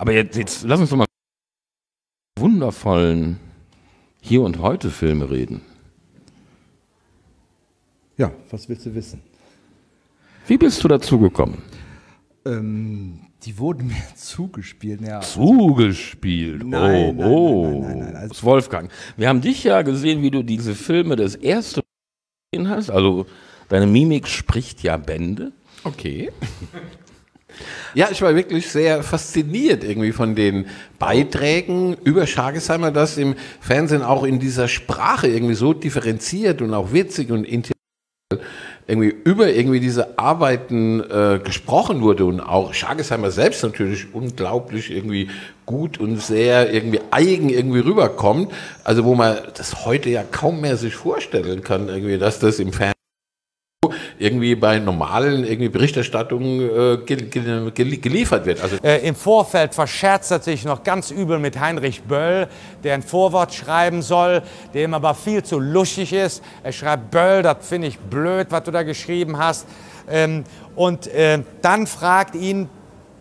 Aber 0.00 0.14
jetzt, 0.14 0.34
jetzt 0.34 0.62
lass 0.62 0.80
uns 0.80 0.88
doch 0.88 0.96
mal 0.96 1.04
wundervollen 2.38 3.38
Hier- 4.22 4.40
und 4.40 4.58
Heute-Filme 4.58 5.30
reden. 5.30 5.60
Ja, 8.16 8.32
was 8.50 8.66
willst 8.70 8.86
du 8.86 8.94
wissen? 8.94 9.20
Wie 10.46 10.56
bist 10.56 10.82
du 10.82 10.88
dazu 10.88 11.18
gekommen? 11.18 11.62
Ähm, 12.46 13.26
die 13.42 13.58
wurden 13.58 13.88
mir 13.88 14.02
zugespielt. 14.16 15.02
Ja. 15.02 15.20
Zugespielt. 15.20 16.64
Nein, 16.66 17.18
oh, 17.18 17.20
nein, 17.20 17.30
oh. 17.30 17.62
nein, 17.62 17.80
nein, 17.80 17.98
nein, 17.98 18.12
nein. 18.14 18.28
Das 18.28 18.38
ist 18.38 18.44
Wolfgang. 18.44 18.90
Wir 19.18 19.28
haben 19.28 19.42
dich 19.42 19.64
ja 19.64 19.82
gesehen, 19.82 20.22
wie 20.22 20.30
du 20.30 20.42
diese 20.42 20.74
Filme 20.74 21.16
das 21.16 21.34
erste 21.34 21.80
Mal 21.80 22.50
gesehen 22.52 22.70
hast. 22.70 22.88
Also 22.88 23.26
deine 23.68 23.86
Mimik 23.86 24.28
spricht 24.28 24.82
ja 24.82 24.96
Bände. 24.96 25.52
Okay. 25.84 26.32
Ja, 27.94 28.08
ich 28.10 28.22
war 28.22 28.34
wirklich 28.34 28.68
sehr 28.68 29.02
fasziniert 29.02 29.84
irgendwie 29.84 30.12
von 30.12 30.34
den 30.34 30.66
Beiträgen 30.98 31.96
über 32.04 32.26
Schargesheimer, 32.26 32.90
dass 32.90 33.18
im 33.18 33.34
Fernsehen 33.60 34.02
auch 34.02 34.24
in 34.24 34.38
dieser 34.38 34.68
Sprache 34.68 35.28
irgendwie 35.28 35.54
so 35.54 35.72
differenziert 35.72 36.62
und 36.62 36.74
auch 36.74 36.92
witzig 36.92 37.30
und 37.30 37.44
intellektuell 37.44 37.76
irgendwie 38.86 39.14
über 39.24 39.48
irgendwie 39.48 39.78
diese 39.78 40.18
Arbeiten 40.18 41.00
äh, 41.00 41.40
gesprochen 41.42 42.00
wurde 42.00 42.24
und 42.24 42.40
auch 42.40 42.74
Schargesheimer 42.74 43.30
selbst 43.30 43.62
natürlich 43.62 44.12
unglaublich 44.12 44.90
irgendwie 44.90 45.30
gut 45.64 45.98
und 45.98 46.20
sehr 46.20 46.72
irgendwie 46.72 47.00
eigen 47.12 47.50
irgendwie 47.50 47.78
rüberkommt. 47.80 48.52
Also 48.82 49.04
wo 49.04 49.14
man 49.14 49.38
das 49.56 49.84
heute 49.84 50.10
ja 50.10 50.24
kaum 50.24 50.60
mehr 50.60 50.76
sich 50.76 50.96
vorstellen 50.96 51.62
kann, 51.62 51.88
irgendwie, 51.88 52.18
dass 52.18 52.40
das 52.40 52.58
im 52.58 52.72
Fernsehen 52.72 52.99
irgendwie 54.20 54.54
bei 54.54 54.78
normalen 54.78 55.44
irgendwie 55.44 55.70
Berichterstattungen 55.70 56.60
äh, 56.60 56.98
gel 57.06 57.22
gel 57.22 57.70
gel 57.70 57.96
geliefert 57.96 58.44
wird. 58.44 58.62
Also 58.62 58.76
Äh, 58.82 59.06
Im 59.08 59.14
Vorfeld 59.14 59.74
verscherzt 59.74 60.30
er 60.30 60.40
sich 60.40 60.64
noch 60.64 60.84
ganz 60.84 61.10
übel 61.10 61.38
mit 61.38 61.58
Heinrich 61.58 62.02
Böll, 62.02 62.46
der 62.84 62.94
ein 62.94 63.02
Vorwort 63.02 63.54
schreiben 63.54 64.02
soll, 64.02 64.42
dem 64.74 64.92
aber 64.92 65.14
viel 65.14 65.42
zu 65.42 65.58
luschig 65.58 66.12
ist. 66.12 66.42
Er 66.62 66.72
schreibt, 66.72 67.10
Böll, 67.10 67.42
das 67.42 67.56
finde 67.66 67.88
ich 67.88 67.98
blöd, 67.98 68.48
was 68.50 68.62
du 68.64 68.70
da 68.70 68.82
geschrieben 68.82 69.38
hast. 69.38 69.66
Ähm, 70.08 70.44
und 70.76 71.06
äh, 71.06 71.42
dann 71.62 71.86
fragt 71.86 72.34
ihn 72.34 72.68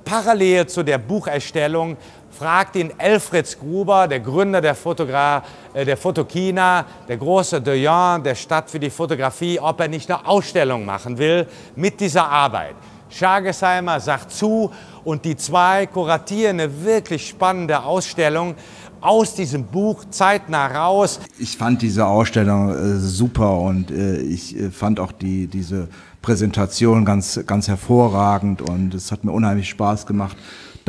parallel 0.04 0.68
zu 0.68 0.84
der 0.84 0.98
Bucherstellung, 0.98 1.96
fragt 2.32 2.76
ihn 2.76 2.92
Elfritz 2.98 3.58
Gruber, 3.58 4.08
der 4.08 4.20
Gründer 4.20 4.62
der, 4.62 4.76
Fotogra 4.76 5.44
äh, 5.74 5.86
der 5.86 5.98
Fotokina, 5.98 6.86
der 7.08 7.18
große 7.18 7.62
Doyen 7.62 8.24
der 8.24 8.36
Stadt 8.36 8.70
für 8.70 8.80
die 8.80 8.90
Fotografie, 8.90 9.60
ob 9.60 9.80
er 9.80 9.88
nicht 9.88 10.10
eine 10.10 10.26
Ausstellung 10.26 10.86
machen 10.86 11.18
will 11.18 11.48
mit 11.76 12.00
dieser 12.00 12.28
Arbeit. 12.28 12.76
Schargesheimer 13.10 14.00
sagt 14.00 14.32
zu 14.32 14.72
und 15.04 15.26
die 15.26 15.36
zwei 15.36 15.88
kuratieren 15.88 16.60
eine 16.60 16.84
wirklich 16.84 17.28
spannende 17.28 17.82
Ausstellung 17.84 18.56
aus 19.02 19.34
diesem 19.34 19.66
Buch 19.66 20.04
zeitnah 20.10 20.68
raus. 20.68 21.20
Ich 21.38 21.58
fand 21.58 21.82
diese 21.82 22.06
Ausstellung 22.06 22.70
äh, 22.70 22.98
super 22.98 23.60
und 23.60 23.92
äh, 23.92 24.18
ich 24.18 24.56
äh, 24.56 24.70
fand 24.70 25.00
auch 25.00 25.12
die, 25.12 25.48
diese 25.48 25.88
Präsentation 26.22 27.06
ganz, 27.06 27.40
ganz 27.46 27.68
hervorragend 27.68 28.62
und 28.62 28.94
es 28.94 29.12
hat 29.12 29.24
mir 29.24 29.32
unheimlich 29.32 29.70
Spaß 29.70 30.06
gemacht, 30.06 30.38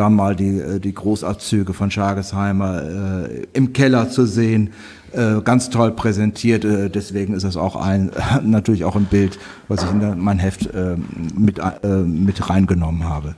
da 0.00 0.08
mal 0.08 0.34
die, 0.34 0.58
äh, 0.58 0.80
die 0.80 0.94
Großabzüge 0.94 1.74
von 1.74 1.90
Schargesheimer 1.90 3.28
äh, 3.28 3.46
im 3.52 3.72
Keller 3.72 4.08
zu 4.08 4.24
sehen. 4.24 4.70
Äh, 5.12 5.42
ganz 5.42 5.70
toll 5.70 5.90
präsentiert, 5.90 6.64
äh, 6.64 6.88
deswegen 6.88 7.34
ist 7.34 7.42
das 7.42 7.56
auch 7.56 7.76
ein, 7.76 8.12
natürlich 8.42 8.84
auch 8.84 8.96
ein 8.96 9.06
Bild, 9.06 9.38
was 9.68 9.82
ich 9.82 9.90
in 9.90 10.18
mein 10.18 10.38
Heft 10.38 10.66
äh, 10.72 10.96
mit, 11.34 11.58
äh, 11.58 11.88
mit 11.88 12.48
reingenommen 12.48 13.04
habe. 13.04 13.34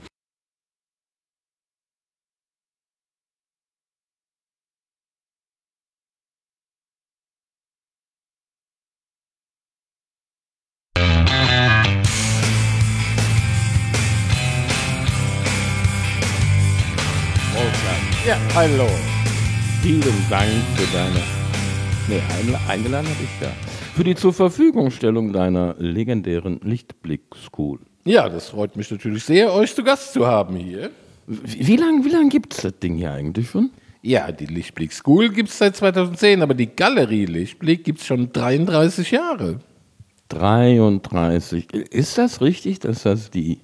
Hallo. 18.63 18.87
Vielen 19.81 19.99
Dank 20.29 20.49
für 20.77 20.95
deine. 20.95 21.19
Nee, 22.07 22.21
eingeladen 22.69 23.09
habe 23.09 23.21
ich 23.21 23.41
ja. 23.41 23.51
Für 23.93 24.05
die 24.05 24.15
zur 24.15 24.31
Verfügungstellung 24.31 25.33
deiner 25.33 25.75
legendären 25.79 26.61
Lichtblick 26.63 27.23
School. 27.35 27.79
ja, 28.05 28.29
das 28.29 28.47
freut 28.47 28.77
mich 28.77 28.89
natürlich 28.89 29.25
sehr, 29.25 29.51
euch 29.51 29.75
zu 29.75 29.83
Gast 29.83 30.13
zu 30.13 30.25
haben 30.25 30.55
hier. 30.55 30.91
Wie, 31.27 31.67
wie 31.67 31.75
lange 31.75 32.05
wie 32.05 32.09
lang 32.09 32.29
gibt 32.29 32.53
es 32.53 32.61
das 32.61 32.79
Ding 32.79 32.95
hier 32.95 33.11
eigentlich 33.11 33.49
schon? 33.49 33.71
Ja, 34.01 34.31
die 34.31 34.45
Lichtblick 34.45 34.93
School 34.93 35.27
gibt 35.27 35.49
es 35.49 35.57
seit 35.57 35.75
2010, 35.75 36.41
aber 36.41 36.53
die 36.53 36.67
Galerie 36.67 37.25
Lichtblick 37.25 37.83
gibt 37.83 37.99
es 37.99 38.05
schon 38.05 38.31
33 38.31 39.11
Jahre. 39.11 39.59
33. 40.29 41.73
Ist 41.73 42.17
das 42.17 42.39
richtig, 42.39 42.79
dass 42.79 43.03
das 43.03 43.29
die 43.29 43.59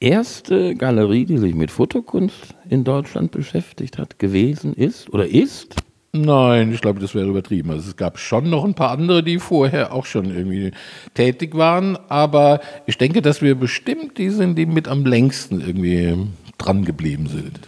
erste 0.00 0.74
Galerie, 0.74 1.24
die 1.24 1.38
sich 1.38 1.54
mit 1.54 1.70
Fotokunst 1.70 2.56
in 2.68 2.84
Deutschland 2.84 3.30
beschäftigt 3.30 3.98
hat, 3.98 4.18
gewesen 4.18 4.74
ist 4.74 5.12
oder 5.12 5.26
ist? 5.26 5.76
Nein, 6.12 6.72
ich 6.72 6.80
glaube, 6.80 7.00
das 7.00 7.14
wäre 7.14 7.28
übertrieben. 7.28 7.70
Also 7.70 7.90
es 7.90 7.96
gab 7.96 8.18
schon 8.18 8.48
noch 8.48 8.64
ein 8.64 8.74
paar 8.74 8.90
andere, 8.90 9.22
die 9.22 9.38
vorher 9.38 9.92
auch 9.92 10.06
schon 10.06 10.34
irgendwie 10.34 10.72
tätig 11.14 11.54
waren, 11.54 11.98
aber 12.08 12.60
ich 12.86 12.96
denke, 12.96 13.20
dass 13.20 13.42
wir 13.42 13.54
bestimmt 13.54 14.16
die 14.16 14.30
sind, 14.30 14.56
die 14.56 14.64
mit 14.66 14.88
am 14.88 15.04
längsten 15.04 15.60
irgendwie 15.60 16.16
dran 16.56 16.84
geblieben 16.84 17.26
sind. 17.26 17.60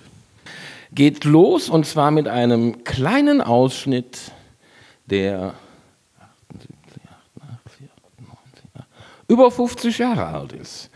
Geht 0.92 1.24
los 1.24 1.68
und 1.68 1.86
zwar 1.86 2.10
mit 2.10 2.28
einem 2.28 2.82
kleinen 2.82 3.40
Ausschnitt 3.42 4.32
der 5.06 5.54
78, 6.48 7.02
88, 7.36 7.88
89, 8.18 8.64
über 9.28 9.50
50 9.50 9.98
Jahre 9.98 10.26
alt 10.26 10.52
ist. 10.52 10.89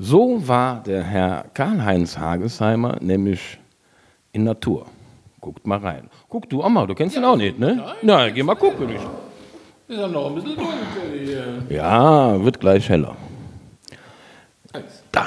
So 0.00 0.46
war 0.46 0.80
der 0.84 1.02
Herr 1.02 1.46
Karl-Heinz 1.54 2.16
Hagesheimer 2.16 2.98
nämlich 3.00 3.58
in 4.30 4.44
Natur. 4.44 4.86
Guckt 5.40 5.66
mal 5.66 5.78
rein. 5.78 6.08
Guck 6.28 6.48
du 6.48 6.62
auch 6.62 6.68
mal, 6.68 6.86
du 6.86 6.94
kennst 6.94 7.16
ihn 7.16 7.24
auch 7.24 7.34
nicht, 7.36 7.58
ne? 7.58 7.84
Nein, 8.02 8.32
geh 8.32 8.44
mal 8.44 8.54
gucken. 8.54 8.90
Ist 8.90 9.98
ja 9.98 10.06
noch 10.06 10.28
ein 10.28 10.36
bisschen 10.36 10.54
dunkel 10.54 11.26
hier. 11.68 11.76
Ja, 11.76 12.44
wird 12.44 12.60
gleich 12.60 12.88
heller. 12.88 13.16
Da. 15.10 15.26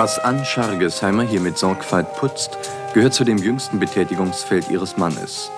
Was 0.00 0.20
Ann 0.20 0.44
Schargesheimer 0.44 1.24
hier 1.24 1.40
mit 1.40 1.58
Sorgfalt 1.58 2.06
putzt, 2.14 2.56
gehört 2.94 3.14
zu 3.14 3.24
dem 3.24 3.36
jüngsten 3.36 3.80
Betätigungsfeld 3.80 4.70
ihres 4.70 4.96
Mannes. 4.96 5.50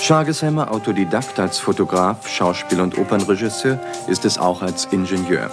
Schargesheimer, 0.00 0.72
Autodidakt 0.72 1.38
als 1.38 1.60
Fotograf, 1.60 2.26
Schauspiel- 2.26 2.80
und 2.80 2.98
Opernregisseur, 2.98 3.78
ist 4.08 4.24
es 4.24 4.38
auch 4.38 4.60
als 4.60 4.86
Ingenieur. 4.86 5.52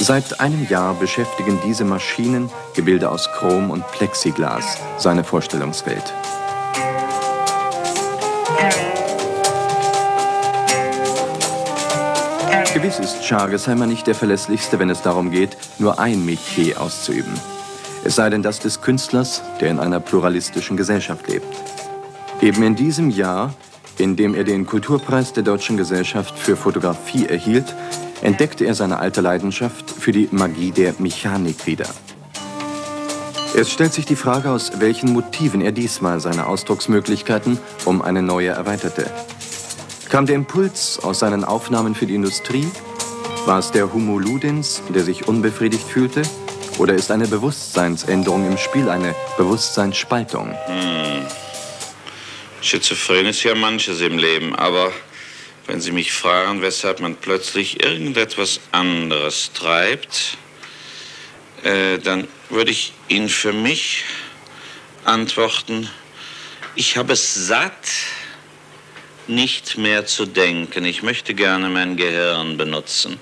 Seit 0.00 0.40
einem 0.40 0.66
Jahr 0.70 0.94
beschäftigen 0.94 1.58
diese 1.66 1.84
Maschinen, 1.84 2.48
Gebilde 2.72 3.10
aus 3.10 3.30
Chrom 3.30 3.70
und 3.70 3.86
Plexiglas, 3.92 4.78
seine 4.96 5.22
Vorstellungswelt. 5.22 6.14
Gewiss 12.86 13.00
ist 13.00 13.24
Schargesheimer 13.24 13.88
nicht 13.88 14.06
der 14.06 14.14
verlässlichste, 14.14 14.78
wenn 14.78 14.90
es 14.90 15.02
darum 15.02 15.32
geht, 15.32 15.56
nur 15.80 15.98
ein 15.98 16.24
Metier 16.24 16.80
auszuüben. 16.80 17.32
Es 18.04 18.14
sei 18.14 18.30
denn 18.30 18.44
das 18.44 18.60
des 18.60 18.80
Künstlers, 18.80 19.42
der 19.60 19.72
in 19.72 19.80
einer 19.80 19.98
pluralistischen 19.98 20.76
Gesellschaft 20.76 21.26
lebt. 21.26 21.48
Eben 22.40 22.62
in 22.62 22.76
diesem 22.76 23.10
Jahr, 23.10 23.52
in 23.98 24.14
dem 24.14 24.36
er 24.36 24.44
den 24.44 24.66
Kulturpreis 24.66 25.32
der 25.32 25.42
Deutschen 25.42 25.76
Gesellschaft 25.76 26.38
für 26.38 26.54
Fotografie 26.54 27.26
erhielt, 27.26 27.74
entdeckte 28.22 28.64
er 28.64 28.76
seine 28.76 29.00
alte 29.00 29.20
Leidenschaft 29.20 29.90
für 29.90 30.12
die 30.12 30.28
Magie 30.30 30.70
der 30.70 30.94
Mechanik 30.98 31.66
wieder. 31.66 31.86
Es 33.56 33.72
stellt 33.72 33.94
sich 33.94 34.06
die 34.06 34.14
Frage, 34.14 34.52
aus 34.52 34.78
welchen 34.78 35.12
Motiven 35.12 35.60
er 35.60 35.72
diesmal 35.72 36.20
seine 36.20 36.46
Ausdrucksmöglichkeiten 36.46 37.58
um 37.84 38.00
eine 38.00 38.22
neue 38.22 38.50
erweiterte. 38.50 39.10
Kam 40.16 40.24
der 40.24 40.36
Impuls 40.36 40.98
aus 41.00 41.18
seinen 41.18 41.44
Aufnahmen 41.44 41.94
für 41.94 42.06
die 42.06 42.14
Industrie? 42.14 42.66
War 43.44 43.58
es 43.58 43.70
der 43.70 43.92
Homo 43.92 44.18
Ludens, 44.18 44.80
der 44.88 45.04
sich 45.04 45.28
unbefriedigt 45.28 45.86
fühlte? 45.86 46.22
Oder 46.78 46.94
ist 46.94 47.10
eine 47.10 47.28
Bewusstseinsänderung 47.28 48.46
im 48.46 48.56
Spiel 48.56 48.88
eine 48.88 49.14
Bewusstseinsspaltung? 49.36 50.56
Schizophren 52.62 53.26
ist 53.26 53.42
ja 53.42 53.54
manches 53.54 54.00
im 54.00 54.16
Leben, 54.16 54.56
aber 54.56 54.90
wenn 55.66 55.82
Sie 55.82 55.92
mich 55.92 56.14
fragen, 56.14 56.62
weshalb 56.62 57.00
man 57.00 57.16
plötzlich 57.16 57.84
irgendetwas 57.84 58.60
anderes 58.72 59.52
treibt, 59.52 60.38
äh, 61.62 61.98
dann 61.98 62.26
würde 62.48 62.70
ich 62.70 62.94
Ihnen 63.08 63.28
für 63.28 63.52
mich 63.52 64.04
antworten, 65.04 65.90
ich 66.74 66.96
habe 66.96 67.12
es 67.12 67.34
satt, 67.34 67.74
nicht 69.28 69.76
mehr 69.76 70.06
zu 70.06 70.26
denken. 70.26 70.84
Ich 70.84 71.02
möchte 71.02 71.34
gerne 71.34 71.68
mein 71.68 71.96
Gehirn 71.96 72.56
benutzen. 72.56 73.18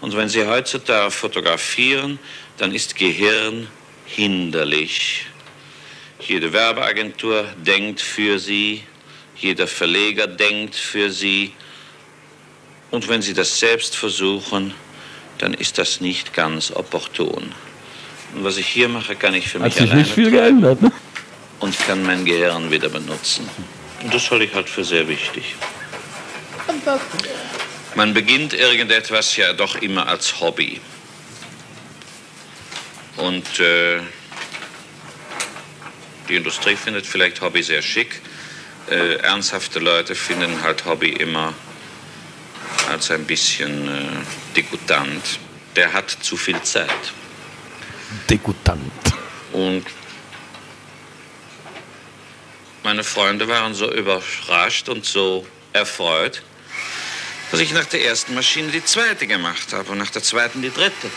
Und 0.00 0.16
wenn 0.16 0.28
Sie 0.28 0.46
heutzutage 0.46 1.10
fotografieren, 1.10 2.18
dann 2.56 2.74
ist 2.74 2.96
Gehirn 2.96 3.68
hinderlich. 4.06 5.26
Jede 6.20 6.52
Werbeagentur 6.52 7.44
denkt 7.64 8.00
für 8.00 8.38
Sie, 8.38 8.84
jeder 9.36 9.66
Verleger 9.66 10.26
denkt 10.26 10.74
für 10.74 11.10
Sie. 11.10 11.52
Und 12.90 13.08
wenn 13.08 13.22
Sie 13.22 13.34
das 13.34 13.58
selbst 13.58 13.96
versuchen, 13.96 14.74
dann 15.38 15.54
ist 15.54 15.78
das 15.78 16.00
nicht 16.00 16.34
ganz 16.34 16.70
opportun. 16.70 17.52
Und 18.34 18.44
was 18.44 18.56
ich 18.56 18.66
hier 18.66 18.88
mache, 18.88 19.14
kann 19.16 19.34
ich 19.34 19.48
für 19.48 19.58
Hat 19.58 19.66
mich 19.66 19.74
sich 19.74 19.82
alleine 19.82 20.02
nicht 20.02 20.12
viel 20.12 20.30
geändert. 20.30 20.82
Ne? 20.82 20.92
und 21.60 21.78
kann 21.78 22.02
mein 22.02 22.24
Gehirn 22.24 22.70
wieder 22.70 22.88
benutzen. 22.88 23.48
Und 24.02 24.14
das 24.14 24.30
halte 24.30 24.44
ich 24.44 24.54
halt 24.54 24.68
für 24.68 24.84
sehr 24.84 25.08
wichtig. 25.08 25.54
Man 27.94 28.14
beginnt 28.14 28.54
irgendetwas 28.54 29.36
ja 29.36 29.52
doch 29.52 29.76
immer 29.76 30.06
als 30.06 30.40
Hobby. 30.40 30.80
Und 33.16 33.58
äh, 33.58 34.00
die 36.28 36.36
Industrie 36.36 36.76
findet 36.76 37.06
vielleicht 37.06 37.40
Hobby 37.40 37.62
sehr 37.62 37.82
schick. 37.82 38.20
Äh, 38.88 39.16
ernsthafte 39.16 39.80
Leute 39.80 40.14
finden 40.14 40.62
halt 40.62 40.84
Hobby 40.84 41.10
immer 41.10 41.52
als 42.88 43.10
ein 43.10 43.24
bisschen 43.24 43.88
äh, 43.88 44.54
degutant. 44.56 45.40
Der 45.74 45.92
hat 45.92 46.10
zu 46.10 46.36
viel 46.36 46.60
Zeit. 46.62 47.12
Degutant. 48.30 48.92
Und 49.52 49.84
meine 52.82 53.04
Freunde 53.04 53.48
waren 53.48 53.74
so 53.74 53.90
überrascht 53.92 54.88
und 54.88 55.04
so 55.04 55.46
erfreut, 55.72 56.42
dass 57.50 57.60
ich 57.60 57.72
nach 57.72 57.86
der 57.86 58.04
ersten 58.04 58.34
Maschine 58.34 58.70
die 58.70 58.84
zweite 58.84 59.26
gemacht 59.26 59.72
habe 59.72 59.92
und 59.92 59.98
nach 59.98 60.10
der 60.10 60.22
zweiten 60.22 60.62
die 60.62 60.72
dritte. 60.72 61.10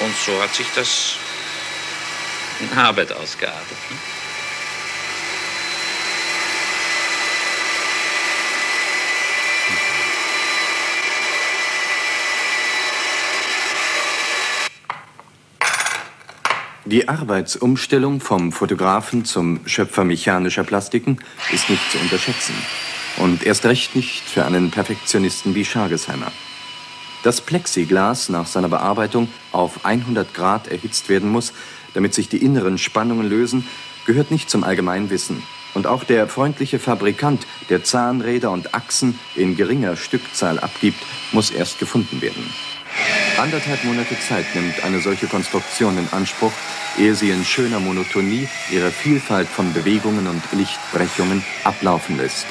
Und 0.00 0.16
so 0.16 0.42
hat 0.42 0.54
sich 0.54 0.66
das 0.74 1.16
in 2.60 2.78
Arbeit 2.78 3.12
ausgeartet. 3.12 3.76
Ne? 3.90 3.96
Die 16.92 17.08
Arbeitsumstellung 17.08 18.20
vom 18.20 18.52
Fotografen 18.52 19.24
zum 19.24 19.60
Schöpfer 19.64 20.04
mechanischer 20.04 20.62
Plastiken 20.62 21.16
ist 21.50 21.70
nicht 21.70 21.90
zu 21.90 21.96
unterschätzen. 21.96 22.52
Und 23.16 23.46
erst 23.46 23.64
recht 23.64 23.96
nicht 23.96 24.20
für 24.20 24.44
einen 24.44 24.70
Perfektionisten 24.70 25.54
wie 25.54 25.64
Schargesheimer. 25.64 26.30
Dass 27.22 27.40
Plexiglas 27.40 28.28
nach 28.28 28.46
seiner 28.46 28.68
Bearbeitung 28.68 29.28
auf 29.52 29.86
100 29.86 30.34
Grad 30.34 30.68
erhitzt 30.68 31.08
werden 31.08 31.30
muss, 31.30 31.54
damit 31.94 32.12
sich 32.12 32.28
die 32.28 32.44
inneren 32.44 32.76
Spannungen 32.76 33.26
lösen, 33.26 33.66
gehört 34.04 34.30
nicht 34.30 34.50
zum 34.50 34.62
Allgemeinwissen. 34.62 35.42
Und 35.72 35.86
auch 35.86 36.04
der 36.04 36.28
freundliche 36.28 36.78
Fabrikant, 36.78 37.46
der 37.70 37.84
Zahnräder 37.84 38.50
und 38.50 38.74
Achsen 38.74 39.18
in 39.34 39.56
geringer 39.56 39.96
Stückzahl 39.96 40.58
abgibt, 40.58 41.02
muss 41.32 41.50
erst 41.50 41.78
gefunden 41.78 42.20
werden. 42.20 42.44
Anderthalb 43.38 43.82
Monate 43.84 44.18
Zeit 44.20 44.46
nimmt 44.54 44.84
eine 44.84 45.00
solche 45.00 45.26
Konstruktion 45.26 45.98
in 45.98 46.08
Anspruch, 46.12 46.52
ehe 46.98 47.14
sie 47.14 47.30
in 47.30 47.44
schöner 47.44 47.80
Monotonie 47.80 48.48
ihre 48.70 48.90
Vielfalt 48.90 49.48
von 49.48 49.72
Bewegungen 49.72 50.26
und 50.26 50.42
Lichtbrechungen 50.52 51.44
ablaufen 51.64 52.18
lässt. 52.18 52.46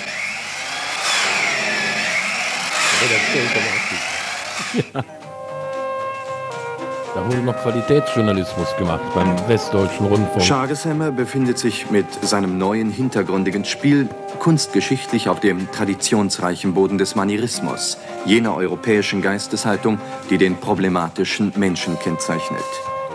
Da 7.14 7.26
wurde 7.26 7.40
noch 7.40 7.58
Qualitätsjournalismus 7.58 8.74
gemacht 8.78 9.02
beim 9.14 9.36
Westdeutschen 9.50 10.06
Rundfunk. 10.06 10.44
Schargesheimer 10.44 11.12
befindet 11.12 11.58
sich 11.58 11.92
mit 11.92 12.06
seinem 12.24 12.58
neuen 12.58 12.90
hintergründigen 12.90 13.66
Spiel 13.66 14.08
kunstgeschichtlich 14.40 15.28
auf 15.28 15.42
dem 15.42 15.70
traditionsreichen 15.72 16.74
Boden 16.74 16.98
des 16.98 17.16
Manierismus, 17.16 17.98
jener 18.26 18.56
europäischen 18.56 19.22
Geisteshaltung, 19.22 20.00
die 20.30 20.38
den 20.38 20.56
problematischen 20.56 21.52
Menschen 21.58 22.00
kennzeichnet. 22.00 22.64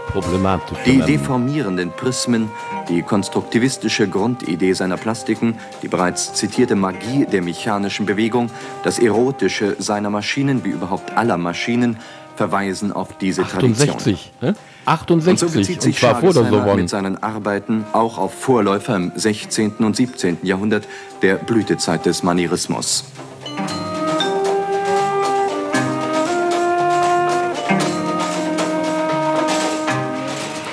Problematisch. 0.09 0.79
Die 0.85 1.01
deformierenden 1.01 1.91
Prismen, 1.91 2.51
die 2.91 3.01
konstruktivistische 3.03 4.09
Grundidee 4.09 4.75
seiner 4.75 4.99
Plastiken, 4.99 5.59
die 5.83 5.89
bereits 5.89 6.35
zitierte 6.35 6.77
Magie 6.77 7.25
der 7.25 7.41
mechanischen 7.41 8.05
Bewegung, 8.05 8.51
das 8.85 8.99
Erotische 8.99 9.75
seiner 9.79 10.11
Maschinen 10.11 10.65
wie 10.65 10.71
überhaupt 10.71 11.17
aller 11.17 11.39
Maschinen 11.39 11.99
verweisen 12.37 12.93
auf 12.93 13.17
diese 13.19 13.43
Tradition. 13.43 13.91
68. 13.91 14.33
Ne? 14.41 14.49
Und 14.49 14.57
68. 14.87 15.39
so 15.39 15.59
bezieht 15.59 15.83
sich 15.83 15.95
und 15.97 16.01
zwar 16.01 16.21
vor 16.21 16.21
der 16.21 16.35
Schargesheimer 16.35 16.57
Sorbonne. 16.59 16.83
mit 16.83 16.91
seinen 16.91 17.23
Arbeiten 17.23 17.85
auch 17.93 18.19
auf 18.19 18.35
Vorläufer 18.35 18.97
im 18.97 19.13
16. 19.15 19.73
und 19.79 19.97
17. 19.97 20.39
Jahrhundert 20.43 20.87
der 21.23 21.37
Blütezeit 21.37 22.07
des 22.07 22.23
Manierismus. 22.23 23.05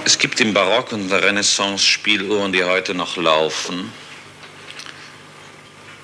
Es 0.06 0.20
gibt 0.20 0.40
im 0.42 0.54
Barock 0.54 0.92
und 0.92 1.10
der 1.10 1.24
Renaissance 1.24 1.84
Spieluhren, 1.84 2.52
die 2.52 2.64
heute 2.64 2.94
noch 2.94 3.18
laufen, 3.18 3.92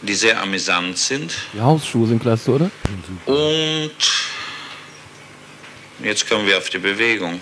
die 0.01 0.13
sehr 0.13 0.41
amüsant 0.41 0.97
sind. 0.97 1.33
Die 1.53 1.61
Hausschuhe 1.61 2.07
sind 2.07 2.21
klasse, 2.21 2.51
oder? 2.51 2.71
Und 3.25 3.91
jetzt 6.03 6.27
kommen 6.27 6.45
wir 6.47 6.57
auf 6.57 6.69
die 6.69 6.79
Bewegung. 6.79 7.41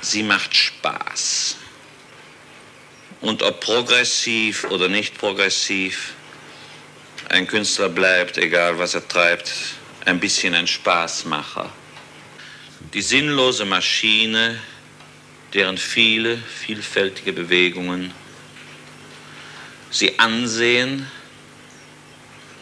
Sie 0.00 0.22
macht 0.22 0.54
Spaß. 0.54 1.56
Und 3.20 3.42
ob 3.42 3.60
progressiv 3.60 4.64
oder 4.64 4.88
nicht 4.88 5.16
progressiv, 5.16 6.14
ein 7.28 7.46
Künstler 7.46 7.88
bleibt, 7.88 8.36
egal 8.36 8.78
was 8.78 8.94
er 8.94 9.06
treibt, 9.06 9.52
ein 10.04 10.18
bisschen 10.18 10.54
ein 10.54 10.66
Spaßmacher. 10.66 11.72
Die 12.94 13.02
sinnlose 13.02 13.64
Maschine, 13.64 14.60
deren 15.54 15.78
viele, 15.78 16.36
vielfältige 16.36 17.32
Bewegungen 17.32 18.12
sie 19.92 20.18
ansehen, 20.18 21.06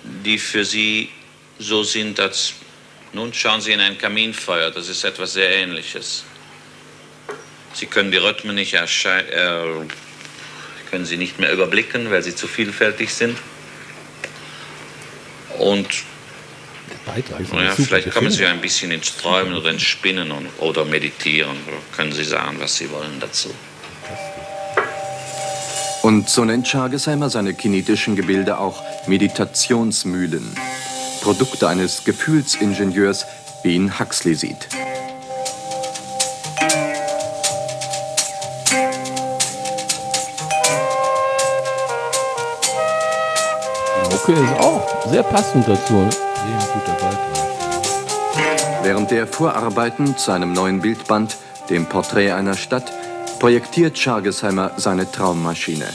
die 0.03 0.39
für 0.39 0.65
sie 0.65 1.11
so 1.59 1.85
sind, 1.85 2.21
als 2.21 2.55
nun 3.13 3.33
schauen 3.35 3.61
sie 3.61 3.73
in 3.73 3.81
ein 3.81 3.99
Kaminfeuer, 3.99 4.71
das 4.71 4.89
ist 4.89 5.05
etwas 5.05 5.33
sehr 5.33 5.51
Ähnliches. 5.51 6.25
Sie 7.75 7.87
können 7.87 8.11
die 8.11 8.19
Rhythmen 8.19 8.55
nicht 8.57 8.75
erschei- 8.75 9.29
äh, 9.29 9.87
können 10.91 11.07
sie 11.07 11.17
nicht 11.17 11.39
mehr 11.39 11.53
überblicken, 11.53 12.11
weil 12.11 12.23
sie 12.23 12.35
zu 12.35 12.49
vielfältig 12.49 13.15
sind. 13.15 13.39
Und 15.59 15.87
super 17.71 17.85
vielleicht 17.89 18.11
kommen 18.13 18.31
Sie 18.31 18.45
ein 18.47 18.61
bisschen 18.61 18.91
ins 18.91 19.17
Träumen 19.17 19.55
oder 19.55 19.71
ins 19.71 19.83
Spinnen 19.83 20.31
und, 20.31 20.49
oder 20.59 20.85
Meditieren. 20.85 21.57
Oder 21.67 21.77
können 21.97 22.13
Sie 22.13 22.25
sagen, 22.25 22.57
was 22.61 22.77
Sie 22.77 22.91
wollen 22.91 23.21
dazu. 23.21 23.53
Und 26.03 26.29
so 26.31 26.45
nennt 26.45 26.67
Schargesheimer 26.67 27.29
seine 27.31 27.55
kinetischen 27.55 28.17
Gebilde 28.17 28.59
auch 28.59 28.83
Meditationsmühlen. 29.07 30.57
Produkte 31.21 31.69
eines 31.69 32.05
Gefühlsingenieurs, 32.05 33.27
wie 33.63 33.75
ihn 33.75 33.99
Huxley 33.99 34.35
sieht. 34.35 34.69
Mucke 44.31 44.45
ist 44.45 44.61
auch 44.61 45.11
sehr 45.11 45.23
passend 45.23 45.67
dazu. 45.67 45.95
Ne? 45.95 46.11
Während 48.83 49.11
der 49.11 49.27
Vorarbeiten 49.27 50.17
zu 50.17 50.31
einem 50.31 50.53
neuen 50.53 50.81
Bildband, 50.81 51.37
dem 51.69 51.87
Porträt 51.87 52.33
einer 52.33 52.55
Stadt, 52.57 52.93
projektiert 53.39 53.99
Schargesheimer 53.99 54.73
seine 54.77 55.11
Traummaschine. 55.11 55.87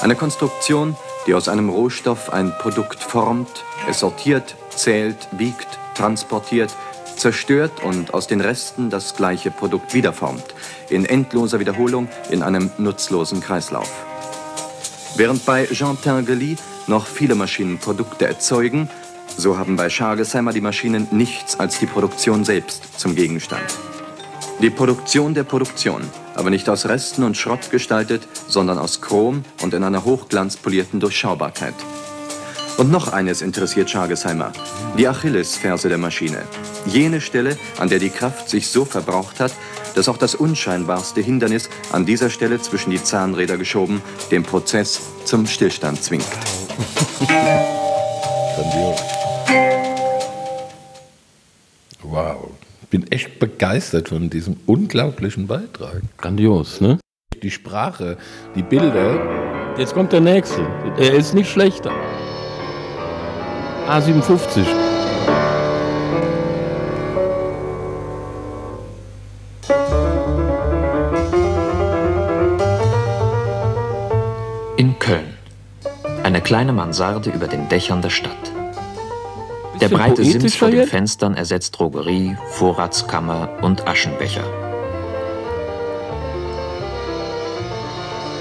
Eine 0.00 0.16
Konstruktion, 0.16 0.96
die 1.26 1.34
aus 1.34 1.48
einem 1.48 1.68
Rohstoff 1.68 2.32
ein 2.32 2.52
Produkt 2.58 3.02
formt, 3.02 3.64
es 3.88 4.00
sortiert, 4.00 4.56
zählt, 4.70 5.28
wiegt, 5.32 5.68
transportiert, 5.94 6.74
zerstört 7.16 7.82
und 7.82 8.14
aus 8.14 8.26
den 8.26 8.40
Resten 8.40 8.90
das 8.90 9.16
gleiche 9.16 9.50
Produkt 9.50 9.94
wiederformt, 9.94 10.44
in 10.90 11.04
endloser 11.06 11.60
Wiederholung 11.60 12.08
in 12.30 12.42
einem 12.42 12.70
nutzlosen 12.78 13.40
Kreislauf. 13.40 13.90
Während 15.16 15.46
bei 15.46 15.66
Jean 15.66 16.00
Tinguely 16.00 16.56
noch 16.86 17.06
viele 17.06 17.34
Maschinen 17.34 17.78
Produkte 17.78 18.26
erzeugen, 18.26 18.88
So 19.38 19.58
haben 19.58 19.76
bei 19.76 19.90
Schargesheimer 19.90 20.52
die 20.52 20.62
Maschinen 20.62 21.08
nichts 21.10 21.60
als 21.60 21.78
die 21.78 21.86
Produktion 21.86 22.44
selbst 22.44 22.98
zum 22.98 23.14
Gegenstand. 23.14 23.66
Die 24.62 24.70
Produktion 24.70 25.34
der 25.34 25.44
Produktion, 25.44 26.02
aber 26.34 26.48
nicht 26.48 26.70
aus 26.70 26.86
Resten 26.86 27.22
und 27.22 27.36
Schrott 27.36 27.70
gestaltet, 27.70 28.26
sondern 28.48 28.78
aus 28.78 29.02
Chrom 29.02 29.44
und 29.62 29.74
in 29.74 29.84
einer 29.84 30.06
hochglanzpolierten 30.06 31.00
Durchschaubarkeit. 31.00 31.74
Und 32.78 32.90
noch 32.90 33.10
eines 33.10 33.40
interessiert 33.40 33.88
Schargesheimer, 33.88 34.52
die 34.98 35.08
Achillesferse 35.08 35.88
der 35.88 35.96
Maschine. 35.96 36.42
Jene 36.84 37.22
Stelle, 37.22 37.56
an 37.78 37.88
der 37.88 37.98
die 37.98 38.10
Kraft 38.10 38.50
sich 38.50 38.68
so 38.68 38.84
verbraucht 38.84 39.40
hat, 39.40 39.52
dass 39.94 40.10
auch 40.10 40.18
das 40.18 40.34
unscheinbarste 40.34 41.22
Hindernis 41.22 41.70
an 41.90 42.04
dieser 42.04 42.28
Stelle 42.28 42.60
zwischen 42.60 42.90
die 42.90 43.02
Zahnräder 43.02 43.56
geschoben 43.56 44.02
den 44.30 44.42
Prozess 44.42 45.00
zum 45.24 45.46
Stillstand 45.46 46.02
zwingt. 46.02 46.26
Wow. 52.02 52.50
Ich 52.82 52.88
bin 52.88 53.10
echt 53.10 53.38
begeistert 53.38 54.10
von 54.10 54.28
diesem 54.28 54.58
unglaublichen 54.66 55.46
Beitrag. 55.46 56.02
Grandios, 56.18 56.82
ne? 56.82 56.98
Die 57.42 57.50
Sprache, 57.50 58.18
die 58.54 58.62
Bilder. 58.62 59.74
Jetzt 59.78 59.94
kommt 59.94 60.12
der 60.12 60.20
nächste. 60.20 60.66
Er 60.98 61.14
ist 61.14 61.34
nicht 61.34 61.50
schlechter. 61.50 61.90
A57. 63.88 64.66
In 74.76 74.98
Köln. 74.98 75.38
Eine 76.24 76.40
kleine 76.40 76.72
Mansarde 76.72 77.30
über 77.30 77.46
den 77.46 77.68
Dächern 77.68 78.02
der 78.02 78.10
Stadt. 78.10 78.32
Der 79.80 79.88
breite 79.88 80.24
Sims 80.24 80.56
vor 80.56 80.70
den? 80.70 80.88
Fenstern 80.88 81.34
ersetzt 81.34 81.78
Drogerie, 81.78 82.36
Vorratskammer 82.50 83.50
und 83.62 83.86
Aschenbecher. 83.86 84.42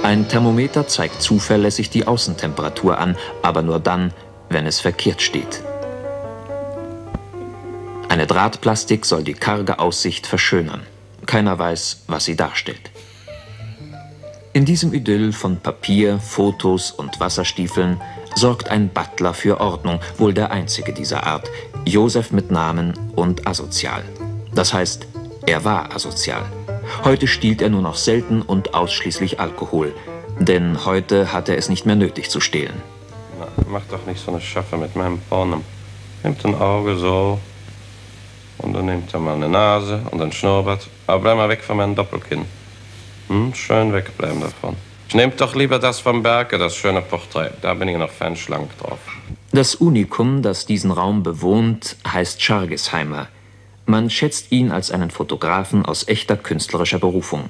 Ein 0.01 0.27
Thermometer 0.27 0.87
zeigt 0.87 1.21
zuverlässig 1.21 1.89
die 1.89 2.05
Außentemperatur 2.05 2.97
an, 2.99 3.17
aber 3.41 3.63
nur 3.63 3.79
dann, 3.79 4.13
wenn 4.55 4.65
es 4.65 4.79
verkehrt 4.79 5.21
steht. 5.21 5.62
Eine 8.07 8.25
Drahtplastik 8.25 9.05
soll 9.05 9.25
die 9.25 9.33
karge 9.33 9.79
Aussicht 9.79 10.25
verschönern. 10.25 10.83
Keiner 11.25 11.59
weiß, 11.59 12.05
was 12.07 12.24
sie 12.24 12.38
darstellt. 12.38 12.89
In 14.53 14.63
diesem 14.63 14.93
Idyll 14.93 15.33
von 15.33 15.57
Papier, 15.57 16.19
Fotos 16.19 16.91
und 16.91 17.19
Wasserstiefeln 17.19 18.00
sorgt 18.35 18.69
ein 18.69 18.88
Butler 18.88 19.33
für 19.33 19.59
Ordnung, 19.59 20.00
wohl 20.17 20.33
der 20.33 20.51
einzige 20.51 20.93
dieser 20.93 21.25
Art, 21.25 21.51
Josef 21.83 22.31
mit 22.31 22.50
Namen 22.50 22.93
und 23.13 23.45
asozial. 23.45 24.05
Das 24.53 24.74
heißt, 24.74 25.05
er 25.45 25.65
war 25.65 25.93
asozial. 25.93 26.45
Heute 27.03 27.27
stiehlt 27.27 27.62
er 27.62 27.69
nur 27.69 27.81
noch 27.81 27.95
selten 27.95 28.41
und 28.41 28.74
ausschließlich 28.74 29.41
Alkohol, 29.41 29.93
denn 30.39 30.85
heute 30.85 31.33
hat 31.33 31.50
er 31.50 31.57
es 31.57 31.67
nicht 31.67 31.85
mehr 31.85 31.97
nötig 31.97 32.29
zu 32.29 32.39
stehlen. 32.39 32.94
Mach 33.67 33.83
doch 33.89 34.05
nicht 34.05 34.24
so 34.24 34.31
eine 34.31 34.41
Schaffe 34.41 34.77
mit 34.77 34.95
meinem 34.95 35.19
Pornem. 35.19 35.63
Nimmt 36.24 36.45
ein 36.45 36.55
Auge 36.55 36.97
so. 36.97 37.39
Und 38.57 38.74
dann 38.74 38.85
nimmt 38.85 39.13
er 39.13 39.19
mal 39.19 39.35
eine 39.35 39.50
Nase 39.50 40.01
und 40.12 40.21
ein 40.21 40.31
Schnurrbart. 40.31 40.88
Aber 41.07 41.19
bleib 41.19 41.38
mal 41.38 41.50
weg 41.50 41.63
von 41.63 41.77
meinem 41.77 41.95
Doppelkinn. 41.95 42.45
Hm, 43.27 43.53
schön 43.53 43.93
wegbleiben 43.93 44.41
davon. 44.41 44.75
Nehmt 45.13 45.39
doch 45.39 45.55
lieber 45.55 45.79
das 45.79 46.00
vom 46.00 46.24
Berge, 46.24 46.57
das 46.57 46.75
schöne 46.75 47.01
Porträt. 47.01 47.51
Da 47.62 47.74
bin 47.74 47.88
ich 47.88 47.97
noch 47.97 48.09
fanschlank 48.09 48.77
drauf. 48.77 49.00
Das 49.51 49.75
Unikum, 49.75 50.41
das 50.41 50.65
diesen 50.65 50.91
Raum 50.91 51.24
bewohnt, 51.24 51.95
heißt 52.05 52.41
Schargesheimer. 52.41 53.27
Man 53.85 54.09
schätzt 54.09 54.51
ihn 54.51 54.71
als 54.71 54.91
einen 54.91 55.12
Fotografen 55.12 55.85
aus 55.85 56.07
echter 56.07 56.35
künstlerischer 56.35 57.00
Berufung. 57.00 57.50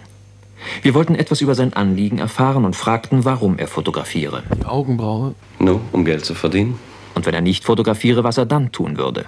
Wir 0.82 0.94
wollten 0.94 1.16
etwas 1.16 1.42
über 1.42 1.56
sein 1.56 1.74
Anliegen 1.74 2.20
erfahren 2.20 2.66
und 2.66 2.76
fragten, 2.76 3.26
warum 3.26 3.58
er 3.58 3.68
fotografiere. 3.68 4.44
Die 4.60 4.66
Augenbraue. 4.66 5.36
Nur, 5.60 5.82
um 5.92 6.06
Geld 6.06 6.26
zu 6.26 6.36
verdienen? 6.36 6.80
Und 7.14 7.26
wenn 7.26 7.34
er 7.34 7.42
nicht 7.42 7.64
fotografiere, 7.64 8.24
was 8.24 8.38
er 8.38 8.46
dann 8.46 8.72
tun 8.72 8.98
würde. 8.98 9.26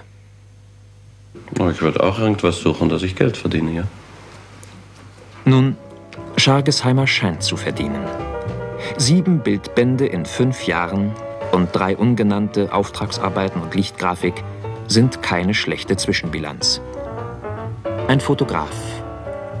Oh, 1.58 1.68
ich 1.68 1.80
würde 1.80 2.02
auch 2.02 2.18
irgendwas 2.18 2.60
suchen, 2.60 2.88
dass 2.88 3.02
ich 3.02 3.16
Geld 3.16 3.36
verdiene, 3.36 3.72
ja? 3.72 3.84
Nun, 5.44 5.76
Schargesheimer 6.36 7.06
scheint 7.06 7.42
zu 7.42 7.56
verdienen. 7.56 8.04
Sieben 8.96 9.40
Bildbände 9.40 10.06
in 10.06 10.26
fünf 10.26 10.66
Jahren 10.66 11.12
und 11.52 11.74
drei 11.74 11.96
ungenannte 11.96 12.72
Auftragsarbeiten 12.72 13.62
und 13.62 13.74
Lichtgrafik 13.74 14.44
sind 14.86 15.22
keine 15.22 15.54
schlechte 15.54 15.96
Zwischenbilanz. 15.96 16.80
Ein 18.08 18.20
Fotograf, 18.20 18.70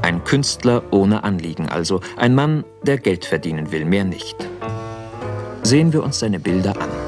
ein 0.02 0.24
Künstler 0.24 0.82
ohne 0.90 1.24
Anliegen, 1.24 1.68
also 1.68 2.00
ein 2.16 2.34
Mann, 2.34 2.64
der 2.82 2.98
Geld 2.98 3.24
verdienen 3.24 3.72
will, 3.72 3.84
mehr 3.84 4.04
nicht. 4.04 4.36
Sehen 5.62 5.92
wir 5.92 6.02
uns 6.02 6.18
seine 6.18 6.40
Bilder 6.40 6.80
an. 6.80 7.07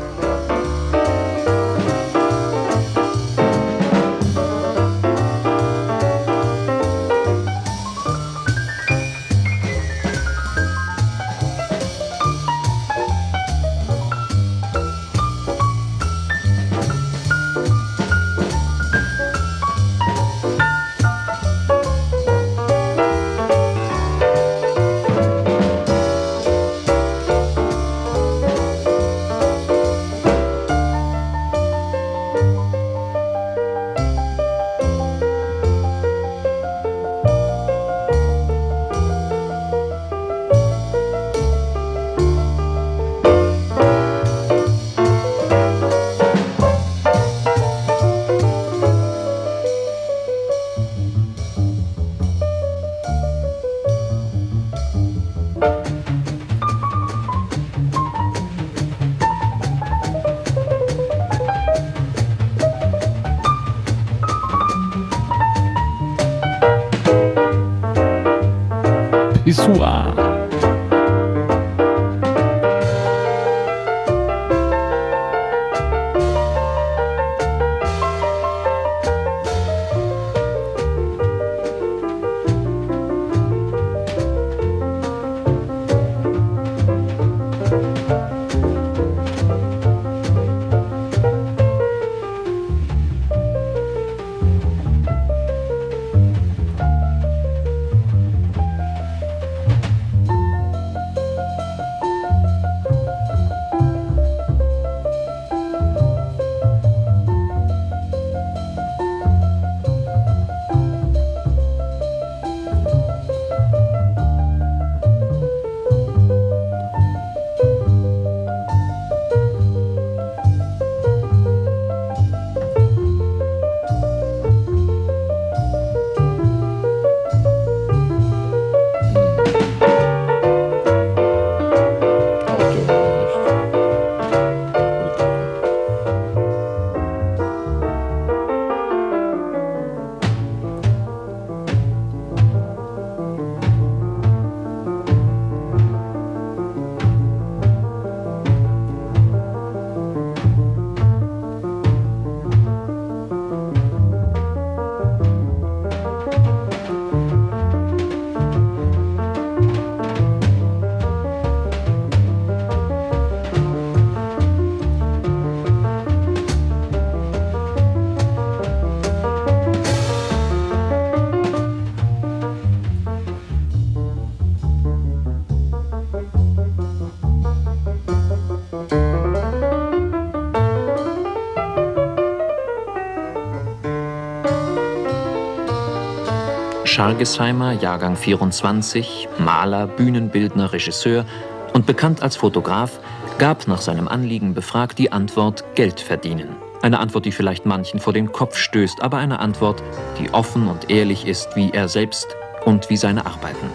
Schargesheimer, 187.00 187.72
Jahrgang 187.72 188.14
24, 188.14 189.26
Maler, 189.38 189.86
Bühnenbildner, 189.86 190.74
Regisseur 190.74 191.24
und 191.72 191.86
bekannt 191.86 192.22
als 192.22 192.36
Fotograf, 192.36 193.00
gab 193.38 193.66
nach 193.66 193.80
seinem 193.80 194.06
Anliegen 194.06 194.52
befragt 194.52 194.98
die 194.98 195.10
Antwort 195.10 195.64
Geld 195.74 195.98
verdienen. 195.98 196.56
Eine 196.82 196.98
Antwort, 196.98 197.24
die 197.24 197.32
vielleicht 197.32 197.64
manchen 197.64 198.00
vor 198.00 198.12
den 198.12 198.32
Kopf 198.32 198.58
stößt, 198.58 199.00
aber 199.00 199.16
eine 199.16 199.38
Antwort, 199.38 199.82
die 200.18 200.28
offen 200.34 200.68
und 200.68 200.90
ehrlich 200.90 201.26
ist 201.26 201.56
wie 201.56 201.70
er 201.70 201.88
selbst 201.88 202.36
und 202.66 202.90
wie 202.90 202.98
seine 202.98 203.24
Arbeiten. 203.24 203.70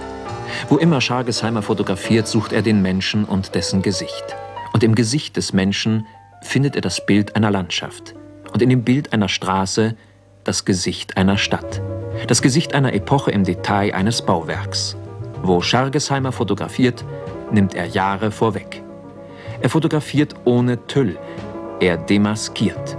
Wo 0.69 0.77
immer 0.77 1.01
Schargesheimer 1.01 1.63
fotografiert, 1.63 2.27
sucht 2.27 2.53
er 2.53 2.61
den 2.61 2.83
Menschen 2.83 3.25
und 3.25 3.55
dessen 3.55 3.81
Gesicht. 3.81 4.35
Und 4.71 4.83
im 4.83 4.93
Gesicht 4.93 5.35
des 5.35 5.51
Menschen 5.51 6.05
findet 6.43 6.75
er 6.75 6.83
das 6.83 7.03
Bild 7.03 7.35
einer 7.35 7.49
Landschaft. 7.49 8.13
Und 8.53 8.61
in 8.61 8.69
dem 8.69 8.83
Bild 8.83 9.13
einer 9.13 9.29
Straße 9.29 9.95
das 10.43 10.63
Gesicht 10.63 11.17
einer 11.17 11.39
Stadt. 11.39 11.81
Das 12.27 12.41
Gesicht 12.41 12.73
einer 12.73 12.93
Epoche 12.93 13.31
im 13.31 13.43
Detail 13.43 13.93
eines 13.93 14.21
Bauwerks. 14.21 14.97
Wo 15.43 15.61
Schargesheimer 15.61 16.31
fotografiert, 16.31 17.05
nimmt 17.51 17.75
er 17.75 17.85
Jahre 17.85 18.31
vorweg. 18.31 18.81
Er 19.61 19.69
fotografiert 19.69 20.33
ohne 20.43 20.87
Tüll. 20.87 21.17
Er 21.79 21.97
demaskiert. 21.97 22.97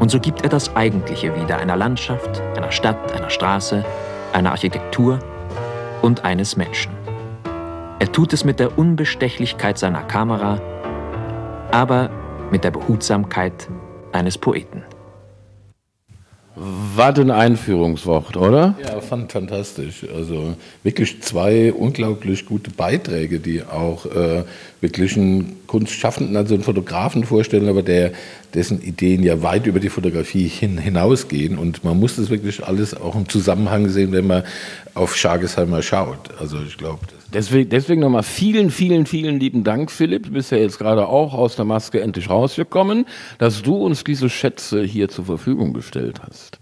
Und 0.00 0.10
so 0.10 0.18
gibt 0.18 0.42
er 0.42 0.48
das 0.48 0.74
Eigentliche 0.74 1.34
wieder 1.40 1.58
einer 1.58 1.76
Landschaft, 1.76 2.40
einer 2.56 2.72
Stadt, 2.72 3.12
einer 3.12 3.30
Straße, 3.30 3.84
einer 4.32 4.50
Architektur 4.50 5.20
und 6.02 6.24
eines 6.24 6.56
Menschen. 6.56 6.92
Er 8.00 8.10
tut 8.10 8.32
es 8.32 8.44
mit 8.44 8.58
der 8.58 8.78
Unbestechlichkeit 8.78 9.78
seiner 9.78 10.02
Kamera, 10.02 10.60
aber 11.70 12.10
mit 12.50 12.64
der 12.64 12.70
Behutsamkeit 12.70 13.68
eines 14.12 14.38
Poeten. 14.38 14.82
Was 16.62 17.18
ein 17.18 17.30
Einführungswort, 17.30 18.36
oder? 18.36 18.74
Ja, 18.82 19.00
fand 19.00 19.32
fantastisch. 19.32 20.04
Also 20.14 20.56
wirklich 20.82 21.22
zwei 21.22 21.72
unglaublich 21.72 22.44
gute 22.44 22.70
Beiträge, 22.70 23.40
die 23.40 23.62
auch 23.62 24.04
äh, 24.04 24.44
wirklich 24.82 25.16
einen 25.16 25.56
Kunstschaffenden, 25.66 26.36
also 26.36 26.52
einen 26.54 26.62
Fotografen 26.62 27.24
vorstellen, 27.24 27.66
aber 27.66 27.82
der, 27.82 28.12
dessen 28.52 28.82
Ideen 28.82 29.22
ja 29.22 29.42
weit 29.42 29.66
über 29.66 29.80
die 29.80 29.88
Fotografie 29.88 30.48
hin, 30.48 30.76
hinausgehen. 30.76 31.56
Und 31.56 31.82
man 31.82 31.98
muss 31.98 32.16
das 32.16 32.28
wirklich 32.28 32.62
alles 32.62 32.92
auch 32.92 33.16
im 33.16 33.26
Zusammenhang 33.26 33.88
sehen, 33.88 34.12
wenn 34.12 34.26
man 34.26 34.42
auf 34.92 35.16
Schargesheimer 35.16 35.80
schaut. 35.80 36.28
Also 36.38 36.58
ich 36.62 36.76
glaube, 36.76 37.00
Deswegen, 37.32 37.70
deswegen 37.70 38.00
nochmal 38.00 38.24
vielen, 38.24 38.70
vielen, 38.70 39.06
vielen 39.06 39.38
lieben 39.38 39.62
Dank, 39.62 39.90
Philipp. 39.90 40.24
Du 40.24 40.32
bist 40.32 40.50
ja 40.50 40.58
jetzt 40.58 40.78
gerade 40.78 41.06
auch 41.06 41.32
aus 41.34 41.56
der 41.56 41.64
Maske 41.64 42.00
endlich 42.00 42.28
rausgekommen, 42.28 43.06
dass 43.38 43.62
du 43.62 43.76
uns 43.76 44.02
diese 44.02 44.28
Schätze 44.28 44.82
hier 44.82 45.08
zur 45.08 45.24
Verfügung 45.24 45.72
gestellt 45.72 46.20
hast. 46.26 46.58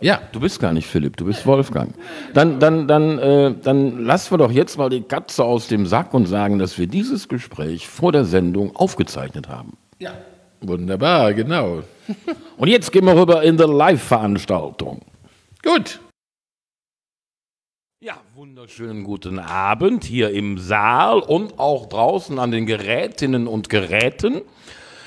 Ja, 0.00 0.20
du 0.30 0.40
bist 0.40 0.60
gar 0.60 0.72
nicht 0.72 0.86
Philipp, 0.86 1.16
du 1.16 1.24
bist 1.24 1.44
Wolfgang. 1.44 1.92
Dann, 2.32 2.60
dann, 2.60 2.86
dann, 2.86 3.18
äh, 3.18 3.54
dann 3.60 4.04
lassen 4.04 4.32
wir 4.32 4.38
doch 4.38 4.52
jetzt 4.52 4.78
mal 4.78 4.90
die 4.90 5.02
Katze 5.02 5.42
aus 5.42 5.66
dem 5.66 5.86
Sack 5.86 6.14
und 6.14 6.26
sagen, 6.26 6.58
dass 6.58 6.78
wir 6.78 6.86
dieses 6.86 7.26
Gespräch 7.26 7.88
vor 7.88 8.12
der 8.12 8.24
Sendung 8.24 8.76
aufgezeichnet 8.76 9.48
haben. 9.48 9.76
Ja. 9.98 10.12
Wunderbar, 10.60 11.34
genau. 11.34 11.82
Und 12.56 12.68
jetzt 12.68 12.92
gehen 12.92 13.04
wir 13.06 13.16
rüber 13.16 13.42
in 13.42 13.56
die 13.56 13.64
Live-Veranstaltung. 13.64 15.02
Gut. 15.64 16.00
Wunderschönen 18.38 19.02
guten 19.02 19.40
Abend 19.40 20.04
hier 20.04 20.30
im 20.30 20.58
Saal 20.58 21.18
und 21.18 21.58
auch 21.58 21.86
draußen 21.86 22.38
an 22.38 22.52
den 22.52 22.66
Gerätinnen 22.66 23.48
und 23.48 23.68
Geräten. 23.68 24.42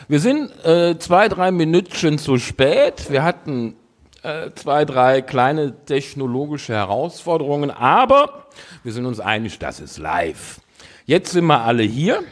Wir 0.10 0.20
sind 0.20 0.52
äh, 0.66 1.00
zwei, 1.00 1.30
drei 1.30 1.50
Minütchen 1.52 2.18
zu 2.18 2.38
spät. 2.40 3.10
Wir 3.10 3.24
hatten 3.24 3.78
äh, 4.24 4.50
zwei, 4.56 4.84
drei 4.84 5.22
kleine 5.22 5.86
technologische 5.86 6.74
Herausforderungen, 6.74 7.72
aber 7.72 8.48
wir 8.84 8.92
sind 8.92 9.06
uns 9.06 9.22
einig, 9.22 9.60
das 9.60 9.80
ist 9.80 9.98
live. 9.98 10.60
Jetzt 11.06 11.32
sind 11.32 11.46
wir 11.46 11.62
alle 11.62 11.84
hier, 11.84 12.26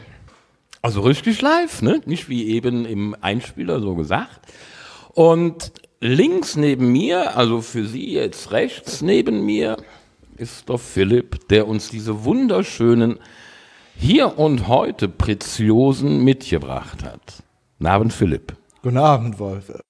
also 0.82 1.00
richtig 1.00 1.40
live, 1.40 1.80
ne? 1.80 2.02
nicht 2.04 2.28
wie 2.28 2.50
eben 2.50 2.84
im 2.84 3.16
Einspieler 3.22 3.80
so 3.80 3.94
gesagt. 3.94 4.52
Und 5.14 5.72
links 6.00 6.56
neben 6.56 6.92
mir, 6.92 7.38
also 7.38 7.62
für 7.62 7.86
Sie 7.86 8.12
jetzt 8.12 8.52
rechts 8.52 9.00
neben 9.00 9.46
mir, 9.46 9.78
ist 10.40 10.70
doch 10.70 10.80
Philipp, 10.80 11.48
der 11.48 11.68
uns 11.68 11.90
diese 11.90 12.24
wunderschönen 12.24 13.18
hier 13.94 14.38
und 14.38 14.68
heute 14.68 15.08
Preziosen 15.08 16.24
mitgebracht 16.24 17.04
hat. 17.04 17.20
Guten 17.78 17.86
Abend, 17.86 18.12
Philipp. 18.12 18.56
Guten 18.82 18.96
Abend, 18.96 19.38
Wolf. 19.38 19.70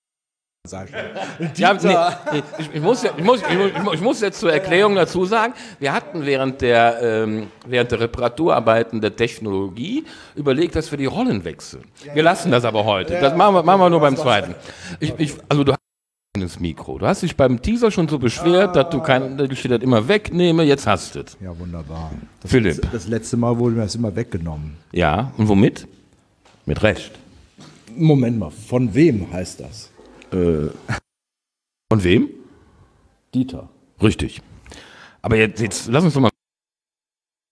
Ja, 1.56 1.72
nee, 1.72 1.96
nee, 2.32 2.42
ich, 2.58 2.74
ich, 2.74 2.82
muss, 2.82 3.02
ich, 3.02 3.24
muss, 3.24 3.40
ich, 3.40 3.82
muss, 3.82 3.94
ich 3.94 4.00
muss 4.02 4.20
jetzt 4.20 4.40
zur 4.40 4.52
Erklärung 4.52 4.94
dazu 4.94 5.24
sagen, 5.24 5.54
wir 5.78 5.90
hatten 5.94 6.26
während 6.26 6.60
der, 6.60 6.98
ähm, 7.02 7.46
während 7.66 7.90
der 7.92 8.00
Reparaturarbeiten 8.00 9.00
der 9.00 9.16
Technologie 9.16 10.04
überlegt, 10.34 10.76
dass 10.76 10.90
wir 10.90 10.98
die 10.98 11.06
Rollen 11.06 11.44
wechseln. 11.44 11.84
Wir 12.12 12.22
lassen 12.22 12.50
das 12.50 12.66
aber 12.66 12.84
heute. 12.84 13.18
Das 13.20 13.34
machen 13.34 13.54
wir, 13.54 13.62
machen 13.62 13.80
wir 13.80 13.88
nur 13.88 14.00
beim 14.00 14.18
zweiten. 14.18 14.54
Also 15.48 15.64
du 15.64 15.72
ins 16.36 16.60
Mikro. 16.60 16.98
Du 16.98 17.06
hast 17.06 17.22
dich 17.22 17.36
beim 17.36 17.60
Teaser 17.60 17.90
schon 17.90 18.08
so 18.08 18.18
beschwert, 18.18 18.76
dass 18.76 18.90
du 18.90 19.00
kein, 19.00 19.36
dass 19.36 19.50
ich 19.50 19.62
das 19.62 19.82
immer 19.82 20.06
wegnehme. 20.06 20.62
Jetzt 20.62 20.86
hast 20.86 21.16
du 21.16 21.20
es. 21.20 21.36
Ja, 21.40 21.58
wunderbar. 21.58 22.12
Das 22.40 22.52
Philipp. 22.52 22.76
Letzte, 22.76 22.88
das 22.92 23.08
letzte 23.08 23.36
Mal 23.36 23.58
wurde 23.58 23.74
mir 23.74 23.82
das 23.82 23.96
immer 23.96 24.14
weggenommen. 24.14 24.76
Ja, 24.92 25.32
und 25.36 25.48
womit? 25.48 25.88
Mit 26.66 26.82
Recht. 26.84 27.10
Moment 27.96 28.38
mal, 28.38 28.50
von 28.50 28.94
wem 28.94 29.32
heißt 29.32 29.60
das? 29.60 29.90
Äh, 30.30 30.68
von 31.92 32.04
wem? 32.04 32.28
Dieter. 33.34 33.68
Richtig. 34.00 34.40
Aber 35.22 35.36
jetzt, 35.36 35.60
jetzt 35.60 35.88
lass 35.88 36.04
uns 36.04 36.14
doch 36.14 36.20
mal 36.20 36.30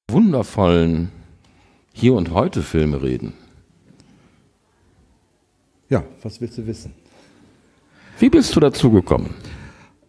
wundervollen 0.08 1.10
Hier 1.92 2.14
und 2.14 2.30
Heute 2.30 2.62
Filme 2.62 3.02
reden. 3.02 3.34
Ja, 5.88 6.04
was 6.22 6.40
willst 6.40 6.58
du 6.58 6.66
wissen? 6.66 6.94
Wie 8.18 8.28
bist 8.28 8.57
du 8.57 8.61
dazu 8.61 8.90
gekommen? 8.90 9.35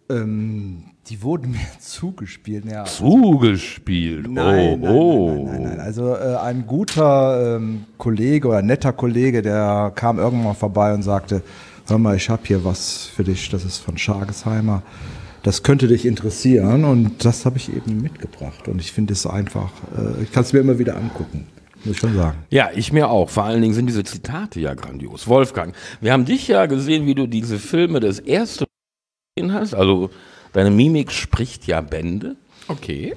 Ähm, 0.08 0.82
die 1.06 1.22
wurden 1.22 1.52
mir 1.52 1.58
zugespielt. 1.80 2.64
Ja. 2.64 2.84
Zugespielt. 2.84 4.28
Nein, 4.28 4.80
oh, 4.82 4.86
nein, 4.86 4.96
oh. 4.96 5.44
nein, 5.44 5.44
nein, 5.46 5.62
nein. 5.62 5.80
Also 5.80 6.14
äh, 6.16 6.36
ein 6.42 6.66
guter 6.66 7.56
ähm, 7.56 7.84
Kollege 7.98 8.48
oder 8.48 8.62
netter 8.62 8.92
Kollege, 8.92 9.42
der 9.42 9.92
kam 9.94 10.18
irgendwann 10.18 10.44
mal 10.44 10.54
vorbei 10.54 10.92
und 10.92 11.02
sagte, 11.02 11.42
hör 11.86 11.98
mal, 11.98 12.16
ich 12.16 12.28
habe 12.28 12.42
hier 12.44 12.64
was 12.64 13.06
für 13.06 13.22
dich, 13.22 13.48
das 13.48 13.64
ist 13.64 13.78
von 13.78 13.96
Schargesheimer. 13.96 14.82
Das 15.42 15.62
könnte 15.62 15.86
dich 15.86 16.04
interessieren 16.04 16.84
und 16.84 17.24
das 17.24 17.46
habe 17.46 17.56
ich 17.56 17.74
eben 17.74 18.02
mitgebracht. 18.02 18.66
Und 18.66 18.80
ich 18.80 18.92
finde 18.92 19.12
es 19.12 19.24
einfach, 19.24 19.70
äh, 19.96 20.24
ich 20.24 20.32
kann 20.32 20.42
es 20.42 20.52
mir 20.52 20.58
immer 20.58 20.78
wieder 20.80 20.96
angucken, 20.96 21.46
muss 21.84 21.94
ich 21.94 22.00
schon 22.00 22.14
sagen. 22.14 22.38
Ja, 22.50 22.70
ich 22.74 22.92
mir 22.92 23.08
auch. 23.08 23.30
Vor 23.30 23.44
allen 23.44 23.62
Dingen 23.62 23.74
sind 23.74 23.86
diese 23.86 24.04
Zitate 24.04 24.60
ja 24.60 24.74
grandios. 24.74 25.28
Wolfgang, 25.28 25.74
wir 26.00 26.12
haben 26.12 26.24
dich 26.24 26.48
ja 26.48 26.66
gesehen, 26.66 27.06
wie 27.06 27.14
du 27.14 27.26
diese 27.26 27.58
Filme 27.58 28.00
das 28.00 28.18
erste 28.18 28.64
Mal 28.64 29.34
gesehen 29.36 29.52
hast. 29.54 29.74
Also 29.74 30.10
deine 30.52 30.70
Mimik 30.70 31.12
spricht 31.12 31.66
ja 31.66 31.80
Bände. 31.80 32.36
Okay. 32.68 33.14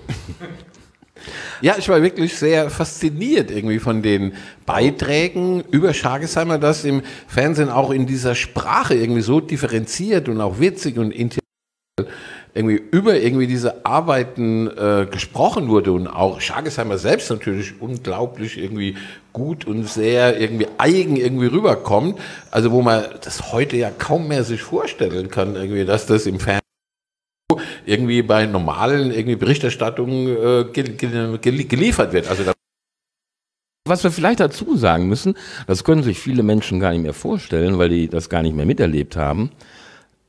Ja, 1.62 1.76
ich 1.78 1.88
war 1.88 2.02
wirklich 2.02 2.36
sehr 2.36 2.70
fasziniert 2.70 3.50
irgendwie 3.50 3.80
von 3.80 4.02
den 4.02 4.34
Beiträgen 4.66 5.64
über 5.72 5.94
Schargesheimer, 5.94 6.58
dass 6.58 6.84
im 6.84 7.02
Fernsehen 7.28 7.70
auch 7.70 7.92
in 7.92 8.06
dieser 8.06 8.36
Sprache 8.36 8.96
irgendwie 8.96 9.22
so 9.22 9.40
differenziert 9.40 10.28
und 10.28 10.42
auch 10.42 10.60
witzig 10.60 10.98
und 10.98 11.12
intellektuell 11.12 11.43
irgendwie 12.56 12.82
über 12.92 13.20
irgendwie 13.20 13.46
diese 13.46 13.86
Arbeiten 13.86 14.68
äh, 14.68 15.08
gesprochen 15.10 15.70
wurde 15.70 15.92
und 15.92 16.08
auch 16.08 16.42
Schargesheimer 16.42 16.98
selbst 16.98 17.30
natürlich 17.30 17.82
unglaublich 17.82 18.58
irgendwie 18.58 18.98
gut 19.32 19.66
und 19.66 19.88
sehr 19.88 20.40
irgendwie 20.40 20.68
eigen 20.78 21.18
irgendwie 21.18 21.48
rüberkommt. 21.48 22.20
Also 22.50 22.72
wo 22.72 22.82
man 22.82 23.04
das 23.22 23.52
heute 23.52 23.78
ja 23.78 23.92
kaum 23.92 24.28
mehr 24.28 24.44
sich 24.44 24.62
vorstellen 24.62 25.30
kann, 25.30 25.56
irgendwie, 25.56 25.86
dass 25.86 26.08
das 26.08 26.26
im 26.26 26.40
Fernsehen 26.40 26.62
irgendwie 27.86 28.24
bei 28.24 28.48
normalen 28.48 29.12
irgendwie 29.12 29.36
Berichterstattungen 29.36 30.28
äh, 30.28 30.66
gel 30.74 30.90
gel 30.96 31.68
geliefert 31.68 32.14
wird. 32.14 32.28
Also 32.28 32.44
Was 33.88 34.04
wir 34.04 34.12
vielleicht 34.12 34.40
dazu 34.40 34.78
sagen 34.78 35.08
müssen, 35.08 35.36
das 35.68 35.84
können 35.84 36.02
sich 36.02 36.18
viele 36.18 36.42
Menschen 36.42 36.80
gar 36.80 36.92
nicht 36.92 37.04
mehr 37.04 37.14
vorstellen, 37.14 37.78
weil 37.78 37.90
die 37.90 38.08
das 38.08 38.30
gar 38.30 38.42
nicht 38.42 38.56
mehr 38.56 38.66
miterlebt 38.66 39.16
haben. 39.16 39.52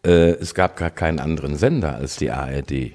Äh, 0.04 0.32
es 0.32 0.54
gab 0.54 0.76
gar 0.76 0.90
keinen 0.90 1.18
anderen 1.18 1.56
Sender 1.56 1.96
als 1.96 2.16
die 2.16 2.30
ARD. 2.30 2.92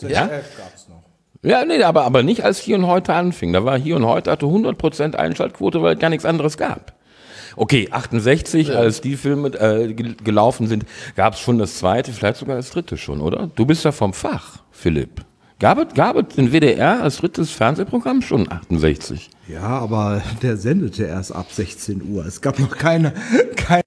Ja? 0.00 0.26
gab's 0.26 0.88
noch. 0.88 1.02
Ja, 1.42 1.64
nee, 1.64 1.82
aber, 1.82 2.04
aber 2.04 2.22
nicht 2.22 2.42
als 2.42 2.58
Hier 2.58 2.76
und 2.76 2.86
Heute 2.86 3.12
anfing. 3.12 3.52
Da 3.52 3.64
war 3.64 3.78
Hier 3.78 3.96
und 3.96 4.06
Heute 4.06 4.30
hatte 4.30 4.46
100% 4.46 5.14
Einschaltquote, 5.14 5.82
weil 5.82 5.94
es 5.94 6.00
gar 6.00 6.10
nichts 6.10 6.24
anderes 6.24 6.56
gab. 6.56 6.94
Okay, 7.56 7.88
68, 7.90 8.68
ja. 8.68 8.74
als 8.74 9.00
die 9.00 9.16
Filme 9.16 9.48
äh, 9.48 9.92
gelaufen 9.92 10.66
sind, 10.66 10.86
gab 11.14 11.34
es 11.34 11.40
schon 11.40 11.58
das 11.58 11.78
zweite, 11.78 12.12
vielleicht 12.12 12.38
sogar 12.38 12.56
das 12.56 12.70
dritte 12.70 12.96
schon, 12.96 13.20
oder? 13.20 13.50
Du 13.54 13.66
bist 13.66 13.84
ja 13.84 13.92
vom 13.92 14.12
Fach, 14.12 14.58
Philipp. 14.72 15.24
Gab 15.60 15.78
es, 15.78 15.94
gab 15.94 16.16
es 16.16 16.34
den 16.34 16.52
WDR 16.52 17.02
als 17.02 17.18
drittes 17.18 17.52
Fernsehprogramm 17.52 18.22
schon 18.22 18.50
68? 18.50 19.30
Ja, 19.46 19.60
aber 19.62 20.22
der 20.42 20.56
sendete 20.56 21.04
erst 21.04 21.32
ab 21.32 21.46
16 21.50 22.02
Uhr. 22.10 22.26
Es 22.26 22.40
gab 22.40 22.58
noch 22.58 22.76
keine, 22.76 23.12
keine 23.54 23.83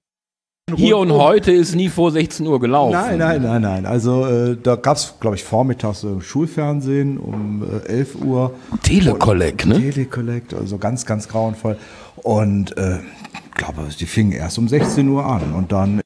Hier 0.76 0.98
und 0.98 1.12
heute 1.12 1.52
ist 1.52 1.74
nie 1.74 1.88
vor 1.88 2.10
16 2.10 2.46
Uhr 2.46 2.60
gelaufen. 2.60 2.92
Nein, 2.92 3.18
nein, 3.18 3.42
nein, 3.42 3.62
nein. 3.62 3.86
Also 3.86 4.26
äh, 4.26 4.56
da 4.62 4.76
gab 4.76 4.96
es, 4.96 5.14
glaube 5.20 5.36
ich, 5.36 5.44
vormittags 5.44 6.04
äh, 6.04 6.20
Schulfernsehen 6.20 7.18
um 7.18 7.62
äh, 7.62 7.88
11 7.88 8.16
Uhr. 8.16 8.54
Telekollekt, 8.82 9.66
ne? 9.66 9.80
Telekollekt, 9.80 10.54
also 10.54 10.78
ganz, 10.78 11.06
ganz 11.06 11.28
grauenvoll. 11.28 11.78
Und 12.16 12.76
äh, 12.76 12.98
ich 12.98 13.54
glaube, 13.54 13.88
die 13.98 14.06
fingen 14.06 14.32
erst 14.32 14.58
um 14.58 14.68
16 14.68 15.08
Uhr 15.08 15.24
an 15.24 15.54
und 15.54 15.72
dann 15.72 16.00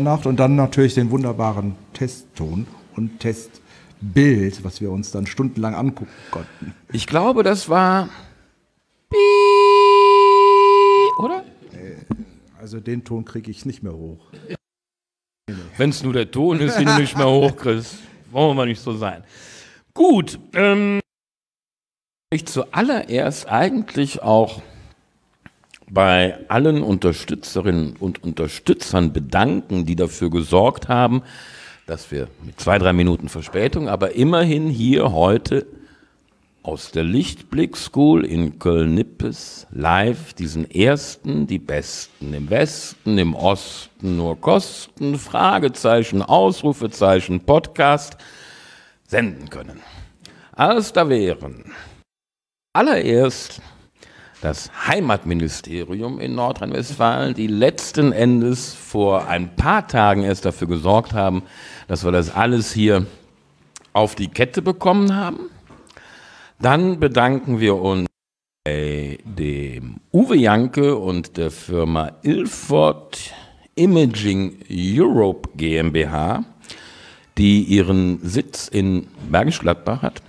Nacht 0.00 0.26
und 0.26 0.40
dann 0.40 0.56
natürlich 0.56 0.94
den 0.94 1.10
wunderbaren 1.10 1.74
Testton 1.92 2.66
und 2.96 3.20
Testbild, 3.20 4.64
was 4.64 4.80
wir 4.80 4.90
uns 4.90 5.10
dann 5.10 5.26
stundenlang 5.26 5.74
angucken 5.74 6.10
konnten. 6.30 6.74
Ich 6.92 7.06
glaube, 7.06 7.42
das 7.42 7.68
war. 7.68 8.08
Oder? 11.18 11.44
Also 12.62 12.78
den 12.78 13.02
Ton 13.02 13.24
kriege 13.24 13.50
ich 13.50 13.66
nicht 13.66 13.82
mehr 13.82 13.92
hoch. 13.92 14.24
Wenn 15.76 15.90
es 15.90 16.04
nur 16.04 16.12
der 16.12 16.30
Ton 16.30 16.60
ist, 16.60 16.78
den 16.78 16.86
du 16.86 16.96
nicht 16.96 17.18
mehr 17.18 17.28
hochkriegst. 17.28 17.96
Wollen 18.30 18.56
wir 18.56 18.66
nicht 18.66 18.80
so 18.80 18.96
sein. 18.96 19.24
Gut. 19.94 20.38
Ähm, 20.54 21.00
ich 22.32 22.46
zuallererst 22.46 23.48
eigentlich 23.48 24.22
auch 24.22 24.62
bei 25.90 26.38
allen 26.48 26.84
Unterstützerinnen 26.84 27.96
und 27.96 28.22
Unterstützern 28.22 29.12
bedanken, 29.12 29.84
die 29.84 29.96
dafür 29.96 30.30
gesorgt 30.30 30.86
haben, 30.86 31.24
dass 31.86 32.12
wir 32.12 32.28
mit 32.44 32.60
zwei, 32.60 32.78
drei 32.78 32.92
Minuten 32.92 33.28
Verspätung, 33.28 33.88
aber 33.88 34.12
immerhin 34.12 34.68
hier 34.68 35.10
heute 35.10 35.66
aus 36.62 36.92
der 36.92 37.02
Lichtblick 37.02 37.76
School 37.76 38.24
in 38.24 38.58
Köln-Nippes 38.58 39.66
live 39.72 40.32
diesen 40.34 40.70
ersten, 40.70 41.46
die 41.46 41.58
Besten 41.58 42.32
im 42.34 42.50
Westen, 42.50 43.18
im 43.18 43.34
Osten 43.34 44.16
nur 44.16 44.40
Kosten, 44.40 45.18
Fragezeichen, 45.18 46.22
Ausrufezeichen, 46.22 47.40
Podcast 47.40 48.16
senden 49.06 49.50
können. 49.50 49.80
Als 50.52 50.92
da 50.92 51.08
wären 51.08 51.72
allererst 52.72 53.60
das 54.40 54.70
Heimatministerium 54.86 56.20
in 56.20 56.34
Nordrhein-Westfalen, 56.34 57.34
die 57.34 57.46
letzten 57.48 58.12
Endes 58.12 58.74
vor 58.74 59.28
ein 59.28 59.56
paar 59.56 59.86
Tagen 59.88 60.22
erst 60.22 60.44
dafür 60.44 60.68
gesorgt 60.68 61.12
haben, 61.12 61.42
dass 61.88 62.04
wir 62.04 62.12
das 62.12 62.34
alles 62.34 62.72
hier 62.72 63.06
auf 63.92 64.14
die 64.14 64.28
Kette 64.28 64.62
bekommen 64.62 65.14
haben. 65.14 65.51
Dann 66.62 67.00
bedanken 67.00 67.58
wir 67.58 67.74
uns 67.74 68.06
bei 68.64 69.18
dem 69.24 69.96
Uwe 70.12 70.36
Janke 70.36 70.96
und 70.96 71.36
der 71.36 71.50
Firma 71.50 72.12
Ilford 72.22 73.34
Imaging 73.74 74.58
Europe 74.70 75.48
GmbH, 75.56 76.44
die 77.36 77.64
ihren 77.64 78.20
Sitz 78.22 78.68
in 78.68 79.08
Bergisch 79.28 79.58
Gladbach 79.58 80.02
hat. 80.02 80.22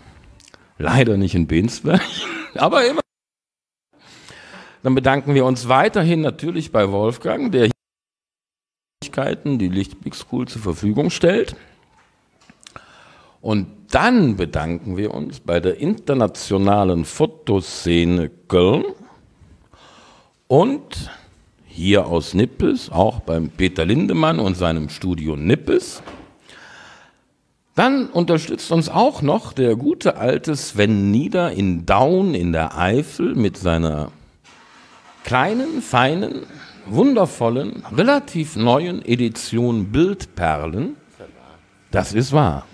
Leider 0.80 1.18
nicht 1.18 1.36
in 1.36 1.46
Bensberg, 1.46 2.02
aber 2.56 2.84
immer. 2.88 3.02
Dann 4.82 4.96
bedanken 4.96 5.36
wir 5.36 5.46
uns 5.46 5.70
weiterhin 5.70 6.22
natürlich 6.22 6.72
bei 6.72 6.90
Wolfgang, 6.90 7.52
der 7.52 7.70
die 9.60 9.70
Lichtblick 9.70 10.16
School 10.16 10.48
zur 10.48 10.64
Verfügung 10.64 11.12
stellt. 11.12 11.56
Und 13.44 13.68
dann 13.92 14.38
bedanken 14.38 14.96
wir 14.96 15.14
uns 15.14 15.42
bei 15.42 15.60
der 15.60 15.78
internationalen 15.78 17.04
Fotoszene 17.04 18.30
Köln 18.48 18.86
und 20.48 21.12
hier 21.66 22.08
aus 22.08 22.34
Nippes, 22.34 22.90
auch 22.90 23.20
beim 23.20 23.50
Peter 23.50 23.84
Lindemann 23.84 24.40
und 24.40 24.56
seinem 24.56 24.88
Studio 24.88 25.36
Nippes. 25.36 26.02
Dann 27.76 28.08
unterstützt 28.08 28.72
uns 28.72 28.88
auch 28.88 29.22
noch 29.22 29.52
der 29.52 29.76
gute 29.76 30.16
alte 30.16 30.56
Sven 30.56 31.12
Nieder 31.12 31.52
in 31.52 31.86
Daun 31.86 32.36
in 32.36 32.54
der 32.54 32.78
Eifel 32.78 33.36
mit 33.36 33.58
seiner 33.58 34.14
kleinen, 35.26 35.82
feinen, 35.82 36.46
wundervollen, 36.86 37.84
relativ 37.94 38.56
neuen 38.56 39.04
Edition 39.04 39.92
Bildperlen. 39.92 40.96
Das 41.92 42.14
ist 42.14 42.32
wahr. 42.32 42.66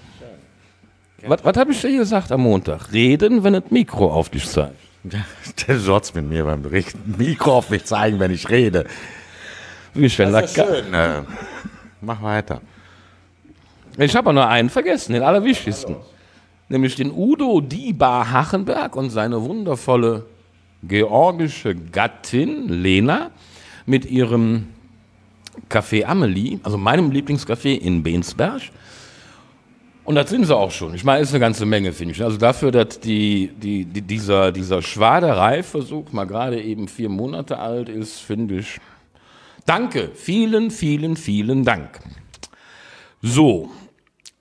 Was, 1.26 1.44
was 1.44 1.58
habe 1.58 1.72
ich 1.72 1.82
dir 1.82 1.98
gesagt 1.98 2.32
am 2.32 2.42
Montag? 2.42 2.92
Reden, 2.92 3.44
wenn 3.44 3.54
das 3.54 3.64
Mikro 3.70 4.12
auf 4.12 4.30
dich 4.30 4.48
zeigt. 4.48 4.76
Der 5.68 5.80
sorgt 5.80 6.14
mit 6.16 6.28
mir 6.28 6.46
beim 6.46 6.62
Bericht. 6.62 6.96
Mikro 7.18 7.58
auf 7.58 7.70
mich 7.70 7.86
zeigen, 7.86 8.20
wenn 8.20 8.32
ich 8.32 8.50
rede. 8.50 8.86
Wie 9.94 10.10
schön 10.10 10.32
Das 10.32 10.52
ist 10.52 10.58
ja 10.58 10.66
schön. 10.66 10.94
Äh, 10.94 11.24
mach 12.02 12.22
weiter. 12.22 12.62
Ich 13.98 14.16
habe 14.16 14.34
nur 14.34 14.48
einen 14.48 14.70
vergessen, 14.70 15.14
den 15.14 15.24
allerwichtigsten. 15.24 15.96
Nämlich 16.70 16.96
den 16.96 17.12
Udo 17.12 17.62
Diebar 17.62 18.32
Hachenberg 18.32 18.96
und 18.96 19.10
seine 19.10 19.42
wundervolle 19.42 20.26
georgische 20.84 21.76
Gattin 21.76 22.70
Lena 22.70 23.32
mit 23.86 24.06
ihrem 24.06 24.68
Café 25.70 26.06
Amelie, 26.06 26.60
also 26.64 26.78
meinem 26.78 27.12
Lieblingscafé 27.12 27.78
in 27.78 28.04
Bensberg. 28.04 28.62
Und 30.10 30.16
das 30.16 30.32
sind 30.32 30.44
sie 30.44 30.56
auch 30.58 30.72
schon. 30.72 30.96
Ich 30.96 31.04
meine, 31.04 31.22
ist 31.22 31.30
eine 31.34 31.40
ganze 31.40 31.68
Menge, 31.68 31.94
finde 31.94 32.16
ich. 32.16 32.24
Also 32.24 32.38
dafür, 32.38 32.72
dass 32.72 33.00
die, 33.00 33.52
die, 33.62 33.86
die, 33.86 34.02
dieser, 34.02 34.52
dieser 34.52 34.82
Schwadereiversuch 34.82 36.12
mal 36.14 36.26
gerade 36.26 36.60
eben 36.60 36.88
vier 36.88 37.10
Monate 37.10 37.60
alt 37.60 37.90
ist, 37.90 38.18
finde 38.18 38.58
ich. 38.58 38.80
Danke, 39.68 40.10
vielen, 40.16 40.72
vielen, 40.72 41.16
vielen 41.16 41.64
Dank. 41.64 42.00
So, 43.22 43.70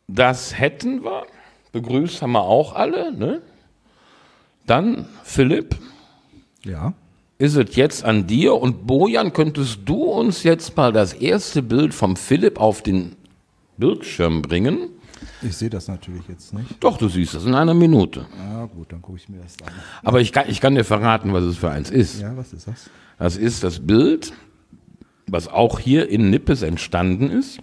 das 0.06 0.58
hätten 0.58 1.04
wir. 1.04 1.26
Begrüßt 1.72 2.22
haben 2.22 2.32
wir 2.32 2.44
auch 2.44 2.74
alle. 2.74 3.12
Ne? 3.12 3.42
Dann, 4.64 5.04
Philipp, 5.22 5.76
Ja. 6.64 6.94
ist 7.36 7.56
es 7.56 7.76
jetzt 7.76 8.06
an 8.06 8.26
dir. 8.26 8.54
Und 8.54 8.86
Bojan, 8.86 9.34
könntest 9.34 9.80
du 9.84 10.04
uns 10.04 10.44
jetzt 10.44 10.78
mal 10.78 10.94
das 10.94 11.12
erste 11.12 11.60
Bild 11.60 11.92
vom 11.92 12.16
Philipp 12.16 12.58
auf 12.58 12.80
den 12.80 13.16
Bildschirm 13.76 14.40
bringen? 14.40 14.92
Ich 15.42 15.56
sehe 15.56 15.70
das 15.70 15.88
natürlich 15.88 16.26
jetzt 16.28 16.52
nicht. 16.52 16.82
Doch, 16.82 16.98
du 16.98 17.08
siehst 17.08 17.34
das 17.34 17.44
in 17.44 17.54
einer 17.54 17.74
Minute. 17.74 18.26
Ja 18.38 18.64
gut, 18.66 18.92
dann 18.92 19.02
gucke 19.02 19.18
ich 19.18 19.28
mir 19.28 19.38
das 19.38 19.56
an. 19.64 19.72
Aber 20.02 20.20
ich 20.20 20.32
kann, 20.32 20.48
ich 20.48 20.60
kann 20.60 20.74
dir 20.74 20.84
verraten, 20.84 21.32
was 21.32 21.44
es 21.44 21.56
für 21.56 21.70
eins 21.70 21.90
ist. 21.90 22.20
Ja, 22.20 22.36
was 22.36 22.52
ist 22.52 22.66
das? 22.66 22.90
Das 23.18 23.36
ist 23.36 23.62
das 23.62 23.86
Bild, 23.86 24.32
was 25.26 25.48
auch 25.48 25.78
hier 25.78 26.08
in 26.08 26.30
Nippes 26.30 26.62
entstanden 26.62 27.30
ist. 27.30 27.60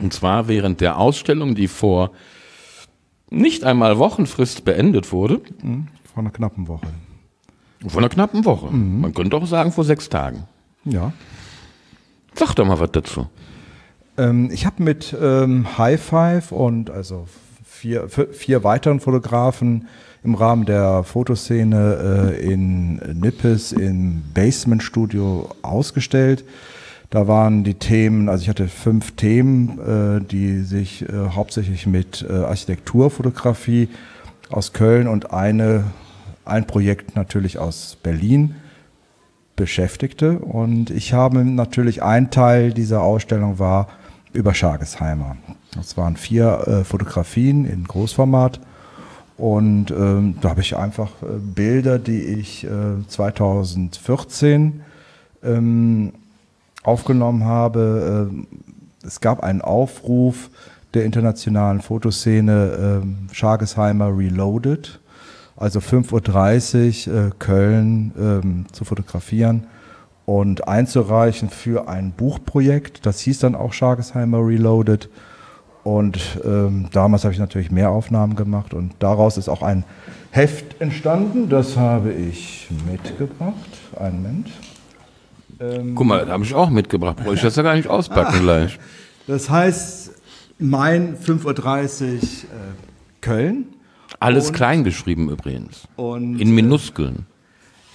Und 0.00 0.12
zwar 0.12 0.48
während 0.48 0.80
der 0.80 0.98
Ausstellung, 0.98 1.54
die 1.54 1.68
vor 1.68 2.10
nicht 3.30 3.64
einmal 3.64 3.98
Wochenfrist 3.98 4.64
beendet 4.64 5.12
wurde. 5.12 5.40
Vor 6.12 6.22
einer 6.22 6.30
knappen 6.30 6.68
Woche. 6.68 6.86
Vor 7.86 7.98
einer 8.00 8.08
knappen 8.08 8.44
Woche. 8.44 8.70
Man 8.72 9.12
könnte 9.12 9.36
auch 9.36 9.46
sagen 9.46 9.72
vor 9.72 9.84
sechs 9.84 10.08
Tagen. 10.08 10.44
Ja. 10.84 11.12
Sag 12.34 12.54
doch 12.54 12.64
mal 12.66 12.78
was 12.78 12.90
dazu. 12.92 13.28
Ähm, 14.16 14.50
ich 14.52 14.66
habe 14.66 14.82
mit 14.82 15.16
ähm, 15.20 15.78
High 15.78 16.00
Five 16.00 16.52
und 16.52 16.90
also 16.90 17.26
vier, 17.64 18.08
vier, 18.08 18.64
weiteren 18.64 19.00
Fotografen 19.00 19.88
im 20.22 20.34
Rahmen 20.34 20.64
der 20.64 21.04
Fotoszene 21.04 22.32
äh, 22.38 22.52
in 22.52 22.96
Nippes 23.20 23.72
im 23.72 24.22
Basement 24.32 24.82
Studio 24.82 25.50
ausgestellt. 25.62 26.44
Da 27.10 27.28
waren 27.28 27.62
die 27.62 27.74
Themen, 27.74 28.28
also 28.28 28.42
ich 28.42 28.48
hatte 28.48 28.68
fünf 28.68 29.12
Themen, 29.12 29.78
äh, 29.78 30.24
die 30.24 30.62
sich 30.62 31.02
äh, 31.02 31.12
hauptsächlich 31.34 31.86
mit 31.86 32.24
äh, 32.28 32.32
Architekturfotografie 32.32 33.88
aus 34.50 34.72
Köln 34.72 35.06
und 35.08 35.32
eine, 35.32 35.84
ein 36.44 36.66
Projekt 36.66 37.16
natürlich 37.16 37.58
aus 37.58 37.98
Berlin 38.02 38.56
beschäftigte. 39.56 40.38
Und 40.38 40.90
ich 40.90 41.12
habe 41.12 41.44
natürlich 41.44 42.02
ein 42.02 42.30
Teil 42.30 42.72
dieser 42.72 43.02
Ausstellung 43.02 43.58
war 43.58 43.88
über 44.34 44.52
Schargesheimer. 44.52 45.36
Das 45.74 45.96
waren 45.96 46.16
vier 46.16 46.66
äh, 46.66 46.84
Fotografien 46.84 47.64
in 47.64 47.84
Großformat. 47.84 48.60
Und 49.36 49.90
ähm, 49.90 50.36
da 50.40 50.50
habe 50.50 50.60
ich 50.60 50.76
einfach 50.76 51.10
äh, 51.22 51.38
Bilder, 51.38 51.98
die 51.98 52.22
ich 52.22 52.64
äh, 52.64 53.06
2014 53.08 54.82
ähm, 55.42 56.12
aufgenommen 56.82 57.44
habe. 57.44 58.28
Ähm, 58.30 58.46
es 59.04 59.20
gab 59.20 59.42
einen 59.42 59.60
Aufruf 59.60 60.50
der 60.94 61.04
internationalen 61.04 61.80
Fotoszene 61.80 63.00
ähm, 63.02 63.28
Schargesheimer 63.32 64.16
Reloaded, 64.16 65.00
also 65.56 65.80
5.30 65.80 67.08
Uhr 67.08 67.26
äh, 67.26 67.30
Köln 67.38 68.12
ähm, 68.16 68.66
zu 68.72 68.84
fotografieren 68.84 69.66
und 70.26 70.66
einzureichen 70.68 71.50
für 71.50 71.88
ein 71.88 72.12
Buchprojekt. 72.12 73.04
Das 73.06 73.20
hieß 73.20 73.40
dann 73.40 73.54
auch 73.54 73.72
Schargesheimer 73.72 74.38
Reloaded. 74.46 75.08
Und 75.82 76.38
ähm, 76.44 76.86
damals 76.92 77.24
habe 77.24 77.34
ich 77.34 77.40
natürlich 77.40 77.70
mehr 77.70 77.90
Aufnahmen 77.90 78.36
gemacht 78.36 78.72
und 78.72 78.92
daraus 79.00 79.36
ist 79.36 79.50
auch 79.50 79.60
ein 79.62 79.84
Heft 80.30 80.80
entstanden. 80.80 81.50
Das 81.50 81.76
habe 81.76 82.12
ich 82.12 82.68
mitgebracht. 82.90 83.54
Einen 83.98 84.22
Moment. 84.22 85.94
Guck 85.94 86.06
mal, 86.06 86.24
da 86.26 86.32
habe 86.32 86.44
ich 86.44 86.54
auch 86.54 86.70
mitgebracht. 86.70 87.16
Brauche 87.18 87.34
ich 87.34 87.42
das 87.42 87.54
ja 87.56 87.62
gar 87.62 87.76
nicht 87.76 87.88
auspacken 87.88 88.40
gleich. 88.40 88.78
Das 89.26 89.48
heißt, 89.50 90.12
Main 90.58 91.16
5.30 91.16 91.44
Uhr 91.44 92.12
äh, 92.14 92.18
Köln. 93.20 93.66
Alles 94.20 94.48
Und- 94.48 94.54
klein 94.54 94.84
geschrieben 94.84 95.28
übrigens. 95.30 95.86
Und 95.96 96.40
In 96.40 96.54
Minuskeln. 96.54 97.26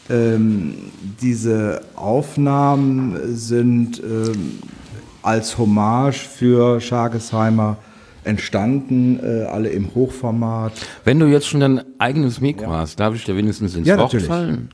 Ähm, 0.09 0.75
diese 1.21 1.81
Aufnahmen 1.95 3.35
sind 3.35 4.01
ähm, 4.03 4.59
als 5.21 5.57
Hommage 5.57 6.19
für 6.27 6.79
Schargesheimer 6.81 7.77
entstanden, 8.23 9.19
äh, 9.23 9.45
alle 9.45 9.69
im 9.69 9.93
Hochformat. 9.95 10.73
Wenn 11.03 11.19
du 11.19 11.27
jetzt 11.27 11.47
schon 11.47 11.61
dein 11.61 11.81
eigenes 11.99 12.41
Mikro 12.41 12.71
hast, 12.71 12.99
darf 12.99 13.15
ich 13.15 13.25
dir 13.25 13.35
wenigstens 13.35 13.75
ins 13.75 13.87
Ja, 13.87 13.97
Wort 13.97 14.13
natürlich. 14.13 14.27
fallen? 14.27 14.69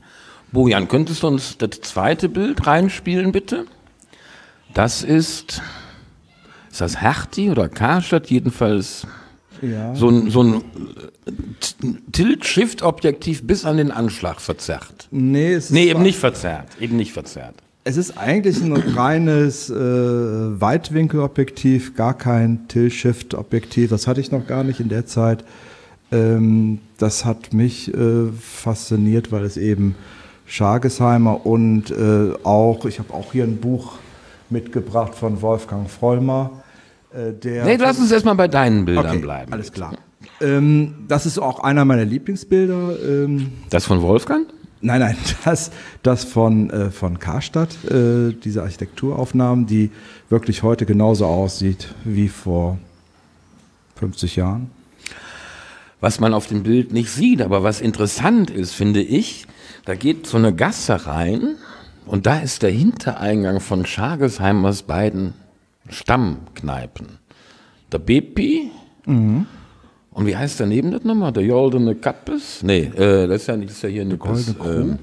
Bojan, 0.52 0.88
könntest 0.88 1.22
du 1.22 1.28
uns 1.28 1.58
das 1.58 1.80
zweite 1.82 2.28
Bild 2.28 2.66
reinspielen, 2.66 3.32
bitte? 3.32 3.66
Das 4.74 5.02
ist, 5.02 5.62
ist 6.70 6.80
das 6.80 7.00
Hertie 7.00 7.50
oder 7.50 7.68
Karstadt? 7.68 8.28
Jedenfalls 8.30 9.06
Ja. 9.62 9.94
so 9.94 10.08
ein, 10.08 10.30
so 10.30 10.42
ein 10.42 10.54
äh, 10.54 10.60
Tilt-Shift-Objektiv 12.12 13.46
bis 13.46 13.64
an 13.64 13.76
den 13.76 13.90
Anschlag 13.90 14.40
verzerrt. 14.40 15.08
Nee, 15.10 15.52
es 15.54 15.66
ist 15.66 15.70
Nee, 15.72 15.90
eben 15.90 16.02
nicht 16.02 16.18
verzerrt. 16.18 16.68
Eben 16.80 16.96
nicht 16.96 17.12
verzerrt. 17.12 17.54
Es 17.84 17.96
ist 17.96 18.18
eigentlich 18.18 18.60
ein 18.60 18.72
reines 18.72 19.70
äh, 19.70 19.74
Weitwinkelobjektiv, 19.76 21.94
gar 21.94 22.14
kein 22.14 22.66
Tilt-Shift-Objektiv. 22.68 23.90
Das 23.90 24.06
hatte 24.06 24.20
ich 24.20 24.32
noch 24.32 24.46
gar 24.46 24.64
nicht 24.64 24.80
in 24.80 24.88
der 24.88 25.06
Zeit. 25.06 25.44
Ähm, 26.10 26.80
das 26.98 27.24
hat 27.24 27.52
mich 27.52 27.92
äh, 27.94 28.28
fasziniert, 28.40 29.32
weil 29.32 29.44
es 29.44 29.56
eben 29.56 29.94
Schargesheimer 30.46 31.44
und 31.46 31.90
äh, 31.90 32.32
auch, 32.44 32.84
ich 32.86 32.98
habe 32.98 33.12
auch 33.14 33.32
hier 33.32 33.44
ein 33.44 33.56
Buch 33.56 33.94
mitgebracht 34.50 35.14
von 35.14 35.42
Wolfgang 35.42 35.88
Vollmer. 35.90 36.62
Äh, 37.16 37.32
der 37.32 37.64
Nee, 37.64 37.76
lass 37.76 37.98
uns 37.98 38.10
erstmal 38.12 38.34
bei 38.34 38.48
deinen 38.48 38.84
Bildern 38.84 39.06
okay, 39.06 39.18
bleiben. 39.18 39.52
Alles 39.52 39.72
klar. 39.72 39.96
Ähm, 40.40 41.06
das 41.08 41.24
ist 41.26 41.38
auch 41.38 41.60
einer 41.60 41.84
meiner 41.84 42.04
Lieblingsbilder. 42.04 42.96
Ähm, 43.02 43.52
Das 43.70 43.86
von 43.86 44.02
Wolfgang? 44.02 44.46
Nein, 44.82 45.00
nein, 45.00 45.16
das, 45.44 45.70
das 46.02 46.24
von, 46.24 46.70
äh, 46.70 46.90
von 46.90 47.18
Karstadt, 47.18 47.70
äh, 47.90 48.32
diese 48.32 48.62
Architekturaufnahmen, 48.62 49.66
die 49.66 49.90
wirklich 50.28 50.62
heute 50.62 50.84
genauso 50.84 51.24
aussieht 51.26 51.94
wie 52.04 52.28
vor 52.28 52.78
50 53.96 54.36
Jahren. 54.36 54.70
was 56.00 56.20
man 56.20 56.34
auf 56.34 56.46
dem 56.46 56.62
Bild 56.62 56.92
nicht 56.92 57.10
sieht, 57.10 57.40
aber 57.40 57.62
was 57.62 57.80
interessant 57.80 58.50
ist, 58.50 58.74
finde 58.74 59.00
ich, 59.00 59.46
da 59.86 59.94
geht 59.94 60.26
so 60.26 60.36
eine 60.36 60.54
Gasse 60.54 61.06
rein 61.06 61.56
und 62.04 62.26
da 62.26 62.38
ist 62.38 62.62
der 62.62 62.70
Hintereingang 62.70 63.60
von 63.60 63.86
Schargesheimers 63.86 64.82
beiden 64.82 65.32
Stammkneipen. 65.88 67.18
Der 67.92 67.98
Bepi 67.98 68.70
und 69.06 69.46
wie 70.26 70.36
heißt 70.36 70.58
daneben 70.60 70.90
das 70.92 71.04
nochmal? 71.04 71.32
Der 71.32 71.46
Goldene 71.46 71.94
Kappes? 71.94 72.62
Nee, 72.62 72.90
äh, 72.96 73.26
das 73.28 73.42
ist 73.42 73.46
ja 73.48 73.56
nicht, 73.56 73.70
das 73.70 73.76
ist 73.76 73.82
ja 73.82 73.88
hier 73.88 74.02
eine 74.02 74.14
ähm, 74.64 74.98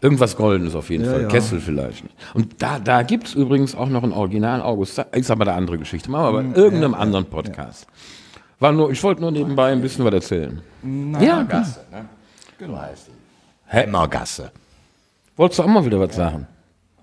Irgendwas 0.00 0.36
Goldenes 0.36 0.74
auf 0.74 0.90
jeden 0.90 1.04
Ja, 1.04 1.12
Fall. 1.12 1.22
ja. 1.22 1.28
Kessel 1.28 1.60
vielleicht. 1.60 2.02
Und 2.34 2.60
da, 2.60 2.80
da 2.80 3.02
gibt 3.02 3.28
es 3.28 3.34
übrigens 3.34 3.74
auch 3.76 3.88
noch 3.88 4.02
ein 4.02 4.12
Original 4.12 4.60
August. 4.60 4.98
Ist 5.12 5.30
aber 5.30 5.42
eine 5.42 5.52
andere 5.52 5.78
Geschichte. 5.78 6.10
Machen 6.10 6.22
wir 6.24 6.28
aber 6.28 6.40
in 6.40 6.54
irgendeinem 6.54 6.94
anderen 6.94 7.26
Podcast. 7.26 7.86
War 8.58 8.72
nur, 8.72 8.90
ich 8.90 9.02
wollte 9.04 9.20
nur 9.20 9.30
nebenbei 9.30 9.70
ein 9.70 9.80
bisschen 9.80 10.04
was 10.04 10.14
erzählen. 10.14 10.60
ja, 11.20 11.42
Gasse, 11.44 11.80
ne? 11.92 12.06
Genau 12.58 12.78
heißt 12.78 13.08
die. 13.08 13.12
Hä? 13.66 13.82
Hämmergasse. 13.82 14.50
Wolltest 15.36 15.58
du 15.60 15.62
auch 15.62 15.68
mal 15.68 15.84
wieder 15.84 16.00
was 16.00 16.16
sagen? 16.16 16.46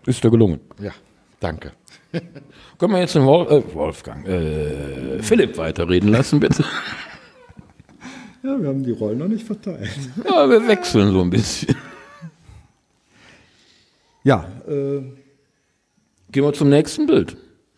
Ist 0.05 0.21
dir 0.23 0.29
gelungen. 0.31 0.59
Ja, 0.81 0.91
danke. 1.39 1.71
Können 2.80 2.93
wir 2.93 3.00
jetzt 3.00 3.15
den 3.15 3.26
Wolf, 3.26 3.50
äh, 3.52 3.74
Wolfgang, 3.74 4.28
äh, 4.28 5.22
Philipp 5.22 5.58
weiterreden 5.58 6.10
lassen, 6.10 6.39
bitte? 6.39 6.63
Ja, 8.41 8.58
wir 8.58 8.69
haben 8.69 8.84
die 8.86 8.91
Rollen 8.91 9.17
noch 9.17 9.28
nicht 9.28 9.45
verteilt. 9.45 9.89
Ja, 10.24 10.50
wir 10.50 10.65
wechseln 10.65 11.12
so 11.12 11.19
ein 11.22 11.30
bisschen. 11.30 11.76
Ja, 14.24 14.48
äh, 14.65 15.02
Gehen 16.32 16.43
wir 16.43 16.54
zum 16.54 16.69
nächsten 16.69 17.06
Bild. 17.06 17.36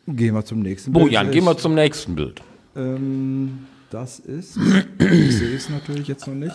gehen 0.08 0.36
wir 0.36 0.46
zum 0.46 0.60
nächsten 0.60 0.92
Bild. 0.94 1.06
Bojan, 1.06 1.32
gehen 1.32 1.46
wir 1.46 1.58
zum 1.58 1.74
nächsten 1.74 2.14
Bild. 2.14 2.42
Ähm, 2.76 3.66
das 3.90 4.20
ist, 4.20 4.58
ich 5.00 5.38
sehe 5.38 5.56
es 5.56 5.70
natürlich 5.70 6.08
jetzt 6.08 6.28
noch 6.28 6.36
nicht. 6.36 6.54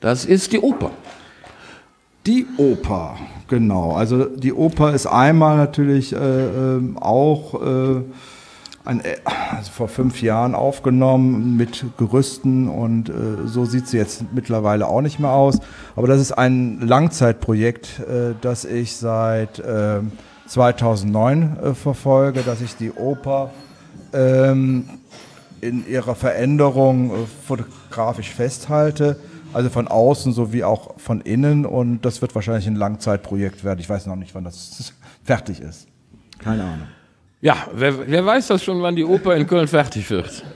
Das 0.00 0.24
ist 0.24 0.52
die 0.52 0.58
Oper. 0.58 0.92
Die 2.26 2.46
Oper, 2.58 3.16
genau. 3.48 3.92
Also 3.92 4.24
die 4.24 4.52
Oper 4.52 4.92
ist 4.92 5.06
einmal 5.06 5.56
natürlich 5.56 6.12
äh, 6.12 6.18
ähm, 6.18 6.98
auch 6.98 7.54
äh, 7.54 8.02
ein, 8.84 9.00
äh, 9.00 9.16
also 9.50 9.70
vor 9.70 9.88
fünf 9.88 10.20
Jahren 10.20 10.54
aufgenommen 10.54 11.56
mit 11.56 11.86
Gerüsten 11.96 12.68
und 12.68 13.08
äh, 13.08 13.12
so 13.46 13.64
sieht 13.64 13.88
sie 13.88 13.96
jetzt 13.96 14.24
mittlerweile 14.34 14.86
auch 14.86 15.00
nicht 15.00 15.18
mehr 15.18 15.32
aus. 15.32 15.60
Aber 15.96 16.06
das 16.06 16.20
ist 16.20 16.32
ein 16.32 16.80
Langzeitprojekt, 16.80 18.00
äh, 18.00 18.34
das 18.42 18.66
ich 18.66 18.96
seit 18.96 19.58
äh, 19.58 20.00
2009 20.46 21.56
äh, 21.62 21.74
verfolge, 21.74 22.42
dass 22.42 22.60
ich 22.60 22.76
die 22.76 22.92
Oper 22.92 23.50
ähm, 24.12 24.90
in 25.62 25.86
ihrer 25.88 26.14
Veränderung 26.14 27.12
fotografisch 27.46 28.30
festhalte. 28.30 29.16
Also 29.52 29.68
von 29.68 29.88
außen 29.88 30.32
sowie 30.32 30.64
auch 30.64 30.98
von 30.98 31.20
innen. 31.20 31.66
Und 31.66 32.02
das 32.04 32.22
wird 32.22 32.34
wahrscheinlich 32.34 32.66
ein 32.66 32.76
Langzeitprojekt 32.76 33.64
werden. 33.64 33.80
Ich 33.80 33.88
weiß 33.88 34.06
noch 34.06 34.16
nicht, 34.16 34.34
wann 34.34 34.44
das 34.44 34.92
fertig 35.24 35.60
ist. 35.60 35.86
Keine 36.38 36.62
Ahnung. 36.64 36.86
Ja, 37.40 37.56
wer, 37.74 38.08
wer 38.08 38.24
weiß 38.24 38.48
das 38.48 38.62
schon, 38.62 38.82
wann 38.82 38.96
die 38.96 39.04
Oper 39.04 39.34
in 39.36 39.46
Köln 39.46 39.68
fertig 39.68 40.08
wird? 40.10 40.44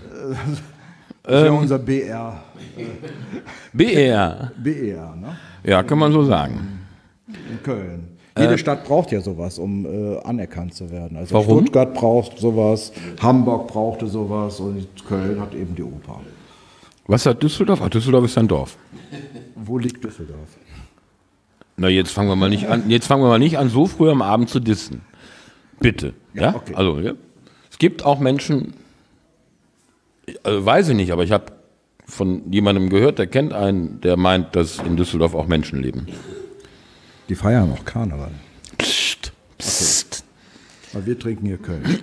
Das 1.26 1.40
ist 1.40 1.46
ja 1.46 1.52
unser 1.52 1.78
BR. 1.78 2.42
BR. 3.72 4.52
BR, 4.62 5.16
ne? 5.16 5.38
Ja, 5.62 5.82
kann 5.82 5.98
man 5.98 6.12
so 6.12 6.22
sagen. 6.22 6.80
In 7.50 7.62
Köln. 7.62 8.08
Jede 8.38 8.58
Stadt 8.58 8.84
braucht 8.84 9.12
ja 9.12 9.20
sowas, 9.20 9.58
um 9.58 9.86
äh, 9.86 10.18
anerkannt 10.24 10.74
zu 10.74 10.90
werden. 10.90 11.16
Also 11.16 11.34
Warum? 11.34 11.60
Stuttgart 11.60 11.94
braucht 11.94 12.38
sowas, 12.38 12.92
Hamburg 13.22 13.68
brauchte 13.68 14.06
sowas 14.06 14.60
und 14.60 14.86
Köln 15.06 15.40
hat 15.40 15.54
eben 15.54 15.74
die 15.74 15.84
Oper. 15.84 16.20
Was 17.06 17.24
hat 17.26 17.42
Düsseldorf? 17.42 17.80
Ach, 17.82 17.88
Düsseldorf 17.88 18.24
ist 18.24 18.36
ein 18.36 18.48
Dorf. 18.48 18.76
Wo 19.54 19.78
liegt 19.78 20.04
Düsseldorf? 20.04 20.48
Na, 21.76 21.88
jetzt 21.88 22.12
fangen 22.12 22.28
wir 22.28 22.36
mal 22.36 22.50
nicht 22.50 22.68
an, 22.68 22.88
jetzt 22.88 23.06
fangen 23.06 23.22
wir 23.22 23.28
mal 23.28 23.38
nicht 23.38 23.58
an, 23.58 23.68
so 23.68 23.86
früh 23.86 24.10
am 24.10 24.22
Abend 24.22 24.48
zu 24.48 24.60
dissen. 24.60 25.00
Bitte. 25.80 26.14
Ja, 26.32 26.54
okay. 26.54 26.74
Also, 26.74 27.00
ja. 27.00 27.14
Es 27.70 27.78
gibt 27.78 28.04
auch 28.04 28.20
Menschen, 28.20 28.74
also 30.44 30.64
weiß 30.64 30.90
ich 30.90 30.96
nicht, 30.96 31.12
aber 31.12 31.24
ich 31.24 31.32
habe 31.32 31.52
von 32.06 32.52
jemandem 32.52 32.90
gehört, 32.90 33.18
der 33.18 33.26
kennt 33.26 33.52
einen, 33.52 34.00
der 34.00 34.16
meint, 34.16 34.54
dass 34.54 34.78
in 34.78 34.96
Düsseldorf 34.96 35.34
auch 35.34 35.46
Menschen 35.46 35.82
leben. 35.82 36.06
Die 37.28 37.34
feiern 37.34 37.72
auch 37.72 37.84
Karneval. 37.84 38.30
Psst, 38.78 39.32
psst. 39.58 40.24
Aber 40.92 41.06
wir 41.06 41.18
trinken 41.18 41.46
hier 41.46 41.58
Köln. 41.58 41.98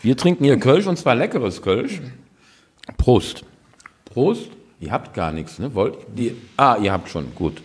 Wir 0.00 0.16
trinken 0.16 0.44
hier 0.44 0.58
Kölsch 0.58 0.86
und 0.86 0.98
zwar 0.98 1.14
leckeres 1.14 1.62
Kölsch. 1.62 2.00
Prost. 2.96 3.44
Prost. 4.06 4.50
Ihr 4.82 4.90
habt 4.90 5.14
gar 5.14 5.30
nichts, 5.30 5.60
ne? 5.60 5.72
Wollt 5.76 5.94
die? 6.12 6.36
Ah, 6.56 6.76
ihr 6.82 6.90
habt 6.90 7.08
schon. 7.08 7.32
Gut. 7.36 7.62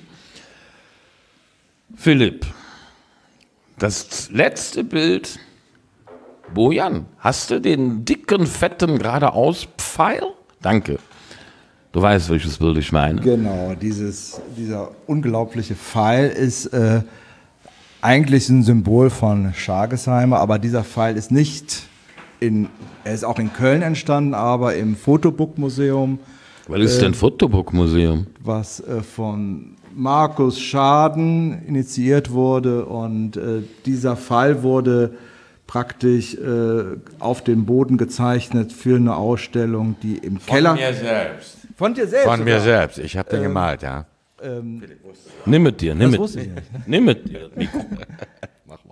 Philipp, 1.96 2.46
das 3.80 4.30
letzte 4.30 4.84
Bild. 4.84 5.40
Bojan, 6.54 7.08
hast 7.18 7.50
du 7.50 7.60
den 7.60 8.06
dicken, 8.06 8.46
fetten 8.46 9.00
geradeaus-Pfeil? 9.00 10.22
Danke. 10.62 11.00
Du 11.92 12.02
weißt, 12.04 12.30
welches 12.30 12.60
Bild 12.60 12.78
ich 12.78 12.92
meine. 12.92 13.20
Genau, 13.20 13.74
dieses, 13.74 14.40
dieser 14.56 14.92
unglaubliche 15.08 15.76
Pfeil 15.76 16.30
ist 16.30 16.68
äh, 16.68 17.02
eigentlich 18.00 18.48
ein 18.48 18.62
Symbol 18.62 19.10
von 19.10 19.56
Schargesheimer, 19.56 20.40
aber 20.40 20.60
dieser 20.60 20.84
Pfeil 20.84 21.18
ist 21.18 21.32
nicht 21.32 21.82
in, 22.40 22.70
er 23.04 23.16
ist 23.16 23.26
auch 23.26 23.40
in 23.40 23.52
Köln 23.52 23.82
entstanden, 23.82 24.36
aber 24.36 24.76
im 24.76 24.96
Fotobook-Museum, 24.96 26.20
Was 26.68 26.82
ist 26.82 27.02
denn 27.02 27.14
Fotobook-Museum? 27.14 28.28
was 28.44 28.80
äh, 28.82 29.02
von 29.02 29.76
Markus 29.96 30.60
Schaden 30.60 31.66
initiiert 31.66 32.32
wurde 32.32 32.86
und 32.86 33.38
äh, 33.38 33.64
dieser 33.86 34.16
Pfeil 34.16 34.64
wurde 34.64 35.14
praktisch 35.66 36.36
äh, 36.36 36.98
auf 37.20 37.44
dem 37.44 37.66
Boden 37.66 37.98
gezeichnet 37.98 38.72
für 38.72 38.96
eine 38.96 39.16
Ausstellung, 39.16 39.96
die 40.02 40.18
im 40.18 40.40
Keller... 40.46 40.72
Von 40.72 40.80
mir 40.80 40.94
selbst. 40.94 41.58
Von 41.76 41.94
dir 41.94 42.08
selbst? 42.08 42.28
Von 42.28 42.44
mir 42.44 42.60
sogar. 42.60 42.80
selbst. 42.80 43.00
Ich 43.00 43.18
habe 43.18 43.30
den 43.30 43.44
gemalt, 43.44 43.82
ja. 43.82 44.06
Nimm 45.46 45.64
mit 45.64 45.82
dir, 45.82 45.96
nimm 45.96 46.12
Das 46.12 46.36
mit 46.36 46.46
dir. 46.46 46.54
ich. 46.58 46.88
Nimm 46.88 47.06
mit 47.06 47.28
dir. 47.28 47.50
Mikro. 47.56 47.80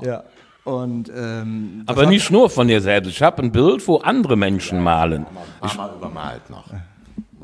Ja. 0.02 0.24
Und 0.64 1.12
ähm, 1.16 1.84
Aber 1.86 2.08
nicht 2.08 2.32
nur 2.32 2.50
von 2.50 2.68
dir 2.68 2.82
selbst. 2.82 3.10
Ich 3.10 3.22
habe 3.22 3.44
ein 3.44 3.52
Bild, 3.52 3.88
wo 3.88 3.98
andere 3.98 4.36
Menschen 4.36 4.82
malen. 4.82 5.28
Mama 5.62 5.94
übermalt 5.96 6.50
noch. 6.50 6.66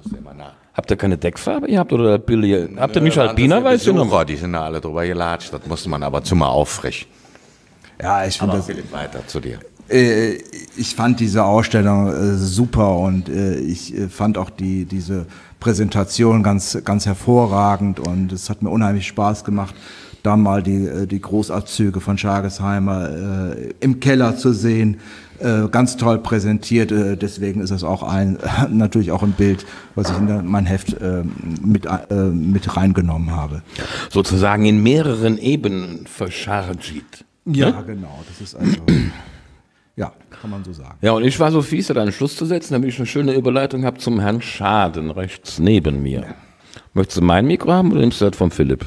Muss 0.04 0.14
immer 0.14 0.34
nach. 0.34 0.54
Habt 0.74 0.90
ihr 0.90 0.98
keine 0.98 1.18
Deckfarbe 1.18 1.68
gehabt 1.68 1.92
oder 1.92 2.18
billige? 2.18 2.70
Habt 2.78 2.96
ihr 2.96 3.02
nicht 3.02 3.18
Alpina 3.18 3.64
weiß 3.64 3.84
Besucher, 3.84 4.04
genommen? 4.04 4.28
die 4.28 4.36
sind 4.36 4.56
alle 4.56 4.80
drüber 4.80 5.06
gelatscht. 5.06 5.54
Das 5.54 5.66
musste 5.68 5.90
man 5.90 6.02
aber 6.04 6.24
zumal 6.24 6.50
auffrischen. 6.50 7.08
Ja, 8.02 8.26
ich 8.26 8.38
finde 8.38 8.58
das. 8.58 8.66
Philipp, 8.66 8.92
weiter 8.92 9.26
zu 9.28 9.40
dir. 9.40 9.60
Äh, 9.90 10.38
ich 10.78 10.96
fand 10.96 11.20
diese 11.20 11.44
Ausstellung 11.44 12.08
äh, 12.08 12.36
super 12.36 12.98
und 12.98 13.28
äh, 13.28 13.56
ich 13.60 13.96
äh, 13.96 14.08
fand 14.08 14.38
auch 14.38 14.50
die, 14.50 14.86
diese 14.86 15.26
Präsentation 15.60 16.42
ganz, 16.44 16.78
ganz 16.86 17.06
hervorragend 17.06 18.00
und 18.00 18.32
es 18.32 18.50
hat 18.50 18.62
mir 18.62 18.70
unheimlich 18.70 19.06
Spaß 19.08 19.44
gemacht, 19.44 19.76
da 20.24 20.38
mal 20.38 20.64
die, 20.64 21.08
die 21.08 21.20
Großabzüge 21.20 22.00
von 22.00 22.18
Schargesheimer 22.18 23.56
im 23.80 24.00
Keller 24.00 24.38
zu 24.38 24.54
sehen. 24.54 25.00
Äh, 25.41 25.69
ganz 25.69 25.97
toll 25.97 26.19
präsentiert, 26.19 26.91
äh, 26.91 27.17
deswegen 27.17 27.62
ist 27.62 27.71
es 27.71 27.84
auch 27.84 28.04
ein, 28.04 28.38
natürlich 28.69 29.12
auch 29.12 29.23
ein 29.23 29.32
Bild, 29.32 29.65
was 29.95 30.12
ich 30.12 30.17
in 30.17 30.45
mein 30.45 30.67
Heft 30.67 30.93
äh, 31.01 31.23
mit, 31.63 31.88
äh, 31.88 32.15
mit 32.15 32.77
reingenommen 32.77 33.32
habe. 33.32 33.63
Sozusagen 34.12 34.65
in 34.65 34.84
mehreren 34.84 35.39
Ebenen 35.39 36.06
verschargiert. 36.06 37.25
Ja, 37.45 37.82
genau, 37.82 38.19
das 38.27 38.39
ist 38.39 38.56
also, 38.56 38.77
ja, 39.95 40.12
kann 40.30 40.51
man 40.51 40.63
so 40.63 40.73
sagen. 40.73 40.97
Ja, 41.01 41.13
und 41.13 41.23
ich 41.23 41.39
war 41.39 41.51
so 41.51 41.63
fies, 41.63 41.88
da 41.88 41.99
einen 41.99 42.12
Schluss 42.12 42.36
zu 42.36 42.45
setzen, 42.45 42.73
damit 42.73 42.89
ich 42.89 42.97
eine 42.97 43.08
schöne 43.08 43.34
Überleitung 43.34 43.84
habe 43.84 43.97
zum 43.97 44.19
Herrn 44.19 44.43
Schaden, 44.43 45.10
rechts 45.10 45.58
neben 45.58 46.04
mir. 46.04 46.36
Möchtest 46.93 47.17
du 47.17 47.23
mein 47.23 47.47
Mikro 47.47 47.71
haben 47.71 47.91
oder 47.91 48.01
nimmst 48.01 48.21
du 48.21 48.30
das 48.30 48.38
von 48.38 48.51
Philipp? 48.51 48.86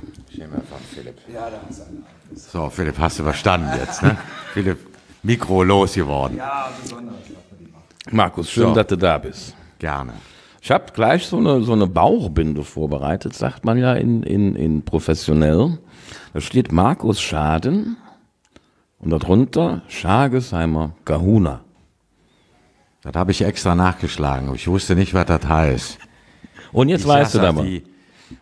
So, 2.36 2.70
Philipp, 2.70 2.98
hast 2.98 3.18
du 3.18 3.24
verstanden 3.24 3.70
jetzt, 3.80 4.02
ne? 4.04 4.16
Philipp, 4.52 4.78
Mikro 5.24 5.62
losgeworden. 5.64 6.38
Markus, 8.10 8.50
schön, 8.50 8.68
So. 8.68 8.74
dass 8.74 8.86
du 8.86 8.96
da 8.96 9.18
bist. 9.18 9.54
Gerne. 9.78 10.12
Ich 10.60 10.70
habe 10.70 10.84
gleich 10.94 11.26
so 11.26 11.38
eine, 11.38 11.62
so 11.62 11.72
eine 11.72 11.86
Bauchbinde 11.86 12.62
vorbereitet, 12.62 13.34
sagt 13.34 13.64
man 13.64 13.78
ja 13.78 13.94
in, 13.94 14.22
in, 14.22 14.54
in 14.54 14.82
professionell. 14.84 15.78
Da 16.32 16.40
steht 16.40 16.72
Markus 16.72 17.20
Schaden 17.20 17.96
und 18.98 19.10
darunter 19.10 19.82
Schagesheimer 19.88 20.92
Kahuna. 21.04 21.60
Das 23.02 23.14
habe 23.14 23.32
ich 23.32 23.42
extra 23.42 23.74
nachgeschlagen. 23.74 24.54
Ich 24.54 24.66
wusste 24.68 24.94
nicht, 24.94 25.12
was 25.12 25.26
das 25.26 25.46
heißt. 25.46 25.98
Und 26.72 26.88
jetzt 26.88 27.02
Ich 27.02 27.06
weißt 27.08 27.34
du 27.34 27.38
da 27.38 27.44
das, 27.46 27.54
mal. 27.54 27.64
die- 27.66 27.82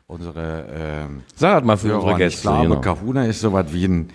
Unsere 0.07 0.67
ähm, 0.73 1.23
Sag 1.35 1.59
das 1.59 1.65
mal 1.67 1.77
für 1.77 1.89
Hörer, 1.89 1.99
unsere 2.03 2.19
Gäste. 2.19 2.37
Ich 2.37 2.43
glaube, 2.43 2.69
genau. 2.69 2.81
Kahuna 2.81 3.25
ist 3.27 3.41
sowas 3.41 3.67
wie 3.71 3.85
ein, 3.87 4.09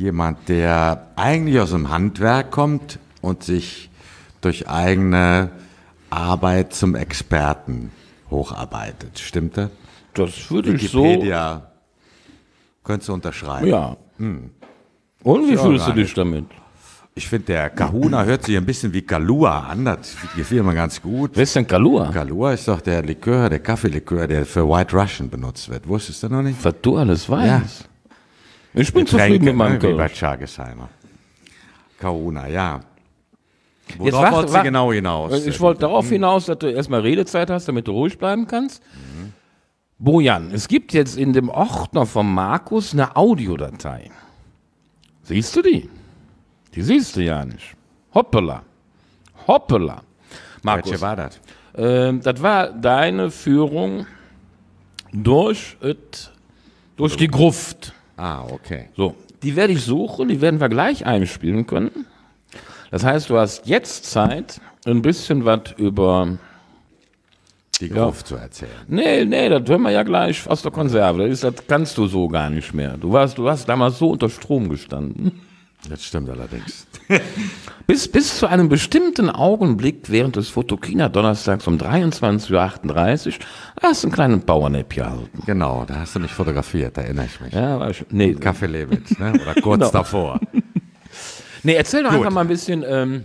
jemand, 0.00 0.48
der 0.48 1.08
eigentlich 1.16 1.60
aus 1.60 1.70
dem 1.70 1.90
Handwerk 1.90 2.50
kommt 2.50 2.98
und 3.20 3.44
sich 3.44 3.90
durch 4.40 4.68
eigene 4.68 5.50
Arbeit 6.08 6.72
zum 6.72 6.94
Experten 6.94 7.92
hocharbeitet. 8.30 9.18
Stimmt 9.18 9.58
das? 9.58 9.70
Das 10.14 10.50
würde 10.50 10.72
ich 10.72 10.90
so. 10.90 11.04
Wikipedia 11.04 11.70
könntest 12.82 13.10
du 13.10 13.12
unterschreiben. 13.12 13.66
Ja. 13.68 13.96
Und 14.18 15.48
wie 15.48 15.54
Ja, 15.54 15.62
fühlst 15.62 15.86
du 15.86 15.92
dich 15.92 16.14
damit? 16.14 16.46
Ich 17.14 17.28
finde, 17.28 17.46
der 17.46 17.68
Kahuna 17.68 18.24
hört 18.24 18.44
sich 18.44 18.56
ein 18.56 18.64
bisschen 18.64 18.94
wie 18.94 19.02
Kalua 19.02 19.60
an. 19.68 19.84
Das 19.84 20.16
gefiel 20.34 20.62
mir 20.62 20.74
ganz 20.74 21.02
gut. 21.02 21.32
Wer 21.34 21.42
ist 21.42 21.54
denn 21.54 21.66
Kalua? 21.66 22.10
Kalua 22.10 22.54
ist 22.54 22.66
doch 22.66 22.80
der 22.80 23.02
Likör, 23.02 23.50
der 23.50 23.58
Kaffeelikör, 23.58 24.26
der 24.26 24.46
für 24.46 24.66
White 24.66 24.96
Russian 24.96 25.28
benutzt 25.28 25.68
wird. 25.68 25.86
Wusstest 25.86 26.22
du 26.22 26.28
noch 26.30 26.42
nicht? 26.42 26.64
Was 26.64 26.74
du 26.80 26.96
alles 26.96 27.28
weißt. 27.28 27.89
Ich 28.72 28.92
bin 28.92 29.04
Getränke, 29.04 29.26
zufrieden 29.26 29.44
mit 29.44 29.56
meinem 29.56 29.78
ne, 29.78 29.82
wie 29.82 29.92
bei 29.94 30.06
Kölsch. 30.06 30.18
Chagesheimer. 30.18 30.88
Kahuna, 31.98 32.48
ja. 32.48 32.80
Jetzt 33.88 33.98
Worauf 33.98 34.22
warte, 34.22 34.36
wolltest 34.36 34.56
du 34.56 34.62
genau 34.62 34.92
hinaus? 34.92 35.46
Ich 35.46 35.60
wollte 35.60 35.80
darauf 35.80 36.08
hinaus, 36.08 36.46
dass 36.46 36.58
du 36.58 36.68
erstmal 36.68 37.00
Redezeit 37.00 37.50
hast, 37.50 37.66
damit 37.66 37.88
du 37.88 37.92
ruhig 37.92 38.16
bleiben 38.16 38.46
kannst. 38.46 38.82
Bojan, 39.98 40.50
es 40.52 40.68
gibt 40.68 40.92
jetzt 40.92 41.18
in 41.18 41.32
dem 41.32 41.48
Ordner 41.48 42.06
von 42.06 42.32
Markus 42.32 42.92
eine 42.94 43.16
Audiodatei. 43.16 44.10
Siehst 45.24 45.54
du 45.56 45.62
die? 45.62 45.90
Die 46.74 46.82
siehst 46.82 47.16
du 47.16 47.22
ja 47.22 47.44
nicht. 47.44 47.74
Hoppala. 48.14 48.62
Hoppala. 49.46 50.02
Markus, 50.62 50.92
Welche 50.92 51.02
war 51.02 51.16
das? 51.16 51.40
ähm, 51.76 52.20
das 52.22 52.40
war 52.40 52.68
deine 52.70 53.30
Führung 53.30 54.06
durch, 55.12 55.76
et, 55.82 56.30
durch 56.96 57.16
die 57.16 57.28
Gruft. 57.28 57.92
Ah, 58.20 58.44
okay. 58.50 58.90
So, 58.98 59.14
die 59.42 59.56
werde 59.56 59.72
ich 59.72 59.82
suchen, 59.82 60.28
die 60.28 60.42
werden 60.42 60.60
wir 60.60 60.68
gleich 60.68 61.06
einspielen 61.06 61.66
können. 61.66 62.04
Das 62.90 63.02
heißt, 63.02 63.30
du 63.30 63.38
hast 63.38 63.66
jetzt 63.66 64.04
Zeit, 64.04 64.60
ein 64.84 65.00
bisschen 65.00 65.46
was 65.46 65.72
über. 65.78 66.36
Die 67.80 67.88
Gruft 67.88 68.26
zu 68.26 68.36
erzählen. 68.36 68.70
Nee, 68.88 69.24
nee, 69.24 69.48
das 69.48 69.66
hören 69.66 69.80
wir 69.80 69.90
ja 69.90 70.02
gleich 70.02 70.46
aus 70.46 70.60
der 70.60 70.70
Konserve. 70.70 71.22
Das, 71.22 71.30
ist, 71.30 71.44
das 71.44 71.66
kannst 71.66 71.96
du 71.96 72.06
so 72.08 72.28
gar 72.28 72.50
nicht 72.50 72.74
mehr. 72.74 72.98
Du, 72.98 73.10
warst, 73.10 73.38
du 73.38 73.48
hast 73.48 73.66
damals 73.66 73.98
so 73.98 74.10
unter 74.10 74.28
Strom 74.28 74.68
gestanden. 74.68 75.40
Das 75.88 76.04
stimmt 76.04 76.28
allerdings. 76.28 76.86
Bis, 77.86 78.06
bis 78.06 78.38
zu 78.38 78.46
einem 78.46 78.68
bestimmten 78.68 79.28
Augenblick 79.30 80.10
während 80.10 80.36
des 80.36 80.48
Fotokina 80.48 81.08
Donnerstags 81.08 81.66
um 81.66 81.76
23.38 81.76 83.26
Uhr 83.28 83.32
hast 83.82 84.04
du 84.04 84.06
einen 84.06 84.14
kleinen 84.14 84.40
Powernap 84.42 84.90
gehalten. 84.94 85.42
Genau, 85.44 85.84
da 85.88 85.96
hast 85.96 86.14
du 86.14 86.20
mich 86.20 86.30
fotografiert, 86.30 86.96
da 86.96 87.00
erinnere 87.02 87.26
ich 87.26 87.40
mich. 87.40 87.52
Ja, 87.52 87.80
war 87.80 87.90
ich, 87.90 88.04
nee, 88.10 88.34
Kaffee 88.34 88.66
Lewitz, 88.66 89.18
ne? 89.18 89.32
oder 89.32 89.60
kurz 89.60 89.80
Genau. 89.80 89.90
davor. 89.90 90.38
nee, 91.64 91.74
erzähl 91.74 92.04
doch 92.04 92.10
Gut. 92.10 92.18
einfach 92.20 92.30
mal 92.30 92.42
ein 92.42 92.46
bisschen 92.48 92.84
ähm, 92.86 93.24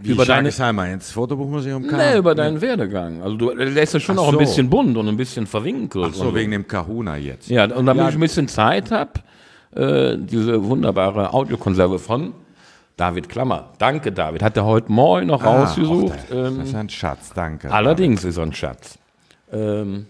Wie 0.00 0.10
über 0.10 0.24
deine, 0.24 0.50
Chagesheimer 0.50 0.88
ins 0.90 1.12
Fotobuchmuseum 1.12 1.86
kam? 1.86 1.98
Nee, 2.00 2.18
über 2.18 2.34
deinen 2.34 2.60
Werdegang. 2.60 3.22
Also 3.22 3.36
du 3.36 3.50
lässt 3.52 3.94
es 3.94 4.02
schon 4.02 4.18
Ach 4.18 4.22
auch 4.22 4.28
ein 4.28 4.32
so. 4.32 4.38
bisschen 4.40 4.68
bunt 4.68 4.96
und 4.96 5.06
ein 5.06 5.16
bisschen 5.16 5.46
verwinkelt. 5.46 6.08
Ach 6.10 6.14
so, 6.14 6.24
und 6.24 6.34
wegen 6.34 6.50
dem 6.50 6.66
Kahuna 6.66 7.18
jetzt. 7.18 7.48
Ja, 7.48 7.72
und 7.72 7.86
damit 7.86 8.08
ich 8.08 8.14
ein 8.14 8.20
bisschen 8.20 8.48
Zeit 8.48 8.90
habe, 8.90 9.12
äh, 9.76 10.18
diese 10.18 10.64
wunderbare 10.64 11.32
Audiokonserve 11.32 12.00
von 12.00 12.34
David 12.96 13.28
Klammer. 13.28 13.70
Danke, 13.78 14.12
David. 14.12 14.42
Hat 14.42 14.56
er 14.56 14.64
heute 14.64 14.90
Morgen 14.92 15.26
noch 15.28 15.42
Ah, 15.42 15.62
rausgesucht. 15.62 16.14
der- 16.30 16.42
das 16.44 16.52
ähm, 16.52 16.60
ist 16.60 16.74
ein 16.74 16.88
Schatz, 16.88 17.32
danke. 17.34 17.70
allerdings 17.72 18.24
ist 18.24 18.36
er 18.36 18.42
ein 18.44 18.52
Schatz. 18.52 18.98
Ähm, 19.52 20.06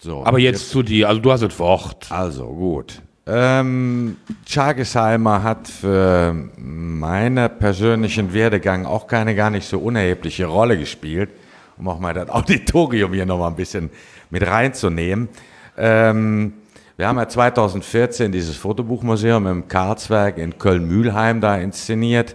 So, 0.00 0.24
aber 0.24 0.38
jetzt 0.38 0.70
zu 0.70 0.82
dir, 0.82 1.08
also 1.08 1.20
du 1.20 1.32
hast 1.32 1.42
es 1.42 1.58
Wort. 1.58 2.06
Also 2.10 2.46
gut. 2.46 3.00
Ähm, 3.28 4.18
Chagesheimer 4.46 5.42
hat 5.42 5.66
für 5.66 6.32
meinen 6.56 7.50
persönlichen 7.58 8.32
Werdegang 8.32 8.86
auch 8.86 9.06
keine 9.08 9.34
gar 9.34 9.50
nicht 9.50 9.66
so 9.66 9.78
unerhebliche 9.80 10.46
Rolle 10.46 10.78
gespielt, 10.78 11.30
um 11.78 11.88
auch 11.88 11.98
mal 11.98 12.14
das 12.14 12.28
Auditorium 12.30 13.12
hier 13.14 13.26
nochmal 13.26 13.50
ein 13.50 13.56
bisschen 13.56 13.90
mit 14.30 14.46
reinzunehmen. 14.46 15.28
Ähm, 15.76 16.52
wir 16.96 17.08
haben 17.08 17.18
ja 17.18 17.28
2014 17.28 18.32
dieses 18.32 18.56
Fotobuchmuseum 18.56 19.46
im 19.46 19.68
Karlswerk 19.68 20.38
in 20.38 20.58
Köln-Mühlheim 20.58 21.42
da 21.42 21.56
inszeniert. 21.58 22.34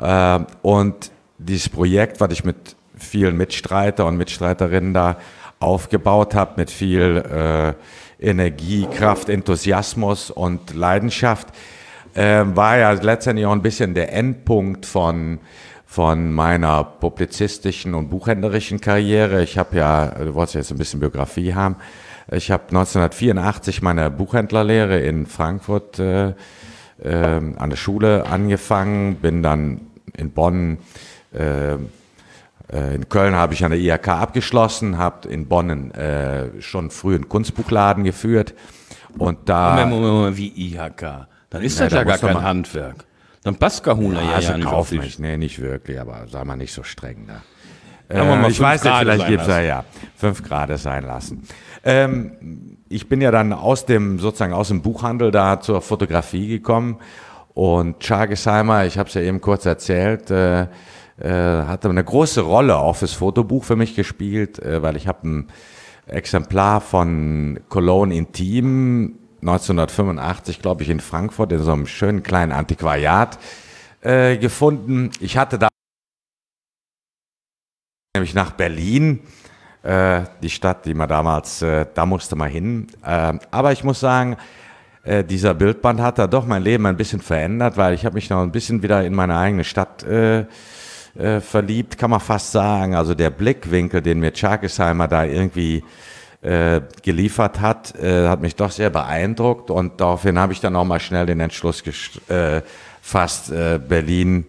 Äh, 0.00 0.40
und 0.62 1.10
dieses 1.36 1.68
Projekt, 1.68 2.20
was 2.20 2.32
ich 2.32 2.44
mit 2.44 2.56
vielen 2.96 3.36
Mitstreiter 3.36 4.06
und 4.06 4.16
Mitstreiterinnen 4.16 4.94
da 4.94 5.18
aufgebaut 5.60 6.34
habe, 6.34 6.54
mit 6.56 6.70
viel 6.70 7.18
äh, 7.18 7.74
Energie, 8.26 8.86
Kraft, 8.86 9.28
Enthusiasmus 9.28 10.30
und 10.30 10.74
Leidenschaft, 10.74 11.48
äh, 12.14 12.44
war 12.46 12.78
ja 12.78 12.92
letztendlich 12.92 13.46
auch 13.46 13.52
ein 13.52 13.62
bisschen 13.62 13.92
der 13.92 14.14
Endpunkt 14.14 14.86
von, 14.86 15.38
von 15.84 16.32
meiner 16.32 16.82
publizistischen 16.82 17.94
und 17.94 18.08
buchhändlerischen 18.08 18.80
Karriere. 18.80 19.42
Ich 19.42 19.58
habe 19.58 19.76
ja, 19.76 20.06
du 20.06 20.32
wolltest 20.34 20.54
jetzt 20.54 20.70
ein 20.70 20.78
bisschen 20.78 21.00
Biografie 21.00 21.52
haben, 21.52 21.76
ich 22.30 22.50
habe 22.50 22.64
1984 22.64 23.82
meine 23.82 24.10
Buchhändlerlehre 24.10 24.98
in 25.00 25.26
Frankfurt 25.26 25.98
äh, 25.98 26.34
ähm, 27.02 27.56
an 27.58 27.70
der 27.70 27.76
Schule 27.76 28.26
angefangen, 28.26 29.16
bin 29.16 29.42
dann 29.42 29.80
in 30.16 30.30
Bonn, 30.30 30.78
äh, 31.34 31.74
äh, 31.74 32.94
in 32.94 33.08
Köln 33.08 33.34
habe 33.34 33.54
ich 33.54 33.64
an 33.64 33.70
der 33.72 33.80
IHK 33.80 34.08
abgeschlossen, 34.08 34.98
habe 34.98 35.28
in 35.28 35.48
Bonn 35.48 35.90
äh, 35.92 36.60
schon 36.60 36.90
früh 36.90 37.14
einen 37.14 37.28
Kunstbuchladen 37.28 38.04
geführt 38.04 38.54
und 39.18 39.48
da 39.48 39.70
Moment, 39.70 39.90
Moment, 39.90 40.12
Moment, 40.12 40.36
wie 40.36 40.48
IHK. 40.48 41.26
Dann 41.50 41.62
ist 41.62 41.78
Ja, 41.78 41.86
das 41.86 41.92
da 41.92 41.98
ja 41.98 42.04
gar 42.04 42.18
kein 42.18 42.42
Handwerk. 42.42 43.04
Dann 43.42 43.56
passt 43.56 43.82
Kahuna 43.82 44.22
ja, 44.22 44.34
also 44.34 44.52
ja 44.52 44.56
nicht 44.56 44.66
auf 44.68 44.92
mich, 44.92 45.18
nee, 45.18 45.36
nicht 45.36 45.60
wirklich, 45.60 46.00
aber 46.00 46.26
sei 46.28 46.44
mal 46.44 46.56
nicht 46.56 46.72
so 46.72 46.84
streng 46.84 47.26
da. 47.26 47.42
Mal 48.14 48.44
Äh, 48.44 48.48
ich 48.50 48.60
weiß 48.60 48.84
nicht, 48.84 48.96
vielleicht 48.96 49.26
gibt 49.26 49.42
es 49.42 49.48
ja, 49.48 49.60
ja 49.60 49.84
fünf 50.16 50.42
Grad 50.42 50.76
sein 50.78 51.04
lassen. 51.04 51.42
Ähm, 51.84 52.78
ich 52.88 53.08
bin 53.08 53.20
ja 53.20 53.30
dann 53.30 53.52
aus 53.52 53.86
dem 53.86 54.18
sozusagen 54.18 54.52
aus 54.52 54.68
dem 54.68 54.82
Buchhandel 54.82 55.30
da 55.30 55.60
zur 55.60 55.80
Fotografie 55.80 56.48
gekommen 56.48 56.98
und 57.54 58.02
Chagesheimer, 58.02 58.86
ich 58.86 58.98
habe 58.98 59.08
es 59.08 59.14
ja 59.14 59.22
eben 59.22 59.40
kurz 59.40 59.66
erzählt, 59.66 60.30
äh, 60.30 60.62
äh, 60.62 60.68
hatte 61.66 61.88
eine 61.88 62.04
große 62.04 62.40
Rolle 62.40 62.76
auch 62.76 62.96
fürs 62.96 63.12
Fotobuch 63.12 63.64
für 63.64 63.76
mich 63.76 63.94
gespielt, 63.94 64.58
äh, 64.58 64.82
weil 64.82 64.96
ich 64.96 65.06
habe 65.06 65.28
ein 65.28 65.48
Exemplar 66.06 66.80
von 66.80 67.60
Cologne 67.68 68.14
Intim 68.14 69.18
1985, 69.42 70.62
glaube 70.62 70.82
ich, 70.82 70.88
in 70.88 71.00
Frankfurt 71.00 71.52
in 71.52 71.62
so 71.62 71.72
einem 71.72 71.86
schönen 71.86 72.22
kleinen 72.22 72.52
Antiquariat 72.52 73.38
äh, 74.00 74.36
gefunden. 74.36 75.10
Ich 75.20 75.36
hatte 75.36 75.58
da 75.58 75.68
nämlich 78.16 78.34
nach 78.34 78.52
Berlin 78.52 79.20
Äh, 79.82 80.22
die 80.40 80.50
Stadt, 80.50 80.86
die 80.86 80.94
man 80.94 81.08
damals, 81.08 81.60
äh, 81.60 81.86
da 81.92 82.06
musste 82.06 82.36
man 82.36 82.48
hin. 82.48 82.86
Äh, 83.04 83.34
aber 83.50 83.72
ich 83.72 83.82
muss 83.82 83.98
sagen, 83.98 84.36
äh, 85.02 85.24
dieser 85.24 85.54
Bildband 85.54 86.00
hat 86.00 86.18
da 86.18 86.28
doch 86.28 86.46
mein 86.46 86.62
Leben 86.62 86.86
ein 86.86 86.96
bisschen 86.96 87.20
verändert, 87.20 87.76
weil 87.76 87.92
ich 87.94 88.04
habe 88.04 88.14
mich 88.14 88.30
noch 88.30 88.42
ein 88.42 88.52
bisschen 88.52 88.82
wieder 88.84 89.04
in 89.04 89.12
meine 89.12 89.36
eigene 89.36 89.64
Stadt 89.64 90.04
äh, 90.04 90.44
verliebt, 91.40 91.98
kann 91.98 92.10
man 92.10 92.20
fast 92.20 92.52
sagen. 92.52 92.94
Also 92.94 93.14
der 93.14 93.30
Blickwinkel, 93.30 94.00
den 94.00 94.20
mir 94.20 94.32
Charkesheimer 94.34 95.08
da 95.08 95.24
irgendwie 95.24 95.84
geliefert 97.02 97.60
hat, 97.60 97.94
hat 98.02 98.40
mich 98.40 98.56
doch 98.56 98.72
sehr 98.72 98.90
beeindruckt 98.90 99.70
und 99.70 100.00
daraufhin 100.00 100.40
habe 100.40 100.52
ich 100.52 100.60
dann 100.60 100.74
auch 100.74 100.84
mal 100.84 100.98
schnell 100.98 101.24
den 101.24 101.38
Entschluss 101.38 101.84
gefasst, 101.84 103.52
Berlin 103.88 104.46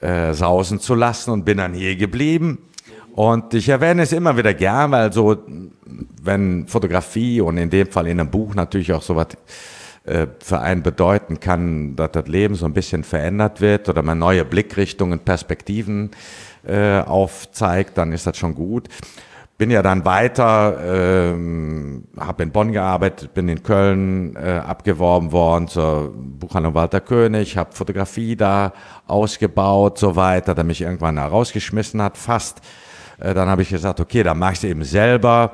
sausen 0.00 0.80
zu 0.80 0.96
lassen 0.96 1.30
und 1.30 1.44
bin 1.44 1.58
dann 1.58 1.74
hier 1.74 1.94
geblieben. 1.94 2.58
Und 3.14 3.52
ich 3.52 3.68
erwähne 3.68 4.02
es 4.02 4.12
immer 4.12 4.36
wieder 4.36 4.54
gern, 4.54 4.90
weil 4.90 5.12
so, 5.12 5.36
wenn 6.22 6.66
Fotografie 6.66 7.40
und 7.40 7.58
in 7.58 7.68
dem 7.68 7.86
Fall 7.88 8.06
in 8.06 8.18
einem 8.18 8.30
Buch 8.30 8.54
natürlich 8.54 8.92
auch 8.92 9.02
sowas 9.02 9.28
äh, 10.04 10.26
für 10.40 10.60
einen 10.60 10.82
bedeuten 10.82 11.38
kann, 11.38 11.94
dass 11.94 12.12
das 12.12 12.26
Leben 12.26 12.54
so 12.54 12.64
ein 12.64 12.72
bisschen 12.72 13.04
verändert 13.04 13.60
wird 13.60 13.88
oder 13.88 14.02
man 14.02 14.18
neue 14.18 14.44
Blickrichtungen, 14.44 15.20
Perspektiven 15.20 16.10
äh, 16.66 17.00
aufzeigt, 17.00 17.98
dann 17.98 18.12
ist 18.12 18.26
das 18.26 18.38
schon 18.38 18.54
gut. 18.54 18.88
Bin 19.58 19.70
ja 19.70 19.82
dann 19.82 20.04
weiter, 20.04 20.78
ähm, 20.82 22.04
habe 22.18 22.42
in 22.42 22.50
Bonn 22.50 22.72
gearbeitet, 22.72 23.34
bin 23.34 23.46
in 23.46 23.62
Köln 23.62 24.34
äh, 24.36 24.60
abgeworben 24.66 25.30
worden 25.30 25.68
zur 25.68 26.12
Buchhandlung 26.16 26.74
Walter 26.74 27.00
König, 27.00 27.58
habe 27.58 27.72
Fotografie 27.72 28.34
da 28.34 28.72
ausgebaut, 29.06 29.98
so 29.98 30.16
weiter, 30.16 30.54
der 30.54 30.64
mich 30.64 30.80
irgendwann 30.80 31.16
da 31.16 31.26
rausgeschmissen 31.26 32.00
hat, 32.00 32.16
fast. 32.16 32.62
Äh, 33.22 33.34
dann 33.34 33.48
habe 33.48 33.62
ich 33.62 33.70
gesagt, 33.70 34.00
okay, 34.00 34.22
dann 34.22 34.38
mach 34.38 34.52
ich 34.52 34.64
eben 34.64 34.84
selber. 34.84 35.52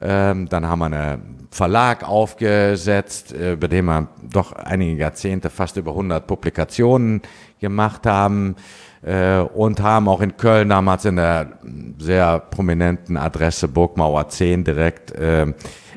Ähm, 0.00 0.48
dann 0.48 0.66
haben 0.66 0.80
wir 0.80 0.86
einen 0.86 1.46
Verlag 1.50 2.06
aufgesetzt, 2.06 3.32
äh, 3.32 3.52
über 3.52 3.68
den 3.68 3.84
wir 3.86 4.08
doch 4.22 4.52
einige 4.52 5.00
Jahrzehnte 5.00 5.50
fast 5.50 5.76
über 5.76 5.92
100 5.92 6.26
Publikationen 6.26 7.22
gemacht 7.60 8.06
haben 8.06 8.56
äh, 9.02 9.38
und 9.38 9.80
haben 9.80 10.08
auch 10.08 10.20
in 10.20 10.36
Köln 10.36 10.70
damals 10.70 11.04
in 11.04 11.16
der 11.16 11.58
sehr 11.98 12.40
prominenten 12.40 13.16
Adresse 13.16 13.68
Burgmauer 13.68 14.28
10 14.28 14.64
direkt 14.64 15.12
äh, 15.12 15.46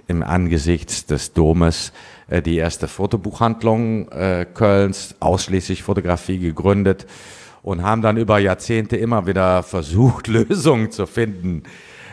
im 0.08 0.24
Angesicht 0.24 1.10
des 1.10 1.34
Domes 1.34 1.92
äh, 2.30 2.42
die 2.42 2.58
erste 2.58 2.88
Fotobuchhandlung 2.88 4.10
äh, 4.12 4.46
Kölns, 4.54 5.16
ausschließlich 5.20 5.82
Fotografie 5.82 6.38
gegründet 6.38 7.08
und 7.68 7.84
haben 7.84 8.02
dann 8.02 8.16
über 8.16 8.40
Jahrzehnte 8.40 8.96
immer 8.96 9.28
wieder 9.28 9.62
versucht, 9.62 10.28
Lösungen 10.28 10.90
zu 10.90 11.06
finden, 11.06 11.64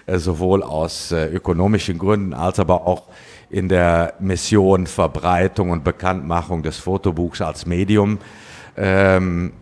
äh, 0.07 0.18
sowohl 0.18 0.64
aus 0.64 1.12
äh, 1.12 1.26
ökonomischen 1.26 1.96
Gründen 1.96 2.34
als 2.34 2.59
aber 2.59 2.88
auch 2.88 3.05
in 3.50 3.68
der 3.68 4.14
Mission 4.18 4.88
Verbreitung 4.88 5.70
und 5.70 5.84
Bekanntmachung 5.84 6.64
des 6.64 6.78
Fotobuchs 6.78 7.40
als 7.40 7.66
Medium. 7.66 8.18
Ähm, 8.76 9.52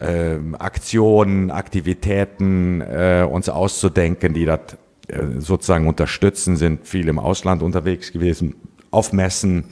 ähm, 0.00 0.56
Aktionen, 0.58 1.50
Aktivitäten 1.50 2.80
äh, 2.80 3.26
uns 3.30 3.50
auszudenken, 3.50 4.32
die 4.32 4.46
das 4.46 4.60
äh, 5.08 5.40
sozusagen 5.40 5.88
unterstützen, 5.88 6.56
sind 6.56 6.86
viel 6.86 7.06
im 7.06 7.18
Ausland 7.18 7.62
unterwegs 7.62 8.12
gewesen, 8.12 8.54
auf 8.90 9.12
Messen, 9.12 9.64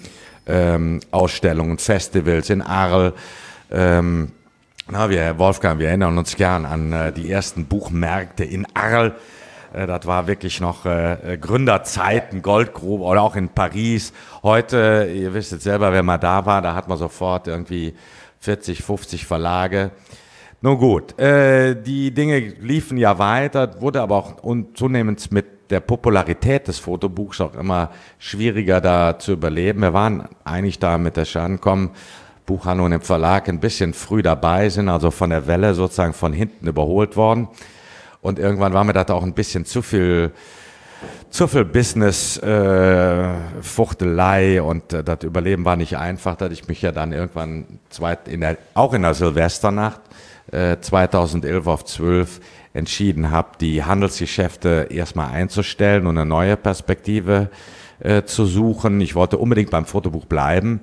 ähm, 0.46 1.00
Ausstellungen, 1.12 1.78
Festivals 1.78 2.50
in 2.50 2.60
Arles. 2.60 3.14
Ähm, 3.70 4.32
na, 4.88 5.10
wir, 5.10 5.38
Wolfgang, 5.38 5.80
wir 5.80 5.88
erinnern 5.88 6.16
uns 6.16 6.36
gern 6.36 6.64
an 6.64 6.92
äh, 6.92 7.12
die 7.12 7.30
ersten 7.30 7.66
Buchmärkte 7.66 8.44
in 8.44 8.66
Arles. 8.74 9.14
Äh, 9.72 9.86
das 9.86 10.06
war 10.06 10.28
wirklich 10.28 10.60
noch 10.60 10.86
äh, 10.86 11.38
Gründerzeiten, 11.40 12.40
Goldgrube 12.42 13.02
oder 13.02 13.22
auch 13.22 13.34
in 13.34 13.48
Paris. 13.48 14.12
Heute, 14.44 15.10
ihr 15.12 15.34
wisst 15.34 15.52
jetzt 15.52 15.64
selber, 15.64 15.92
wenn 15.92 16.04
man 16.04 16.20
da 16.20 16.46
war, 16.46 16.62
da 16.62 16.74
hat 16.74 16.88
man 16.88 16.98
sofort 16.98 17.48
irgendwie 17.48 17.94
40, 18.40 18.82
50 18.82 19.26
Verlage. 19.26 19.90
Nun 20.60 20.78
gut, 20.78 21.18
äh, 21.18 21.74
die 21.74 22.12
Dinge 22.12 22.38
liefen 22.38 22.96
ja 22.96 23.18
weiter, 23.18 23.80
wurde 23.80 24.00
aber 24.00 24.16
auch 24.16 24.36
zunehmend 24.74 25.32
mit 25.32 25.70
der 25.70 25.80
Popularität 25.80 26.68
des 26.68 26.78
Fotobuchs 26.78 27.40
auch 27.40 27.54
immer 27.54 27.90
schwieriger 28.18 28.80
da 28.80 29.18
zu 29.18 29.32
überleben. 29.32 29.82
Wir 29.82 29.92
waren 29.92 30.28
eigentlich 30.44 30.78
da 30.78 30.96
mit 30.96 31.16
der 31.16 31.24
Schankom 31.24 31.90
Buchhandlung 32.46 32.92
im 32.92 33.00
Verlag 33.00 33.48
ein 33.48 33.60
bisschen 33.60 33.92
früh 33.92 34.22
dabei, 34.22 34.68
sind 34.68 34.88
also 34.88 35.10
von 35.10 35.30
der 35.30 35.46
Welle 35.48 35.74
sozusagen 35.74 36.14
von 36.14 36.32
hinten 36.32 36.68
überholt 36.68 37.16
worden. 37.16 37.48
Und 38.22 38.38
irgendwann 38.38 38.72
war 38.72 38.84
mir 38.84 38.92
das 38.92 39.08
auch 39.10 39.22
ein 39.22 39.34
bisschen 39.34 39.64
zu 39.64 39.82
viel, 39.82 40.30
zu 41.28 41.48
viel 41.48 41.64
Business, 41.64 42.38
äh, 42.38 43.34
Fuchtelei 43.60 44.62
und 44.62 44.92
äh, 44.92 45.04
das 45.04 45.24
Überleben 45.24 45.64
war 45.64 45.76
nicht 45.76 45.96
einfach, 45.96 46.36
dass 46.36 46.52
ich 46.52 46.68
mich 46.68 46.82
ja 46.82 46.92
dann 46.92 47.12
irgendwann 47.12 47.80
zweit 47.90 48.28
in 48.28 48.40
der, 48.40 48.56
auch 48.74 48.94
in 48.94 49.02
der 49.02 49.14
Silvesternacht 49.14 50.00
äh, 50.52 50.76
2011 50.80 51.66
auf 51.66 51.84
12 51.84 52.40
entschieden 52.72 53.30
habe, 53.30 53.48
die 53.60 53.84
Handelsgeschäfte 53.84 54.88
erstmal 54.90 55.32
einzustellen 55.32 56.06
und 56.06 56.16
eine 56.16 56.28
neue 56.28 56.56
Perspektive 56.56 57.50
äh, 58.00 58.22
zu 58.22 58.46
suchen. 58.46 59.00
Ich 59.00 59.14
wollte 59.14 59.38
unbedingt 59.38 59.70
beim 59.70 59.86
Fotobuch 59.86 60.26
bleiben 60.26 60.80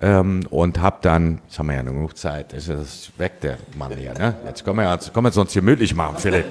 ähm, 0.00 0.40
und 0.50 0.80
habe 0.80 0.98
dann, 1.02 1.40
jetzt 1.46 1.58
haben 1.58 1.66
wir 1.68 1.76
ja 1.76 1.82
noch 1.82 1.92
genug 1.92 2.16
Zeit, 2.16 2.52
ist 2.52 2.68
das 2.68 3.10
weg, 3.18 3.40
der 3.40 3.58
Mann 3.76 3.92
hier, 3.92 4.14
ne? 4.14 4.36
Jetzt 4.46 4.64
können 4.64 4.76
wir, 4.76 4.92
jetzt 4.92 5.12
können 5.12 5.24
wir 5.24 5.30
es 5.30 5.36
uns 5.36 5.52
gemütlich 5.52 5.94
machen, 5.94 6.16
Philipp. 6.18 6.46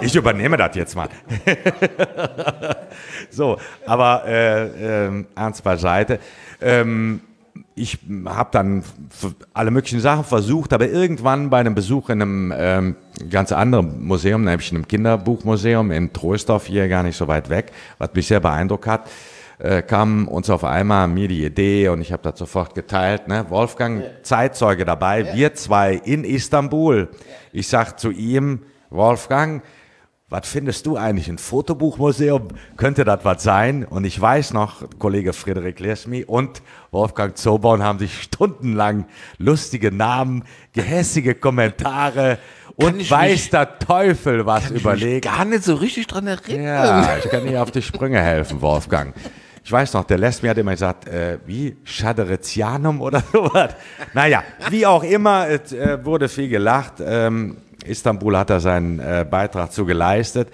Ich 0.00 0.14
übernehme 0.14 0.56
das 0.56 0.76
jetzt 0.76 0.94
mal. 0.94 1.08
so, 3.30 3.58
aber 3.86 4.24
äh, 4.26 5.06
äh, 5.06 5.24
ernst 5.34 5.64
beiseite. 5.64 6.20
Ähm, 6.60 7.20
ich 7.76 7.98
habe 8.26 8.48
dann 8.52 8.84
alle 9.52 9.70
möglichen 9.72 10.00
Sachen 10.00 10.24
versucht, 10.24 10.72
aber 10.72 10.88
irgendwann 10.88 11.50
bei 11.50 11.58
einem 11.58 11.74
Besuch 11.74 12.08
in 12.10 12.22
einem 12.22 12.54
ähm, 12.56 12.96
ganz 13.28 13.50
anderen 13.50 14.04
Museum, 14.04 14.44
nämlich 14.44 14.70
in 14.70 14.78
einem 14.78 14.88
Kinderbuchmuseum 14.88 15.90
in 15.90 16.12
Troisdorf, 16.12 16.66
hier 16.66 16.88
gar 16.88 17.02
nicht 17.02 17.16
so 17.16 17.26
weit 17.26 17.50
weg, 17.50 17.72
was 17.98 18.14
mich 18.14 18.28
sehr 18.28 18.40
beeindruckt 18.40 18.86
hat, 18.86 19.10
äh, 19.58 19.82
kam 19.82 20.28
uns 20.28 20.50
auf 20.50 20.64
einmal 20.64 21.08
mir 21.08 21.28
die 21.28 21.44
Idee 21.44 21.88
und 21.88 22.00
ich 22.00 22.12
habe 22.12 22.22
das 22.22 22.38
sofort 22.38 22.74
geteilt. 22.74 23.28
Ne? 23.28 23.46
Wolfgang, 23.48 24.02
ja. 24.02 24.10
Zeitzeuge 24.22 24.84
dabei, 24.84 25.20
ja. 25.20 25.34
wir 25.34 25.54
zwei 25.54 25.94
in 25.94 26.24
Istanbul. 26.24 27.08
Ja. 27.10 27.18
Ich 27.52 27.68
sag 27.68 27.98
zu 27.98 28.10
ihm, 28.10 28.60
Wolfgang, 28.90 29.62
was 30.30 30.48
findest 30.48 30.86
du 30.86 30.96
eigentlich? 30.96 31.28
Ein 31.28 31.38
Fotobuchmuseum? 31.38 32.48
Könnte 32.76 33.04
das 33.04 33.20
was 33.24 33.42
sein? 33.42 33.84
Und 33.84 34.04
ich 34.04 34.20
weiß 34.20 34.52
noch, 34.52 34.82
Kollege 34.98 35.32
Friedrich 35.32 35.78
Lersmi 35.78 36.24
und 36.24 36.62
Wolfgang 36.90 37.36
Zobaun 37.36 37.82
haben 37.82 37.98
sich 37.98 38.22
stundenlang 38.22 39.06
lustige 39.38 39.92
Namen, 39.92 40.44
gehässige 40.72 41.34
Kommentare 41.34 42.38
und 42.76 43.08
weiß 43.08 43.50
der 43.50 43.78
Teufel 43.78 44.46
was 44.46 44.64
kann 44.64 44.76
überlegt. 44.76 45.24
Ich 45.24 45.30
mich 45.30 45.36
gar 45.36 45.44
nicht 45.44 45.62
so 45.62 45.74
richtig 45.74 46.06
dran 46.08 46.26
erinnern. 46.26 46.64
Ja, 46.64 47.16
ich 47.18 47.30
kann 47.30 47.46
dir 47.46 47.62
auf 47.62 47.70
die 47.70 47.82
Sprünge 47.82 48.20
helfen, 48.20 48.60
Wolfgang. 48.60 49.14
Ich 49.66 49.72
weiß 49.72 49.94
noch, 49.94 50.04
der 50.04 50.18
Lesmi 50.18 50.50
hat 50.50 50.58
immer 50.58 50.72
gesagt, 50.72 51.08
äh, 51.08 51.38
wie 51.46 51.74
Schaderetianum 51.84 53.00
oder 53.00 53.22
sowas. 53.32 53.70
Naja, 54.12 54.42
wie 54.68 54.84
auch 54.84 55.02
immer, 55.02 55.48
es 55.48 55.72
äh, 55.72 56.04
wurde 56.04 56.28
viel 56.28 56.50
gelacht. 56.50 56.94
Ähm, 57.00 57.56
Istanbul 57.86 58.36
hat 58.36 58.50
da 58.50 58.60
seinen 58.60 58.98
äh, 58.98 59.24
Beitrag 59.28 59.72
zu 59.72 59.86
geleistet. 59.86 60.48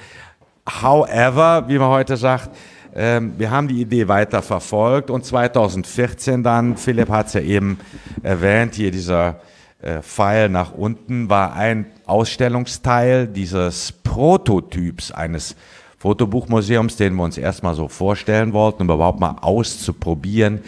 However, 0.80 1.64
wie 1.66 1.76
man 1.76 1.88
heute 1.88 2.16
sagt, 2.16 2.50
ähm, 2.94 3.34
wir 3.36 3.50
haben 3.50 3.66
die 3.66 3.80
Idee 3.80 4.06
weiter 4.06 4.42
verfolgt 4.42 5.10
und 5.10 5.24
2014 5.24 6.44
dann, 6.44 6.76
Philipp 6.76 7.08
hat 7.08 7.26
es 7.26 7.32
ja 7.32 7.40
eben 7.40 7.80
erwähnt, 8.22 8.76
hier 8.76 8.92
dieser 8.92 9.40
äh, 9.82 10.02
Pfeil 10.02 10.48
nach 10.48 10.72
unten 10.72 11.28
war 11.28 11.54
ein 11.54 11.86
Ausstellungsteil 12.06 13.26
dieses 13.26 13.90
Prototyps 13.90 15.10
eines 15.10 15.56
Fotobuchmuseums, 16.00 16.96
den 16.96 17.14
wir 17.14 17.24
uns 17.24 17.36
erstmal 17.36 17.74
so 17.74 17.86
vorstellen 17.86 18.54
wollten, 18.54 18.82
um 18.82 18.90
überhaupt 18.90 19.20
mal 19.20 19.36
auszuprobieren, 19.42 20.60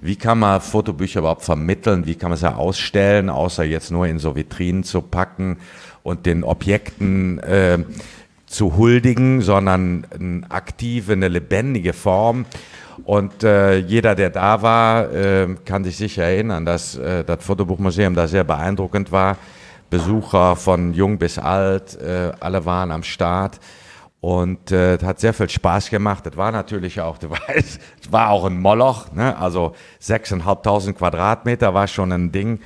wie 0.00 0.16
kann 0.16 0.38
man 0.38 0.62
Fotobücher 0.62 1.20
überhaupt 1.20 1.42
vermitteln, 1.42 2.06
wie 2.06 2.14
kann 2.14 2.30
man 2.30 2.38
sie 2.38 2.50
ausstellen, 2.50 3.28
außer 3.28 3.64
jetzt 3.64 3.90
nur 3.90 4.06
in 4.06 4.18
so 4.18 4.34
Vitrinen 4.34 4.84
zu 4.84 5.02
packen 5.02 5.58
und 6.02 6.24
den 6.24 6.42
Objekten 6.42 7.38
äh, 7.40 7.80
zu 8.46 8.78
huldigen, 8.78 9.42
sondern 9.42 10.06
eine 10.18 10.50
aktive, 10.50 11.12
eine 11.12 11.28
lebendige 11.28 11.92
Form. 11.92 12.46
Und 13.04 13.44
äh, 13.44 13.76
jeder, 13.76 14.14
der 14.14 14.30
da 14.30 14.62
war, 14.62 15.12
äh, 15.12 15.48
kann 15.66 15.84
sich 15.84 15.98
sicher 15.98 16.24
erinnern, 16.24 16.64
dass 16.64 16.96
äh, 16.96 17.24
das 17.24 17.44
Fotobuchmuseum 17.44 18.14
da 18.14 18.26
sehr 18.26 18.44
beeindruckend 18.44 19.12
war. 19.12 19.36
Besucher 19.90 20.56
von 20.56 20.94
jung 20.94 21.18
bis 21.18 21.38
alt, 21.38 22.00
äh, 22.00 22.32
alle 22.40 22.64
waren 22.64 22.90
am 22.90 23.02
Start. 23.02 23.60
Und 24.20 24.72
äh, 24.72 24.98
hat 24.98 25.20
sehr 25.20 25.32
viel 25.32 25.48
Spaß 25.48 25.90
gemacht. 25.90 26.26
Das 26.26 26.36
war 26.36 26.50
natürlich 26.50 27.00
auch, 27.00 27.18
du 27.18 27.30
weißt, 27.48 27.80
es 28.02 28.12
war 28.12 28.30
auch 28.30 28.44
ein 28.44 28.60
Moloch, 28.60 29.12
ne? 29.12 29.36
also 29.36 29.74
6.500 30.02 30.92
Quadratmeter 30.94 31.72
war 31.72 31.86
schon 31.86 32.12
ein 32.12 32.32
Ding. 32.32 32.60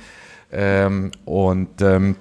Ähm, 0.51 1.11
und 1.25 1.81
ähm, 1.81 2.15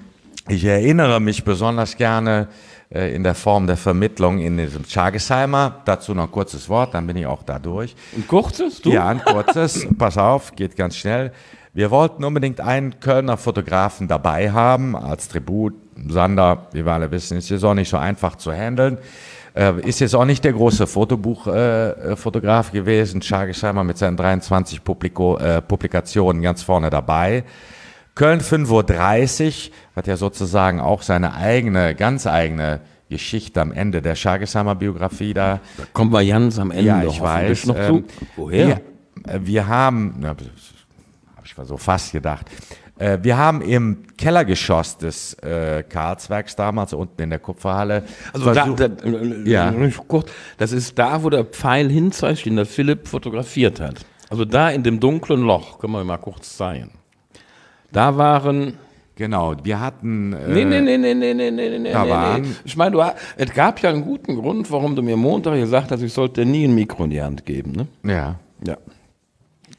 ich 0.48 0.64
erinnere 0.64 1.20
mich 1.20 1.44
besonders 1.44 1.96
gerne 1.96 2.48
äh, 2.90 3.14
in 3.14 3.22
der 3.22 3.34
Form 3.34 3.66
der 3.66 3.76
Vermittlung 3.76 4.38
in 4.38 4.58
diesem 4.58 4.84
Chagesheimer. 4.84 5.82
Dazu 5.84 6.14
noch 6.14 6.24
ein 6.24 6.30
kurzes 6.30 6.68
Wort, 6.68 6.94
dann 6.94 7.06
bin 7.06 7.16
ich 7.16 7.26
auch 7.26 7.42
da 7.42 7.58
durch. 7.58 7.94
Ein 8.14 8.26
kurzes, 8.26 8.82
du? 8.82 8.90
Ja, 8.90 9.08
ein 9.08 9.22
kurzes. 9.24 9.86
Pass 9.98 10.18
auf, 10.18 10.54
geht 10.56 10.76
ganz 10.76 10.96
schnell. 10.96 11.32
Wir 11.72 11.90
wollten 11.90 12.22
unbedingt 12.22 12.60
einen 12.60 13.00
Kölner 13.00 13.38
Fotografen 13.38 14.08
dabei 14.08 14.50
haben 14.50 14.94
als 14.94 15.28
Tribut. 15.28 15.74
Sander, 16.08 16.66
wie 16.72 16.84
wir 16.84 16.92
alle 16.92 17.10
wissen, 17.10 17.36
ist 17.36 17.50
jetzt 17.50 17.64
auch 17.64 17.74
nicht 17.74 17.88
so 17.88 17.96
einfach 17.96 18.36
zu 18.36 18.52
handeln. 18.52 18.98
Äh, 19.54 19.80
ist 19.86 20.00
jetzt 20.00 20.14
auch 20.14 20.24
nicht 20.24 20.44
der 20.44 20.54
große 20.54 20.86
Fotobuchfotograf 20.86 22.70
äh, 22.70 22.72
gewesen. 22.72 23.20
Schagesheimer 23.20 23.84
mit 23.84 23.98
seinen 23.98 24.16
23 24.16 24.82
Publiko, 24.82 25.36
äh, 25.38 25.60
Publikationen 25.60 26.40
ganz 26.42 26.62
vorne 26.62 26.88
dabei. 26.88 27.44
Köln 28.14 28.40
5.30 28.40 28.70
Uhr 29.70 29.72
hat 29.96 30.06
ja 30.06 30.16
sozusagen 30.16 30.80
auch 30.80 31.02
seine 31.02 31.34
eigene, 31.34 31.94
ganz 31.94 32.26
eigene 32.26 32.80
Geschichte 33.08 33.60
am 33.60 33.72
Ende 33.72 34.02
der 34.02 34.14
Schagesheimer 34.14 34.74
Biografie 34.74 35.34
da. 35.34 35.60
Da 35.76 35.84
kommen 35.92 36.12
wir 36.12 36.24
ganz 36.24 36.58
am 36.58 36.70
Ende 36.70 36.84
Ja, 36.84 37.04
ich 37.04 37.20
weiß. 37.20 37.66
noch 37.66 37.76
ähm, 37.76 37.86
zu. 37.86 38.04
Woher? 38.36 38.66
Wir, 38.66 39.34
äh, 39.34 39.40
wir 39.42 39.66
haben, 39.66 40.16
na, 40.18 40.34
ich 41.52 41.58
mal 41.58 41.64
so 41.66 41.76
fast 41.76 42.12
gedacht, 42.12 42.46
äh, 42.98 43.18
wir 43.22 43.36
haben 43.36 43.60
im 43.62 44.04
Kellergeschoss 44.16 44.96
des 44.98 45.34
äh, 45.34 45.82
Karlswerks 45.88 46.56
damals 46.56 46.92
unten 46.94 47.22
in 47.22 47.30
der 47.30 47.38
Kupferhalle. 47.38 48.04
Also 48.32 48.52
da, 48.52 48.66
da, 48.68 48.84
äh, 49.04 49.48
Ja. 49.50 49.70
äh, 49.70 49.90
kurz, 50.08 50.30
das 50.58 50.72
ist 50.72 50.98
da, 50.98 51.22
wo 51.22 51.30
der 51.30 51.44
Pfeil 51.44 51.90
hinzeigt, 51.90 52.46
den 52.46 52.56
der 52.56 52.66
Philipp 52.66 53.08
fotografiert 53.08 53.80
hat. 53.80 54.04
Also 54.30 54.44
da 54.44 54.70
in 54.70 54.82
dem 54.82 54.98
dunklen 54.98 55.42
Loch, 55.42 55.78
können 55.78 55.92
wir 55.92 56.04
mal 56.04 56.16
kurz 56.18 56.56
zeigen. 56.56 56.92
Da 57.90 58.16
waren. 58.16 58.78
genau, 59.16 59.54
wir 59.62 59.78
hatten. 59.78 60.32
Äh, 60.32 60.48
Nee, 60.48 60.64
nee, 60.64 60.80
nee, 60.80 60.96
nee, 60.96 61.12
nee, 61.14 61.34
nee, 61.34 61.50
nee, 61.50 61.68
nee, 61.78 61.92
nee. 61.92 62.42
Ich 62.64 62.76
meine, 62.76 62.92
du, 62.92 63.02
es 63.36 63.52
gab 63.52 63.80
ja 63.80 63.90
einen 63.90 64.02
guten 64.02 64.36
Grund, 64.36 64.70
warum 64.70 64.96
du 64.96 65.02
mir 65.02 65.16
Montag 65.18 65.54
gesagt 65.56 65.90
hast, 65.90 66.00
ich 66.00 66.12
sollte 66.14 66.44
dir 66.44 66.50
nie 66.50 66.64
ein 66.64 66.74
Mikro 66.74 67.04
in 67.04 67.10
die 67.10 67.20
Hand 67.22 67.44
geben. 67.44 67.72
Ne? 67.72 67.86
Ja. 68.10 68.36
Ja. 68.66 68.78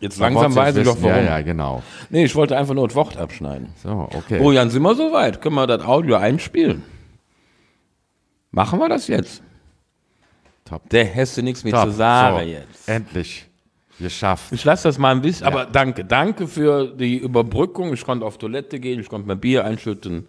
Jetzt 0.03 0.19
langsam 0.19 0.53
weiß 0.53 0.75
ich 0.75 0.83
doch 0.83 0.97
warum. 1.01 1.15
Ja, 1.15 1.21
ja, 1.21 1.41
genau. 1.41 1.81
Nee, 2.09 2.25
ich 2.25 2.35
wollte 2.35 2.57
einfach 2.57 2.73
nur 2.73 2.85
das 2.89 2.95
Wort 2.95 3.15
abschneiden. 3.15 3.69
So, 3.81 4.09
okay. 4.13 4.37
Oh, 4.41 4.51
Jan, 4.51 4.69
sind 4.69 4.81
wir 4.81 4.93
soweit? 4.95 5.41
Können 5.41 5.55
wir 5.55 5.65
das 5.65 5.81
Audio 5.85 6.17
einspielen? 6.17 6.83
Machen 8.51 8.79
wir 8.79 8.89
das 8.89 9.07
jetzt? 9.07 9.41
Top. 10.65 10.89
Der 10.89 11.05
hätte 11.05 11.41
nichts 11.41 11.63
mehr 11.63 11.71
Top. 11.71 11.85
zu 11.85 11.91
sagen 11.91 12.37
so, 12.37 12.43
jetzt. 12.43 12.89
Endlich. 12.89 13.45
Geschafft. 13.97 14.51
Ich 14.51 14.65
lasse 14.65 14.89
das 14.89 14.97
mal 14.97 15.11
ein 15.11 15.21
bisschen, 15.21 15.47
aber 15.47 15.65
danke, 15.67 16.03
danke 16.03 16.49
für 16.49 16.87
die 16.87 17.19
Überbrückung. 17.19 17.93
Ich 17.93 18.03
konnte 18.03 18.25
auf 18.25 18.37
Toilette 18.37 18.81
gehen, 18.81 18.99
ich 18.99 19.07
konnte 19.07 19.25
mir 19.25 19.37
Bier 19.37 19.63
einschütten. 19.63 20.27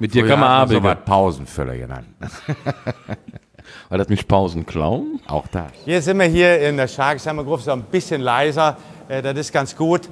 Mit 0.00 0.14
dir 0.14 0.26
kann 0.26 0.40
man 0.40 0.68
so 0.68 0.78
arbeiten. 0.78 0.98
was 0.98 1.04
Pausenfüller 1.04 1.76
genannt. 1.76 2.08
War 3.88 3.98
das 3.98 4.08
nicht 4.08 4.28
Pausenclown? 4.28 5.20
Auch 5.26 5.46
das. 5.48 5.72
Hier 5.84 6.00
sind 6.02 6.18
wir 6.18 6.26
hier 6.26 6.60
in 6.60 6.76
der 6.76 6.88
Schagesheimer 6.88 7.44
Gruppe, 7.44 7.62
so 7.62 7.72
ein 7.72 7.82
bisschen 7.82 8.20
leiser, 8.20 8.76
äh, 9.08 9.22
das 9.22 9.36
ist 9.38 9.52
ganz 9.52 9.76
gut. 9.76 10.08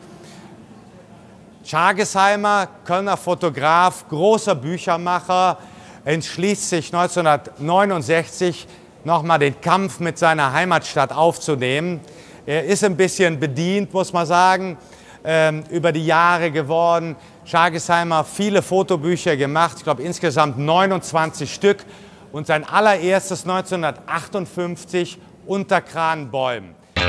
Schagesheimer, 1.64 2.68
Kölner 2.84 3.16
Fotograf, 3.16 4.08
großer 4.08 4.54
Büchermacher, 4.54 5.58
entschließt 6.04 6.70
sich 6.70 6.92
1969 6.94 8.66
nochmal 9.04 9.38
den 9.38 9.60
Kampf 9.60 10.00
mit 10.00 10.18
seiner 10.18 10.52
Heimatstadt 10.52 11.12
aufzunehmen. 11.12 12.00
Er 12.46 12.64
ist 12.64 12.82
ein 12.82 12.96
bisschen 12.96 13.38
bedient, 13.38 13.92
muss 13.92 14.12
man 14.12 14.26
sagen, 14.26 14.78
ähm, 15.22 15.62
über 15.70 15.92
die 15.92 16.04
Jahre 16.04 16.50
geworden. 16.50 17.16
Schagesheimer 17.44 18.24
viele 18.24 18.62
Fotobücher 18.62 19.36
gemacht, 19.36 19.76
ich 19.78 19.84
glaube 19.84 20.02
insgesamt 20.02 20.58
29 20.58 21.52
Stück. 21.52 21.84
Und 22.32 22.46
sein 22.46 22.64
allererstes 22.64 23.42
1958 23.42 25.18
unter 25.46 25.80
Kranbäumen. 25.80 26.74
Stein 26.94 27.08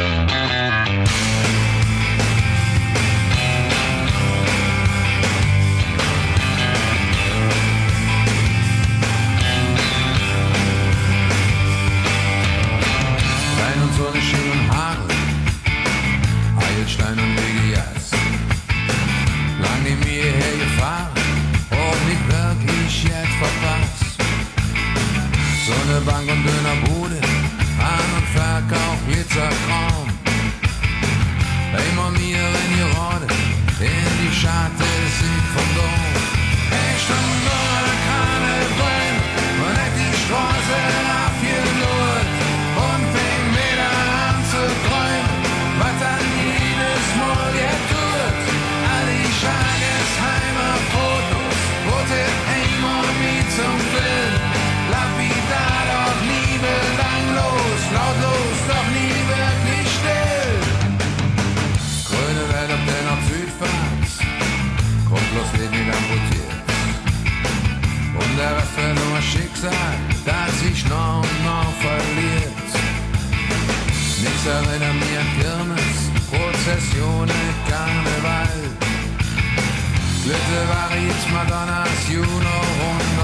und 13.84 13.93
Sonne, 13.95 14.22
Schild 14.22 14.51
und 14.51 14.76
Haare, 14.76 15.07
Heilstein 16.57 17.19
und 17.19 17.38
Wegejas. 17.38 18.11
Lang 19.61 19.84
neben 19.84 19.99
mir 19.99 20.32
hergefahren, 20.32 21.13
auch 21.69 21.99
nicht 22.07 22.28
wirklich 22.28 22.81
Sonne, 25.92 26.02
Bank 26.06 26.30
und 26.30 26.44
Dönerbude, 26.44 27.20
An- 27.80 28.12
und 28.16 28.28
Verkauf, 28.34 28.98
Glitzerkram. 29.08 30.08
Immer 31.92 32.10
mir 32.12 32.38
in 32.38 32.70
die 32.76 32.86
Rode, 32.96 33.28
in 33.80 34.14
die 34.22 34.34
Schatte, 34.34 34.88
Sieg 35.20 35.46
vom 35.54 35.70
Pizzeria 74.42 74.92
mia 74.94 75.24
Kirmes, 75.38 76.10
Prozession 76.32 77.28
Karneval. 77.70 78.58
Glittevarit 80.24 81.32
Madonnas 81.32 82.10
Juno-runde 82.10 83.20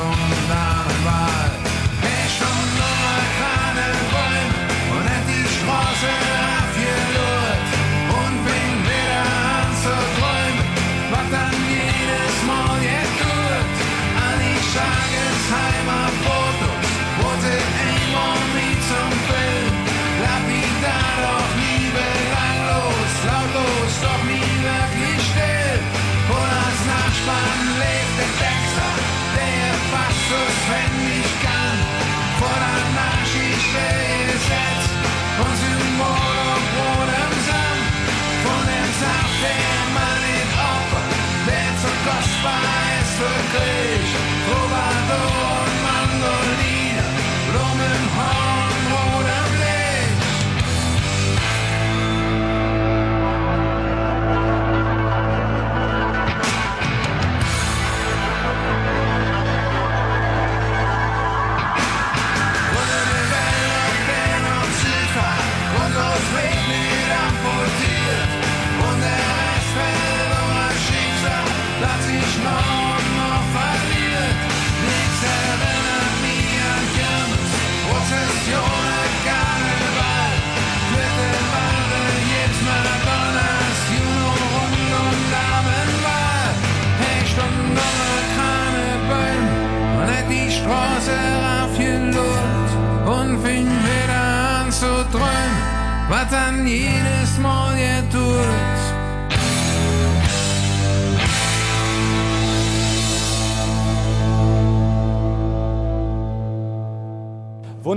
pais 42.43 43.09
verglichen. 43.19 44.16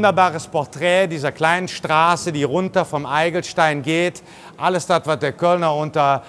Wunderbares 0.01 0.47
Porträt 0.47 1.09
dieser 1.09 1.31
kleinen 1.31 1.69
Straße, 1.69 2.33
die 2.33 2.43
runter 2.43 2.87
vom 2.87 3.05
Eigelstein 3.05 3.83
geht. 3.83 4.23
Alles 4.57 4.87
das, 4.87 5.03
was 5.05 5.19
der 5.19 5.33
Kölner 5.33 5.77
unter 5.77 6.23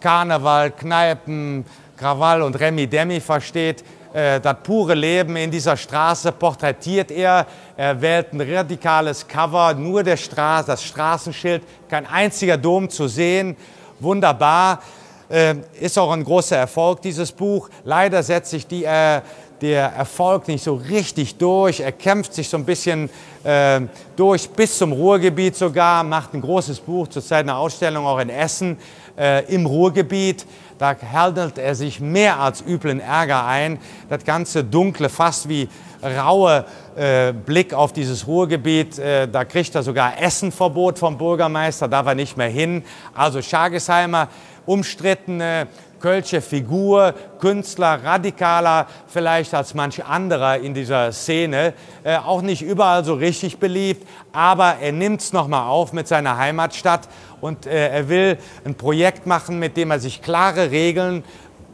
Karneval, 0.00 0.70
Kneipen, 0.70 1.66
Krawall 1.98 2.40
und 2.40 2.58
Remi 2.58 2.86
Demi 2.86 3.20
versteht. 3.20 3.84
Äh, 4.14 4.40
das 4.40 4.56
pure 4.62 4.94
Leben 4.94 5.36
in 5.36 5.50
dieser 5.50 5.76
Straße 5.76 6.32
porträtiert 6.32 7.10
er. 7.10 7.44
Er 7.76 8.00
wählt 8.00 8.32
ein 8.32 8.40
radikales 8.40 9.28
Cover, 9.28 9.74
nur 9.74 10.02
der 10.02 10.16
Straße, 10.16 10.68
das 10.68 10.82
Straßenschild, 10.82 11.62
kein 11.86 12.06
einziger 12.06 12.56
Dom 12.56 12.88
zu 12.88 13.08
sehen. 13.08 13.58
Wunderbar. 14.00 14.80
Äh, 15.28 15.56
ist 15.78 15.98
auch 15.98 16.12
ein 16.12 16.24
großer 16.24 16.56
Erfolg, 16.56 17.02
dieses 17.02 17.30
Buch. 17.30 17.68
Leider 17.84 18.22
setzt 18.22 18.52
sich 18.52 18.66
die, 18.66 18.84
äh, 18.84 19.20
der 19.60 19.92
Erfolg 19.92 20.48
nicht 20.48 20.62
so 20.62 20.74
richtig 20.74 21.36
durch. 21.36 21.80
Er 21.80 21.92
kämpft 21.92 22.34
sich 22.34 22.48
so 22.48 22.56
ein 22.56 22.64
bisschen 22.64 23.10
äh, 23.44 23.80
durch 24.16 24.48
bis 24.50 24.78
zum 24.78 24.92
Ruhrgebiet 24.92 25.56
sogar, 25.56 26.04
macht 26.04 26.34
ein 26.34 26.40
großes 26.40 26.80
Buch, 26.80 27.08
zurzeit 27.08 27.40
eine 27.40 27.56
Ausstellung 27.56 28.06
auch 28.06 28.18
in 28.18 28.30
Essen 28.30 28.78
äh, 29.18 29.44
im 29.52 29.66
Ruhrgebiet. 29.66 30.46
Da 30.78 30.94
handelt 31.12 31.58
er 31.58 31.74
sich 31.74 31.98
mehr 32.00 32.38
als 32.38 32.62
üblen 32.66 33.00
Ärger 33.00 33.44
ein. 33.44 33.78
Das 34.08 34.24
ganze 34.24 34.62
dunkle, 34.62 35.08
fast 35.08 35.48
wie 35.48 35.68
raue 36.02 36.64
äh, 36.96 37.32
Blick 37.32 37.74
auf 37.74 37.92
dieses 37.92 38.26
Ruhrgebiet, 38.26 38.98
äh, 38.98 39.26
da 39.26 39.44
kriegt 39.44 39.74
er 39.74 39.82
sogar 39.82 40.20
Essenverbot 40.20 40.98
vom 40.98 41.18
Bürgermeister, 41.18 41.88
darf 41.88 42.06
er 42.06 42.14
nicht 42.14 42.36
mehr 42.36 42.48
hin. 42.48 42.84
Also 43.14 43.42
Schagesheimer, 43.42 44.28
umstrittene 44.68 45.66
Kölsche 45.98 46.40
Figur, 46.40 47.12
Künstler, 47.40 48.04
radikaler 48.04 48.86
vielleicht 49.08 49.52
als 49.52 49.74
manch 49.74 50.04
anderer 50.04 50.58
in 50.58 50.72
dieser 50.72 51.10
Szene. 51.10 51.72
Äh, 52.04 52.18
auch 52.18 52.42
nicht 52.42 52.62
überall 52.62 53.04
so 53.04 53.14
richtig 53.14 53.58
beliebt, 53.58 54.06
aber 54.32 54.76
er 54.80 54.92
nimmt 54.92 55.22
es 55.22 55.32
nochmal 55.32 55.66
auf 55.68 55.92
mit 55.92 56.06
seiner 56.06 56.36
Heimatstadt 56.36 57.08
und 57.40 57.66
äh, 57.66 57.88
er 57.88 58.08
will 58.08 58.38
ein 58.64 58.76
Projekt 58.76 59.26
machen, 59.26 59.58
mit 59.58 59.76
dem 59.76 59.90
er 59.90 59.98
sich 59.98 60.22
klare 60.22 60.70
Regeln, 60.70 61.24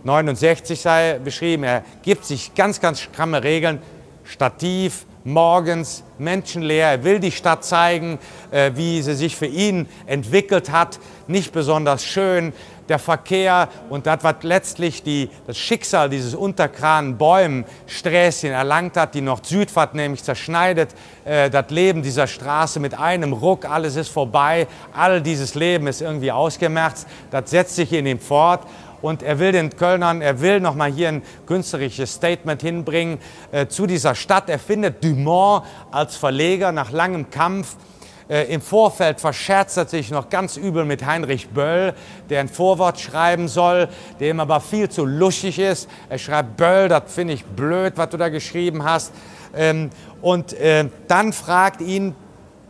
69 0.05 0.80
sei 0.80 1.18
beschrieben, 1.22 1.64
er 1.64 1.82
gibt 2.03 2.24
sich 2.24 2.55
ganz, 2.55 2.80
ganz 2.80 3.01
stramme 3.01 3.42
Regeln, 3.42 3.82
Stativ, 4.24 5.05
morgens, 5.24 6.05
menschenleer. 6.18 6.88
Er 6.88 7.05
will 7.05 7.18
die 7.18 7.32
Stadt 7.32 7.64
zeigen, 7.64 8.18
äh, 8.51 8.72
wie 8.74 9.03
sie 9.03 9.14
sich 9.14 9.36
für 9.36 9.47
ihn 9.47 9.88
entwickelt 10.07 10.70
hat. 10.70 10.99
Nicht 11.26 11.53
besonders 11.53 12.05
schön. 12.05 12.53
Der 12.89 12.99
Verkehr 12.99 13.68
und 13.89 14.07
das, 14.07 14.18
was 14.22 14.37
letztlich 14.43 15.03
die, 15.03 15.30
das 15.47 15.57
Schicksal 15.57 16.11
dieses 16.11 16.35
Unterkran 16.35 17.16
Bäumen-Sträßchen 17.16 18.53
erlangt 18.53 18.97
hat, 18.97 19.14
die 19.14 19.20
Nord-Südfahrt 19.20 19.95
nämlich 19.95 20.22
zerschneidet, 20.22 20.91
äh, 21.24 21.49
das 21.51 21.70
Leben 21.70 22.03
dieser 22.03 22.26
Straße 22.26 22.80
mit 22.80 22.99
einem 22.99 23.32
Ruck, 23.32 23.64
alles 23.64 23.97
ist 23.97 24.09
vorbei, 24.09 24.66
all 24.93 25.22
dieses 25.22 25.55
Leben 25.55 25.87
ist 25.87 26.03
irgendwie 26.03 26.32
ausgemerzt, 26.32 27.07
das 27.30 27.51
setzt 27.51 27.76
sich 27.76 27.93
in 27.93 28.07
ihm 28.07 28.20
fort 28.20 28.66
und 29.05 29.22
er 29.22 29.39
will 29.39 29.53
den 29.53 29.68
Kölnern, 29.68 30.22
er 30.22 30.41
will 30.41 30.61
nochmal 30.61 30.91
hier 30.91 31.09
ein 31.09 31.22
künstlerisches 31.47 32.14
Statement 32.14 32.62
hinbringen 32.62 33.18
äh, 33.53 33.66
zu 33.66 33.87
dieser 33.87 34.14
Stadt. 34.14 34.49
Er 34.49 34.59
findet 34.59 35.05
Dumont 35.05 35.64
als 35.91 36.16
Verleger 36.16 36.72
nach 36.72 36.91
langem 36.91 37.28
Kampf. 37.28 37.76
Äh, 38.29 38.53
Im 38.53 38.61
Vorfeld 38.61 39.20
verscherzt 39.20 39.77
er 39.77 39.87
sich 39.87 40.11
noch 40.11 40.31
ganz 40.31 40.57
übel 40.57 40.85
mit 40.85 41.05
Heinrich 41.05 41.49
Böll, 41.49 41.95
der 42.31 42.41
ein 42.41 42.49
Vorwort 42.49 42.99
schreiben 42.99 43.49
soll, 43.49 43.89
dem 44.20 44.41
aber 44.41 44.61
viel 44.61 44.89
zu 44.89 45.05
luschig 45.05 45.59
ist. 45.59 45.89
Er 46.09 46.18
schreibt, 46.18 46.57
Böll, 46.57 46.89
das 46.89 47.03
finde 47.12 47.35
ich 47.35 47.45
blöd, 47.45 47.95
was 47.97 48.09
du 48.09 48.16
da 48.16 48.29
geschrieben 48.29 48.85
hast. 48.85 49.12
Ähm, 49.55 49.91
und 50.22 50.55
äh, 50.55 50.89
dann 51.07 51.33
fragt 51.33 51.81
ihn 51.81 52.14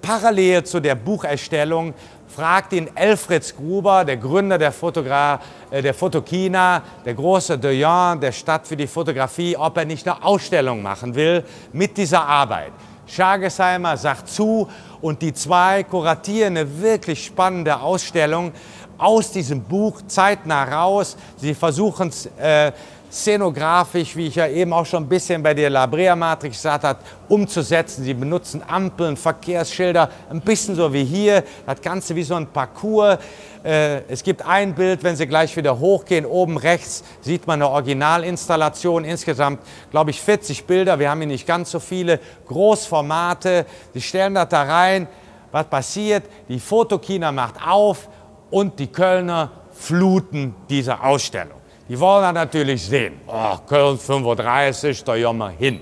parallel 0.02 0.64
zu 0.64 0.80
der 0.80 0.96
Bucherstellung, 0.96 1.94
fragt 2.26 2.72
ihn 2.72 2.90
Elfrieds 2.94 3.54
Gruber, 3.54 4.04
der 4.04 4.16
Gründer 4.16 4.58
der, 4.58 4.72
Fotogra 4.72 5.40
äh, 5.70 5.80
der 5.80 5.94
Fotokina, 5.94 6.82
der 7.04 7.14
große 7.14 7.56
Dejan 7.58 8.20
der 8.20 8.32
Stadt 8.32 8.66
für 8.66 8.76
die 8.76 8.88
Fotografie, 8.88 9.56
ob 9.56 9.76
er 9.76 9.84
nicht 9.84 10.06
eine 10.06 10.22
Ausstellung 10.22 10.82
machen 10.82 11.14
will 11.14 11.44
mit 11.72 11.96
dieser 11.96 12.26
Arbeit. 12.26 12.72
Schagesheimer 13.06 13.96
sagt 13.96 14.28
zu 14.28 14.68
und 15.00 15.22
die 15.22 15.34
zwei 15.34 15.82
kuratieren 15.84 16.56
eine 16.56 16.80
wirklich 16.80 17.24
spannende 17.24 17.80
Ausstellung 17.80 18.52
aus 18.98 19.32
diesem 19.32 19.62
Buch 19.62 20.02
zeitnah 20.06 20.64
raus. 20.64 21.16
Sie 21.36 21.54
versuchen 21.54 22.08
es 22.08 22.26
äh, 22.38 22.72
szenografisch, 23.14 24.16
wie 24.16 24.26
ich 24.26 24.34
ja 24.34 24.48
eben 24.48 24.72
auch 24.72 24.84
schon 24.84 25.04
ein 25.04 25.08
bisschen 25.08 25.40
bei 25.40 25.54
der 25.54 25.70
Labrea-Matrix 25.70 26.56
gesagt 26.56 26.82
habe, 26.82 26.98
umzusetzen. 27.28 28.02
Sie 28.02 28.12
benutzen 28.12 28.60
Ampeln, 28.66 29.16
Verkehrsschilder, 29.16 30.10
ein 30.30 30.40
bisschen 30.40 30.74
so 30.74 30.92
wie 30.92 31.04
hier, 31.04 31.44
das 31.64 31.80
Ganze 31.80 32.16
wie 32.16 32.24
so 32.24 32.34
ein 32.34 32.48
Parcours. 32.48 33.18
Äh, 33.62 34.02
es 34.08 34.24
gibt 34.24 34.44
ein 34.44 34.74
Bild, 34.74 35.04
wenn 35.04 35.14
Sie 35.14 35.28
gleich 35.28 35.56
wieder 35.56 35.78
hochgehen, 35.78 36.26
oben 36.26 36.56
rechts 36.56 37.04
sieht 37.20 37.46
man 37.46 37.62
eine 37.62 37.70
Originalinstallation, 37.70 39.04
insgesamt 39.04 39.60
glaube 39.92 40.10
ich 40.10 40.20
40 40.20 40.64
Bilder, 40.64 40.98
wir 40.98 41.08
haben 41.08 41.20
hier 41.20 41.28
nicht 41.28 41.46
ganz 41.46 41.70
so 41.70 41.78
viele, 41.78 42.18
Großformate, 42.48 43.64
Sie 43.94 44.00
stellen 44.00 44.34
das 44.34 44.48
da 44.48 44.64
rein, 44.64 45.06
was 45.52 45.66
passiert? 45.66 46.24
Die 46.48 46.58
Fotokina 46.58 47.30
macht 47.30 47.54
auf 47.64 48.08
und 48.50 48.76
die 48.80 48.88
Kölner 48.88 49.52
fluten 49.72 50.56
diese 50.68 51.00
Ausstellung. 51.00 51.63
Die 51.88 52.00
wollen 52.00 52.22
dann 52.22 52.34
natürlich 52.34 52.82
sehen, 52.82 53.20
oh, 53.26 53.56
Köln 53.66 53.98
35, 53.98 55.04
da 55.04 55.16
gehen 55.16 55.36
wir 55.36 55.50
hin. 55.50 55.80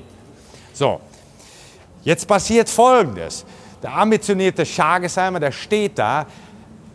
So, 0.72 1.00
jetzt 2.02 2.26
passiert 2.26 2.68
Folgendes. 2.68 3.44
Der 3.82 3.96
ambitionierte 3.96 4.66
Schagesheimer, 4.66 5.38
der 5.38 5.52
steht 5.52 5.98
da, 5.98 6.26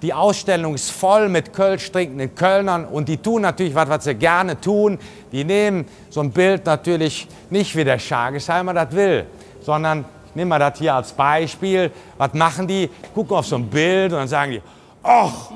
die 0.01 0.13
Ausstellung 0.13 0.75
ist 0.75 0.91
voll 0.91 1.27
mit 1.27 1.53
Kölsch 1.53 1.91
trinkenden 1.91 2.35
Kölnern 2.35 2.85
und 2.85 3.09
die 3.09 3.17
tun 3.17 3.41
natürlich 3.41 3.73
was, 3.73 3.89
was 3.89 4.03
sie 4.03 4.13
gerne 4.13 4.59
tun. 4.59 4.99
Die 5.31 5.43
nehmen 5.43 5.85
so 6.09 6.21
ein 6.21 6.31
Bild 6.31 6.65
natürlich 6.65 7.27
nicht 7.49 7.75
wie 7.75 7.83
der 7.83 7.97
Schagesheimer 7.97 8.73
das 8.73 8.91
will, 8.91 9.25
sondern 9.61 10.05
ich 10.29 10.35
nehme 10.35 10.49
mal 10.49 10.59
das 10.59 10.77
hier 10.77 10.93
als 10.93 11.11
Beispiel. 11.13 11.91
Was 12.17 12.33
machen 12.35 12.67
die? 12.67 12.89
Gucken 13.15 13.37
auf 13.37 13.47
so 13.47 13.55
ein 13.55 13.67
Bild 13.67 14.11
und 14.11 14.19
dann 14.19 14.27
sagen 14.27 14.51
die, 14.51 14.61
ach, 15.01 15.49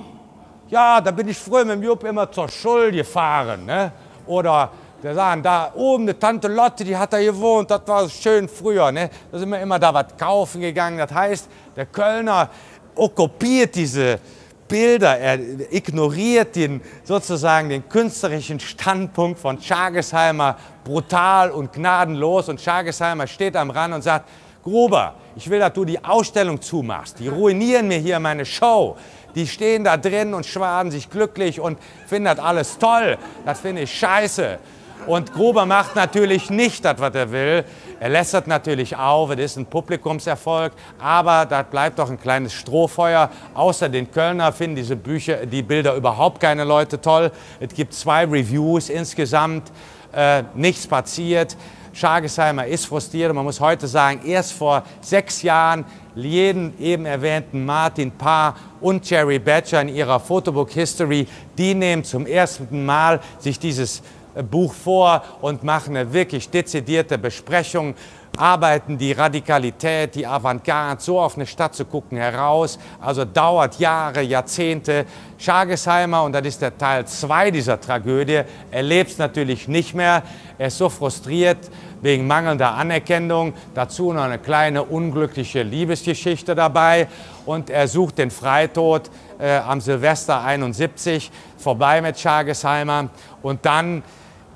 ja, 0.72 1.01
da 1.01 1.11
bin 1.11 1.28
ich 1.28 1.38
früher 1.38 1.65
mit 1.65 1.76
dem 1.76 1.84
Jupp 1.84 2.03
immer 2.05 2.32
zur 2.32 2.47
Schule 2.47 2.91
gefahren. 2.91 3.65
Ne? 3.65 3.91
Oder 4.26 4.72
der 5.03 5.13
sagen, 5.13 5.43
da 5.43 5.72
oben 5.76 6.03
eine 6.03 6.17
Tante 6.17 6.47
Lotte, 6.47 6.86
die 6.86 6.95
hat 6.95 7.11
da 7.11 7.19
gewohnt, 7.19 7.69
das 7.69 7.82
war 7.86 8.09
schön 8.09 8.47
früher. 8.47 8.91
Ne? 8.91 9.09
Da 9.32 9.38
sind 9.38 9.49
wir 9.49 9.59
immer 9.59 9.78
da 9.78 9.93
was 9.93 10.15
kaufen 10.17 10.61
gegangen. 10.61 10.97
Das 10.97 11.11
heißt, 11.11 11.49
der 11.76 11.88
Kölner 11.88 12.49
okkupiert 12.95 13.76
diese 13.76 14.19
Bilder, 14.67 15.17
er 15.17 15.38
ignoriert 15.74 16.55
den, 16.55 16.80
sozusagen 17.03 17.67
den 17.67 17.89
künstlerischen 17.89 18.57
Standpunkt 18.57 19.39
von 19.39 19.61
Schagesheimer 19.61 20.55
brutal 20.86 21.51
und 21.51 21.74
gnadenlos. 21.74 22.47
Und 22.47 22.61
Schagesheimer 22.61 23.28
steht 23.28 23.57
am 23.57 23.72
Rand 23.72 23.95
und 23.95 24.03
sagt, 24.03 24.30
Gruber, 24.63 25.15
ich 25.36 25.49
will, 25.49 25.59
dass 25.59 25.74
du 25.74 25.84
die 25.86 26.03
Ausstellung 26.03 26.61
zumachst. 26.61 27.19
Die 27.19 27.28
ruinieren 27.28 27.88
mir 27.88 27.97
hier 27.97 28.19
meine 28.19 28.45
Show. 28.45 28.95
Die 29.36 29.47
stehen 29.47 29.84
da 29.84 29.97
drin 29.97 30.34
und 30.34 30.45
schwaden 30.45 30.91
sich 30.91 31.09
glücklich 31.09 31.59
und 31.59 31.77
finden 32.07 32.25
das 32.25 32.39
alles 32.39 32.77
toll. 32.77 33.17
Das 33.45 33.59
finde 33.59 33.84
ich 33.84 33.93
scheiße. 33.93 34.59
Und 35.07 35.34
Gruber 35.34 35.65
macht 35.65 35.95
natürlich 35.95 36.49
nicht 36.51 36.86
das, 36.86 36.99
was 36.99 37.15
er 37.15 37.32
will. 37.32 37.65
Er 37.99 38.09
lässert 38.09 38.47
natürlich 38.47 38.95
auf, 38.95 39.32
es 39.32 39.39
ist 39.39 39.57
ein 39.57 39.65
Publikumserfolg, 39.65 40.73
aber 40.99 41.45
da 41.45 41.63
bleibt 41.63 41.97
doch 41.97 42.09
ein 42.09 42.19
kleines 42.19 42.53
Strohfeuer. 42.53 43.29
Außer 43.55 43.89
den 43.89 44.11
Kölner 44.11 44.51
finden 44.53 44.75
diese 44.75 44.95
Bücher, 44.95 45.45
die 45.45 45.63
Bilder 45.63 45.95
überhaupt 45.95 46.39
keine 46.39 46.63
Leute 46.65 47.01
toll. 47.01 47.32
Es 47.59 47.73
gibt 47.73 47.93
zwei 47.93 48.25
Reviews 48.25 48.89
insgesamt, 48.89 49.71
äh, 50.13 50.43
nichts 50.53 50.86
passiert. 50.86 51.57
Schagesheimer 51.93 52.65
ist 52.65 52.85
frustriert. 52.85 53.33
Man 53.33 53.43
muss 53.43 53.59
heute 53.59 53.87
sagen, 53.87 54.21
erst 54.25 54.53
vor 54.53 54.83
sechs 55.01 55.41
Jahren 55.41 55.85
jeden 56.15 56.73
eben 56.79 57.05
erwähnten 57.05 57.65
Martin 57.65 58.11
Parr 58.11 58.55
und 58.79 59.09
Jerry 59.09 59.39
Badger 59.39 59.81
in 59.81 59.89
ihrer 59.89 60.19
Photobook 60.19 60.71
History, 60.71 61.27
die 61.57 61.73
nehmen 61.73 62.03
zum 62.03 62.25
ersten 62.25 62.85
Mal 62.85 63.19
sich 63.39 63.59
dieses 63.59 64.01
äh, 64.35 64.43
Buch 64.43 64.73
vor 64.73 65.23
und 65.41 65.63
machen 65.63 65.95
eine 65.95 66.11
wirklich 66.11 66.49
dezidierte 66.49 67.17
Besprechung 67.17 67.95
arbeiten 68.38 68.97
die 68.97 69.11
Radikalität, 69.11 70.15
die 70.15 70.25
Avantgarde, 70.25 71.01
so 71.01 71.19
auf 71.19 71.36
eine 71.36 71.45
Stadt 71.45 71.75
zu 71.75 71.86
gucken, 71.86 72.17
heraus. 72.17 72.79
Also 72.99 73.25
dauert 73.25 73.79
Jahre, 73.79 74.21
Jahrzehnte. 74.21 75.05
Schargesheimer, 75.38 76.23
und 76.23 76.34
das 76.34 76.45
ist 76.45 76.61
der 76.61 76.77
Teil 76.77 77.05
2 77.05 77.51
dieser 77.51 77.82
Tragödie, 77.82 78.41
erlebt 78.69 79.11
es 79.11 79.17
natürlich 79.17 79.67
nicht 79.67 79.95
mehr. 79.95 80.23
Er 80.57 80.67
ist 80.67 80.77
so 80.77 80.88
frustriert 80.88 81.57
wegen 82.01 82.27
mangelnder 82.27 82.73
Anerkennung. 82.73 83.53
Dazu 83.73 84.13
noch 84.13 84.23
eine 84.23 84.39
kleine 84.39 84.84
unglückliche 84.84 85.63
Liebesgeschichte 85.63 86.55
dabei. 86.55 87.07
Und 87.45 87.69
er 87.69 87.88
sucht 87.88 88.19
den 88.19 88.32
Freitod 88.32 89.09
äh, 89.39 89.57
am 89.57 89.82
Silvester 89.82 90.41
71 90.43 91.32
vorbei 91.57 92.01
mit 92.01 92.19
Schargesheimer. 92.19 93.09
Und 93.41 93.65
dann 93.65 94.03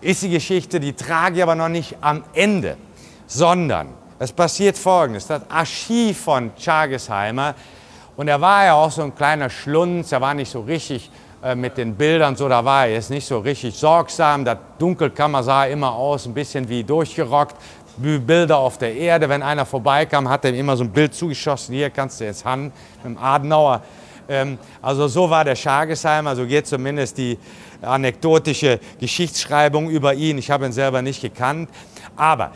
ist 0.02 0.22
die 0.22 0.30
Geschichte, 0.30 0.80
die 0.80 0.94
trage 0.94 1.38
ich 1.38 1.44
aber 1.44 1.56
noch 1.56 1.70
nicht 1.70 1.98
am 2.02 2.24
Ende 2.34 2.78
sondern 3.28 3.90
es 4.20 4.32
passiert 4.32 4.78
Folgendes. 4.78 5.28
Das 5.28 5.42
Archiv 5.50 6.20
von 6.20 6.52
Chargesheimer, 6.58 7.56
und 8.18 8.30
er 8.30 8.40
war 8.40 8.66
ja 8.66 8.74
auch 8.76 8.92
so 8.92 9.02
ein 9.02 9.14
kleiner 9.14 9.50
Schlunz, 9.50 10.12
er 10.12 10.22
war 10.22 10.34
nicht 10.34 10.50
so 10.50 10.62
richtig 10.62 11.12
äh, 11.44 11.54
mit 11.54 11.78
den 11.78 11.96
Bildern, 11.96 12.36
so 12.36 12.48
da 12.48 12.64
war 12.64 12.86
er 12.86 12.94
jetzt 12.94 13.10
nicht 13.10 13.28
so 13.28 13.40
richtig 13.40 13.76
sorgsam. 13.76 14.46
Das 14.46 14.58
Dunkelkammer 14.80 15.44
sah 15.44 15.66
immer 15.66 15.94
aus, 15.94 16.26
ein 16.26 16.34
bisschen 16.34 16.68
wie 16.70 16.84
durchgerockt. 16.84 17.56
Bilder 17.98 18.58
auf 18.58 18.78
der 18.78 18.94
Erde, 18.94 19.30
wenn 19.30 19.42
einer 19.42 19.66
vorbeikam, 19.66 20.28
hat 20.28 20.44
er 20.44 20.52
ihm 20.52 20.60
immer 20.60 20.76
so 20.76 20.84
ein 20.84 20.92
Bild 20.92 21.14
zugeschossen, 21.14 21.76
hier 21.76 21.90
kannst 21.90 22.20
du 22.20 22.26
jetzt 22.26 22.44
Hand 22.44 22.74
mit 22.98 23.06
dem 23.06 23.18
Adenauer. 23.18 23.82
Ähm, 24.28 24.58
also 24.82 25.08
so 25.08 25.30
war 25.30 25.46
der 25.46 25.56
Schargesheimer, 25.56 26.36
so 26.36 26.46
geht 26.46 26.68
zumindest 26.68 27.18
die 27.18 27.38
anekdotische 27.82 28.80
Geschichtsschreibung 29.00 29.90
über 29.90 30.14
ihn. 30.14 30.38
Ich 30.38 30.50
habe 30.52 30.66
ihn 30.66 30.72
selber 30.72 31.02
nicht 31.02 31.22
gekannt. 31.22 31.70
Aber 32.16 32.52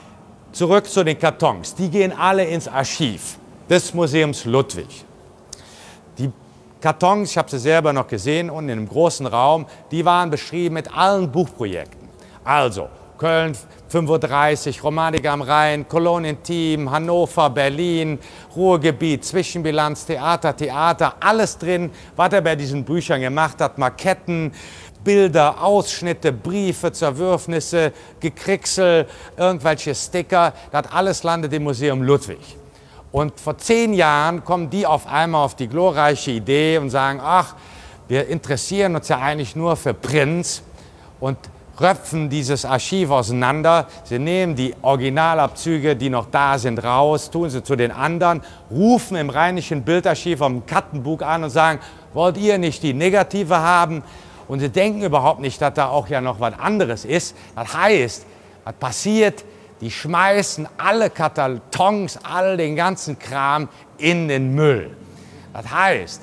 Zurück 0.51 0.87
zu 0.87 1.03
den 1.03 1.17
Kartons. 1.17 1.75
Die 1.75 1.89
gehen 1.89 2.11
alle 2.11 2.43
ins 2.43 2.67
Archiv 2.67 3.37
des 3.69 3.93
Museums 3.93 4.45
Ludwig. 4.45 5.05
Die 6.17 6.31
Kartons, 6.81 7.31
ich 7.31 7.37
habe 7.37 7.49
sie 7.49 7.59
selber 7.59 7.93
noch 7.93 8.07
gesehen, 8.07 8.49
unten 8.49 8.69
in 8.69 8.79
einem 8.79 8.89
großen 8.89 9.27
Raum, 9.27 9.67
die 9.91 10.03
waren 10.03 10.29
beschrieben 10.29 10.75
mit 10.75 10.95
allen 10.95 11.31
Buchprojekten. 11.31 12.09
Also 12.43 12.89
Köln 13.19 13.53
35, 13.89 14.81
Romanik 14.81 15.27
am 15.27 15.41
Rhein, 15.41 15.87
Kolonienteam, 15.87 16.89
Hannover, 16.89 17.49
Berlin, 17.49 18.17
Ruhrgebiet, 18.55 19.25
Zwischenbilanz, 19.25 20.05
Theater, 20.05 20.55
Theater, 20.55 21.15
alles 21.19 21.57
drin, 21.57 21.91
was 22.15 22.31
er 22.31 22.41
bei 22.41 22.55
diesen 22.55 22.85
Büchern 22.85 23.19
gemacht 23.19 23.59
hat, 23.59 23.77
Maketten, 23.77 24.53
Bilder, 25.03 25.63
Ausschnitte, 25.63 26.31
Briefe, 26.31 26.91
Zerwürfnisse, 26.91 27.93
Gekricksel, 28.19 29.07
irgendwelche 29.37 29.95
Sticker, 29.95 30.53
das 30.71 30.91
alles 30.91 31.23
landet 31.23 31.53
im 31.53 31.63
Museum 31.63 32.01
Ludwig. 32.01 32.57
Und 33.11 33.39
vor 33.39 33.57
zehn 33.57 33.93
Jahren 33.93 34.43
kommen 34.43 34.69
die 34.69 34.85
auf 34.85 35.07
einmal 35.07 35.43
auf 35.43 35.55
die 35.55 35.67
glorreiche 35.67 36.31
Idee 36.31 36.77
und 36.77 36.89
sagen, 36.89 37.19
ach, 37.23 37.55
wir 38.07 38.27
interessieren 38.27 38.95
uns 38.95 39.07
ja 39.07 39.19
eigentlich 39.19 39.55
nur 39.55 39.75
für 39.75 39.93
Prinz 39.93 40.61
und 41.19 41.37
röpfen 41.79 42.29
dieses 42.29 42.65
Archiv 42.65 43.09
auseinander. 43.09 43.87
Sie 44.03 44.19
nehmen 44.19 44.55
die 44.55 44.75
Originalabzüge, 44.81 45.95
die 45.95 46.09
noch 46.09 46.27
da 46.29 46.57
sind, 46.57 46.83
raus, 46.83 47.31
tun 47.31 47.49
sie 47.49 47.63
zu 47.63 47.75
den 47.75 47.91
anderen, 47.91 48.41
rufen 48.69 49.17
im 49.17 49.29
Rheinischen 49.29 49.83
Bildarchiv 49.83 50.41
am 50.41 50.65
Kattenbuch 50.65 51.21
an 51.21 51.43
und 51.43 51.49
sagen, 51.49 51.79
wollt 52.13 52.37
ihr 52.37 52.57
nicht 52.57 52.83
die 52.83 52.93
Negative 52.93 53.57
haben? 53.57 54.03
Und 54.49 54.59
sie 54.59 54.69
denken 54.69 55.03
überhaupt 55.03 55.39
nicht, 55.39 55.61
dass 55.61 55.75
da 55.75 55.87
auch 55.87 56.09
ja 56.09 56.19
noch 56.19 56.39
was 56.39 56.57
anderes 56.59 57.05
ist. 57.05 57.35
Das 57.55 57.73
heißt, 57.73 58.25
was 58.65 58.73
passiert? 58.73 59.45
Die 59.79 59.91
schmeißen 59.91 60.67
alle 60.77 61.09
Kartons, 61.09 62.19
all 62.23 62.57
den 62.57 62.75
ganzen 62.75 63.17
Kram 63.17 63.69
in 63.97 64.27
den 64.27 64.53
Müll. 64.53 64.97
Das 65.53 65.71
heißt, 65.71 66.21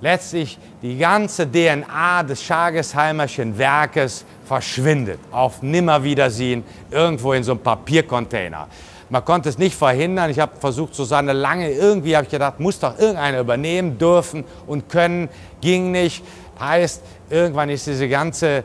letztlich 0.00 0.56
die 0.80 0.96
ganze 0.96 1.50
DNA 1.50 2.22
des 2.22 2.42
Schagesheimerschen 2.42 3.58
Werkes 3.58 4.24
verschwindet 4.44 5.18
auf 5.30 5.60
Nimmerwiedersehen 5.60 6.64
irgendwo 6.90 7.32
in 7.32 7.42
so 7.42 7.52
einem 7.52 7.60
Papiercontainer. 7.60 8.68
Man 9.10 9.24
konnte 9.24 9.48
es 9.48 9.56
nicht 9.56 9.74
verhindern. 9.74 10.30
Ich 10.30 10.38
habe 10.38 10.52
versucht, 10.60 10.94
Susanne 10.94 11.32
Lange, 11.32 11.70
irgendwie 11.70 12.14
habe 12.14 12.24
ich 12.26 12.30
gedacht, 12.30 12.60
muss 12.60 12.78
doch 12.78 12.98
irgendeiner 12.98 13.40
übernehmen 13.40 13.96
dürfen 13.96 14.44
und 14.66 14.88
können. 14.90 15.30
Ging 15.60 15.90
nicht. 15.92 16.22
Heißt, 16.60 17.02
irgendwann 17.30 17.70
ist 17.70 17.86
diese 17.86 18.08
ganze, 18.08 18.64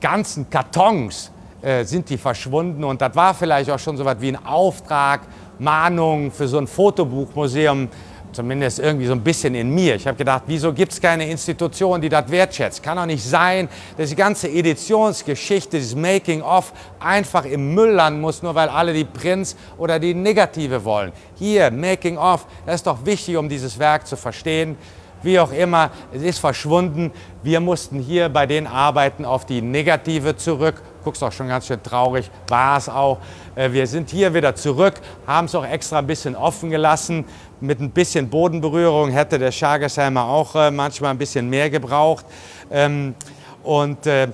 ganzen 0.00 0.48
Kartons, 0.48 1.30
äh, 1.62 1.84
sind 1.84 2.08
die 2.08 2.18
verschwunden 2.18 2.84
und 2.84 3.00
das 3.00 3.14
war 3.16 3.34
vielleicht 3.34 3.70
auch 3.70 3.78
schon 3.78 3.96
so 3.96 4.04
was 4.04 4.20
wie 4.20 4.28
ein 4.28 4.46
Auftrag, 4.46 5.22
Mahnung 5.58 6.30
für 6.30 6.46
so 6.46 6.58
ein 6.58 6.66
Fotobuchmuseum, 6.66 7.88
zumindest 8.30 8.78
irgendwie 8.78 9.06
so 9.06 9.12
ein 9.12 9.22
bisschen 9.22 9.54
in 9.54 9.70
mir. 9.70 9.94
Ich 9.96 10.06
habe 10.06 10.16
gedacht, 10.18 10.42
wieso 10.46 10.72
gibt 10.72 10.92
es 10.92 11.00
keine 11.00 11.28
Institution, 11.28 12.00
die 12.00 12.10
das 12.10 12.30
wertschätzt? 12.30 12.82
Kann 12.82 12.98
doch 12.98 13.06
nicht 13.06 13.24
sein, 13.24 13.68
dass 13.96 14.10
die 14.10 14.16
ganze 14.16 14.48
Editionsgeschichte, 14.48 15.78
dieses 15.78 15.96
Making-of 15.96 16.72
einfach 17.00 17.46
im 17.46 17.74
Müll 17.74 17.92
landen 17.92 18.20
muss, 18.20 18.42
nur 18.42 18.54
weil 18.54 18.68
alle 18.68 18.92
die 18.92 19.04
Prints 19.04 19.56
oder 19.78 19.98
die 19.98 20.12
Negative 20.12 20.84
wollen. 20.84 21.12
Hier, 21.36 21.70
Making-of, 21.70 22.46
das 22.66 22.76
ist 22.76 22.86
doch 22.86 23.04
wichtig, 23.04 23.36
um 23.38 23.48
dieses 23.48 23.78
Werk 23.78 24.06
zu 24.06 24.16
verstehen 24.16 24.76
wie 25.22 25.38
auch 25.38 25.52
immer, 25.52 25.90
es 26.12 26.22
ist 26.22 26.38
verschwunden. 26.38 27.12
Wir 27.42 27.60
mussten 27.60 27.98
hier 28.00 28.28
bei 28.28 28.46
den 28.46 28.66
Arbeiten 28.66 29.24
auf 29.24 29.46
die 29.46 29.62
Negative 29.62 30.36
zurück. 30.36 30.82
Guckst 31.04 31.22
auch 31.22 31.32
schon 31.32 31.48
ganz 31.48 31.66
schön 31.66 31.82
traurig, 31.82 32.30
war 32.48 32.78
es 32.78 32.88
auch. 32.88 33.18
Äh, 33.54 33.72
wir 33.72 33.86
sind 33.86 34.10
hier 34.10 34.34
wieder 34.34 34.54
zurück, 34.54 34.94
haben 35.26 35.46
es 35.46 35.54
auch 35.54 35.66
extra 35.66 35.98
ein 35.98 36.06
bisschen 36.06 36.34
offen 36.34 36.70
gelassen. 36.70 37.24
Mit 37.60 37.80
ein 37.80 37.90
bisschen 37.90 38.28
Bodenberührung 38.28 39.10
hätte 39.10 39.38
der 39.38 39.52
Schargesheimer 39.52 40.24
auch 40.24 40.54
äh, 40.54 40.70
manchmal 40.70 41.12
ein 41.12 41.18
bisschen 41.18 41.48
mehr 41.48 41.70
gebraucht. 41.70 42.26
Ähm, 42.70 43.14
und 43.62 44.06
äh, 44.06 44.28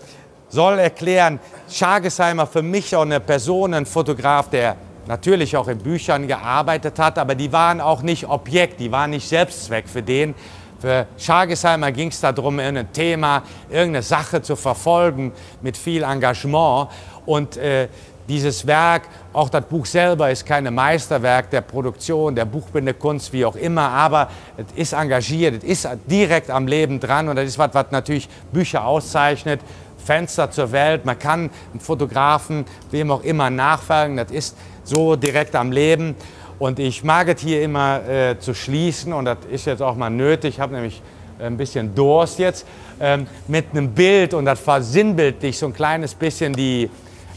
soll 0.49 0.79
erklären, 0.79 1.41
Schargesheimer 1.71 2.47
für 2.47 2.63
mich 2.63 2.95
auch 2.95 3.03
eine 3.03 3.21
Person, 3.21 3.73
ein 3.73 3.87
Fotograf, 3.87 4.51
der 4.51 4.77
natürlich 5.07 5.57
auch 5.57 5.69
in 5.69 5.79
Büchern 5.79 6.29
gearbeitet 6.29 6.99
hat, 6.99 7.19
aber 7.19 7.35
die 7.35 7.53
waren 7.53 7.81
auch 7.81 8.03
nicht 8.03 8.29
Objekt, 8.29 8.79
die 8.81 8.93
waren 8.93 9.11
nicht 9.11 9.29
Selbstzweck 9.29 9.89
für 9.89 10.03
den, 10.03 10.35
für 10.83 11.07
Schargesheimer 11.17 11.93
ging 11.93 12.09
es 12.09 12.21
darum, 12.21 12.59
irgendein 12.59 12.93
Thema, 12.93 13.45
irgendeine 13.71 14.03
Sache 14.03 14.43
zu 14.43 14.57
verfolgen 14.57 15.31
mit 15.61 15.77
viel 15.77 16.03
Engagement. 16.03 16.89
Und 17.25 17.57
äh, 17.57 17.87
dieses 18.29 18.67
Werk, 18.67 19.03
auch 19.33 19.49
das 19.49 19.65
Buch 19.67 19.87
selber, 19.87 20.29
ist 20.33 20.45
kein 20.45 20.75
Meisterwerk 20.75 21.51
der 21.51 21.61
Produktion, 21.61 22.35
der 22.35 22.47
Buchbindekunst, 22.47 23.33
wie 23.33 23.45
auch 23.45 23.55
immer, 23.55 23.91
aber 23.91 24.29
es 24.57 24.67
ist 24.75 24.93
engagiert, 24.93 25.63
es 25.63 25.85
ist 25.85 25.89
direkt 26.11 26.51
am 26.51 26.67
Leben 26.67 26.99
dran 26.99 27.29
und 27.29 27.37
das 27.37 27.47
ist 27.47 27.59
was, 27.59 27.73
was 27.75 27.93
natürlich 27.93 28.29
Bücher 28.51 28.85
auszeichnet. 28.85 29.61
Fenster 30.05 30.51
zur 30.51 30.73
Welt, 30.73 31.05
man 31.05 31.17
kann 31.17 31.49
einen 31.71 31.79
Fotografen, 31.79 32.65
wem 32.91 33.13
auch 33.13 33.23
immer, 33.23 33.51
nachfolgen, 33.51 34.17
das 34.17 34.33
ist 34.33 34.57
so 34.83 35.15
direkt 35.15 35.55
am 35.55 35.71
Leben. 35.71 36.17
Und 36.63 36.79
ich 36.79 37.03
mag 37.03 37.27
es 37.27 37.41
hier 37.41 37.61
immer 37.61 38.09
äh, 38.09 38.39
zu 38.39 38.55
schließen 38.55 39.13
und 39.13 39.25
das 39.25 39.39
ist 39.51 39.65
jetzt 39.65 39.83
auch 39.83 39.97
mal 39.97 40.11
nötig. 40.11 40.55
Ich 40.55 40.61
habe 40.61 40.73
nämlich 40.73 41.03
ein 41.41 41.57
bisschen 41.57 41.93
Durst 41.93 42.39
jetzt 42.39 42.65
ähm, 43.01 43.27
mit 43.49 43.73
einem 43.73 43.91
Bild 43.91 44.33
und 44.33 44.45
das 44.45 44.61
versinnbildlich 44.61 45.59
so 45.59 45.67
ein 45.67 45.73
kleines 45.73 46.15
bisschen 46.15 46.53
die, 46.53 46.89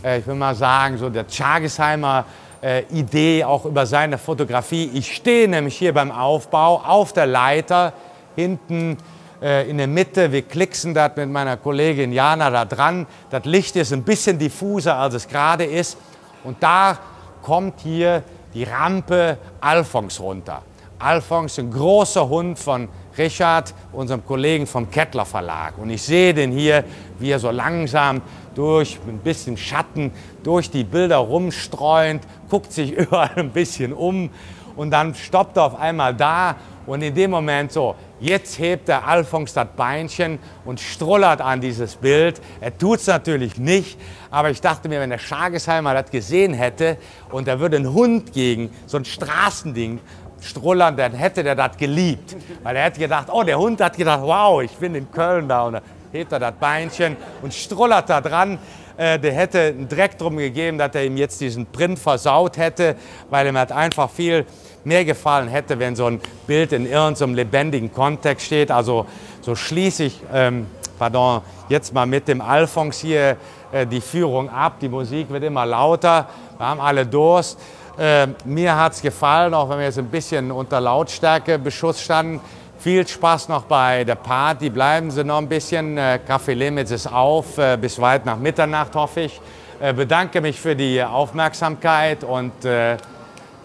äh, 0.03 0.19
ich 0.19 0.27
will 0.27 0.35
mal 0.35 0.53
sagen, 0.53 0.99
so 0.99 1.09
der 1.09 1.25
Chagesheimer 1.27 2.23
äh, 2.61 2.83
Idee 2.91 3.43
auch 3.43 3.65
über 3.65 3.87
seine 3.87 4.19
Fotografie. 4.19 4.91
Ich 4.93 5.15
stehe 5.15 5.47
nämlich 5.47 5.75
hier 5.75 5.95
beim 5.95 6.11
Aufbau 6.11 6.83
auf 6.85 7.11
der 7.11 7.25
Leiter 7.25 7.93
hinten 8.35 8.95
äh, 9.41 9.67
in 9.67 9.79
der 9.79 9.87
Mitte. 9.87 10.31
Wir 10.31 10.43
klicksen 10.43 10.93
das 10.93 11.13
mit 11.15 11.31
meiner 11.31 11.57
Kollegin 11.57 12.11
Jana 12.11 12.51
da 12.51 12.63
dran. 12.63 13.07
Das 13.31 13.43
Licht 13.45 13.75
ist 13.75 13.91
ein 13.91 14.03
bisschen 14.03 14.37
diffuser, 14.37 14.97
als 14.97 15.15
es 15.15 15.27
gerade 15.27 15.63
ist. 15.63 15.97
Und 16.43 16.61
da 16.61 16.99
kommt 17.41 17.79
hier 17.79 18.21
die 18.55 18.63
Rampe 18.63 19.37
Alphons 19.59 20.19
runter. 20.19 20.63
Alphons, 20.97 21.59
ein 21.59 21.69
großer 21.69 22.27
Hund 22.27 22.57
von 22.57 22.87
Richard, 23.17 23.73
unserem 23.91 24.25
Kollegen 24.25 24.65
vom 24.65 24.89
Kettler 24.89 25.25
Verlag. 25.25 25.77
Und 25.77 25.89
ich 25.89 26.01
sehe 26.01 26.33
den 26.33 26.51
hier, 26.51 26.85
wie 27.19 27.31
er 27.31 27.39
so 27.39 27.51
langsam 27.51 28.21
durch 28.55 28.97
ein 29.05 29.19
bisschen 29.19 29.57
Schatten 29.57 30.11
durch 30.41 30.71
die 30.71 30.85
Bilder 30.85 31.17
rumstreuend, 31.17 32.23
guckt 32.49 32.71
sich 32.71 32.91
überall 32.97 33.31
ein 33.35 33.51
bisschen 33.51 33.91
um 33.91 34.29
und 34.77 34.91
dann 34.91 35.13
stoppt 35.13 35.57
er 35.57 35.65
auf 35.65 35.75
einmal 35.75 36.15
da 36.15 36.55
und 36.85 37.01
in 37.01 37.13
dem 37.13 37.31
Moment 37.31 37.73
so, 37.73 37.95
jetzt 38.25 38.57
hebt 38.57 38.87
der 38.87 39.07
Alphons 39.07 39.53
das 39.53 39.67
Beinchen 39.77 40.39
und 40.65 40.79
strullert 40.79 41.41
an 41.41 41.61
dieses 41.61 41.95
Bild. 41.95 42.41
Er 42.59 42.75
tut 42.75 42.99
es 42.99 43.07
natürlich 43.07 43.57
nicht, 43.57 43.99
aber 44.31 44.49
ich 44.49 44.61
dachte 44.61 44.89
mir, 44.89 44.99
wenn 44.99 45.11
der 45.11 45.19
Schagesheimer 45.19 45.93
das 45.93 46.09
gesehen 46.09 46.53
hätte 46.53 46.97
und 47.29 47.47
da 47.47 47.59
würde 47.59 47.77
ein 47.77 47.93
Hund 47.93 48.33
gegen 48.33 48.71
so 48.87 48.97
ein 48.97 49.05
Straßending 49.05 49.99
strullern, 50.41 50.97
dann 50.97 51.13
hätte 51.13 51.43
der 51.43 51.55
das 51.55 51.77
geliebt. 51.77 52.35
Weil 52.63 52.75
er 52.75 52.85
hätte 52.85 52.99
gedacht, 52.99 53.27
oh, 53.31 53.43
der 53.43 53.59
Hund 53.59 53.79
hat 53.79 53.95
gedacht, 53.95 54.21
wow, 54.21 54.61
ich 54.61 54.71
bin 54.71 54.95
in 54.95 55.09
Köln 55.11 55.47
da. 55.47 55.63
Und 55.63 55.73
dann 55.73 55.83
hebt 56.11 56.31
er 56.31 56.39
das 56.39 56.53
Beinchen 56.55 57.15
und 57.41 57.53
strullert 57.53 58.09
da 58.09 58.21
dran. 58.21 58.57
äh, 58.97 59.19
der 59.19 59.33
hätte 59.33 59.59
einen 59.59 59.87
Dreck 59.87 60.17
drum 60.17 60.37
gegeben, 60.37 60.77
dass 60.77 60.95
er 60.95 61.05
ihm 61.05 61.17
jetzt 61.17 61.41
diesen 61.41 61.65
Print 61.65 61.99
versaut 61.99 62.57
hätte, 62.57 62.95
weil 63.29 63.47
ihm 63.47 63.57
halt 63.57 63.71
einfach 63.71 64.09
viel 64.09 64.45
mehr 64.85 65.03
gefallen 65.03 65.47
hätte, 65.47 65.79
wenn 65.79 65.95
so 65.95 66.05
ein 66.05 66.21
Bild 66.47 66.71
in 66.71 66.85
irgendeinem 66.85 67.35
lebendigen 67.35 67.91
Kontext 67.91 68.45
steht. 68.45 68.71
Also 68.71 69.05
so 69.41 69.55
schließe 69.55 70.05
ich, 70.05 70.21
ähm, 70.33 70.67
pardon, 70.97 71.41
jetzt 71.69 71.93
mal 71.93 72.05
mit 72.05 72.27
dem 72.27 72.39
Alphons 72.39 72.99
hier 72.99 73.37
äh, 73.71 73.85
die 73.85 74.01
Führung 74.01 74.49
ab. 74.49 74.79
Die 74.79 74.89
Musik 74.89 75.29
wird 75.29 75.43
immer 75.43 75.65
lauter, 75.65 76.29
wir 76.57 76.67
haben 76.67 76.79
alle 76.79 77.05
Durst. 77.05 77.59
Äh, 77.97 78.27
mir 78.45 78.75
hat 78.75 78.93
es 78.93 79.01
gefallen, 79.01 79.53
auch 79.53 79.69
wenn 79.69 79.79
wir 79.79 79.85
jetzt 79.85 79.97
ein 79.97 80.07
bisschen 80.07 80.51
unter 80.51 80.79
Lautstärkebeschuss 80.79 82.01
standen. 82.01 82.39
Viel 82.77 83.07
Spaß 83.07 83.49
noch 83.49 83.63
bei 83.63 84.03
der 84.03 84.15
Party. 84.15 84.69
Bleiben 84.69 85.09
Sie 85.09 85.23
noch 85.23 85.37
ein 85.37 85.47
bisschen. 85.47 85.97
Äh, 85.97 86.19
Café 86.27 86.53
Limits 86.53 86.91
ist 86.91 87.07
auf 87.07 87.57
äh, 87.57 87.77
bis 87.77 87.99
weit 87.99 88.25
nach 88.25 88.37
Mitternacht, 88.37 88.93
hoffe 88.95 89.21
ich. 89.21 89.41
Äh, 89.79 89.93
bedanke 89.93 90.41
mich 90.41 90.59
für 90.59 90.75
die 90.75 91.01
Aufmerksamkeit 91.03 92.23
und 92.23 92.65
äh, 92.65 92.97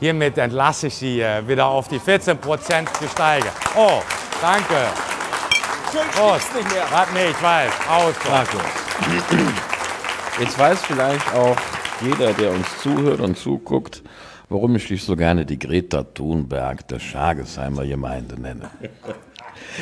hiermit 0.00 0.38
entlasse 0.38 0.88
ich 0.88 0.94
Sie 0.96 1.20
äh, 1.20 1.46
wieder 1.46 1.66
auf 1.66 1.88
die 1.88 2.00
14 2.00 2.38
Prozent 2.38 2.88
gesteigert. 2.98 3.52
Oh, 3.76 4.02
danke. 4.40 4.74
Prost. 6.14 6.54
nicht 6.54 6.72
mehr. 6.72 6.84
Warte, 6.90 7.12
nee, 7.14 7.30
ich 7.30 7.42
weiß. 7.42 7.72
Aus. 7.88 8.14
Jetzt 10.38 10.58
weiß 10.58 10.82
vielleicht 10.82 11.34
auch 11.34 11.56
jeder, 12.00 12.32
der 12.32 12.52
uns 12.52 12.66
zuhört 12.80 13.20
und 13.20 13.36
zuguckt, 13.36 14.02
warum 14.48 14.76
ich 14.76 14.86
dich 14.86 15.04
so 15.04 15.16
gerne 15.16 15.44
die 15.44 15.58
Greta 15.58 16.04
Thunberg 16.04 16.86
der 16.88 16.98
Schagesheimer 16.98 17.84
Gemeinde 17.84 18.40
nenne. 18.40 18.70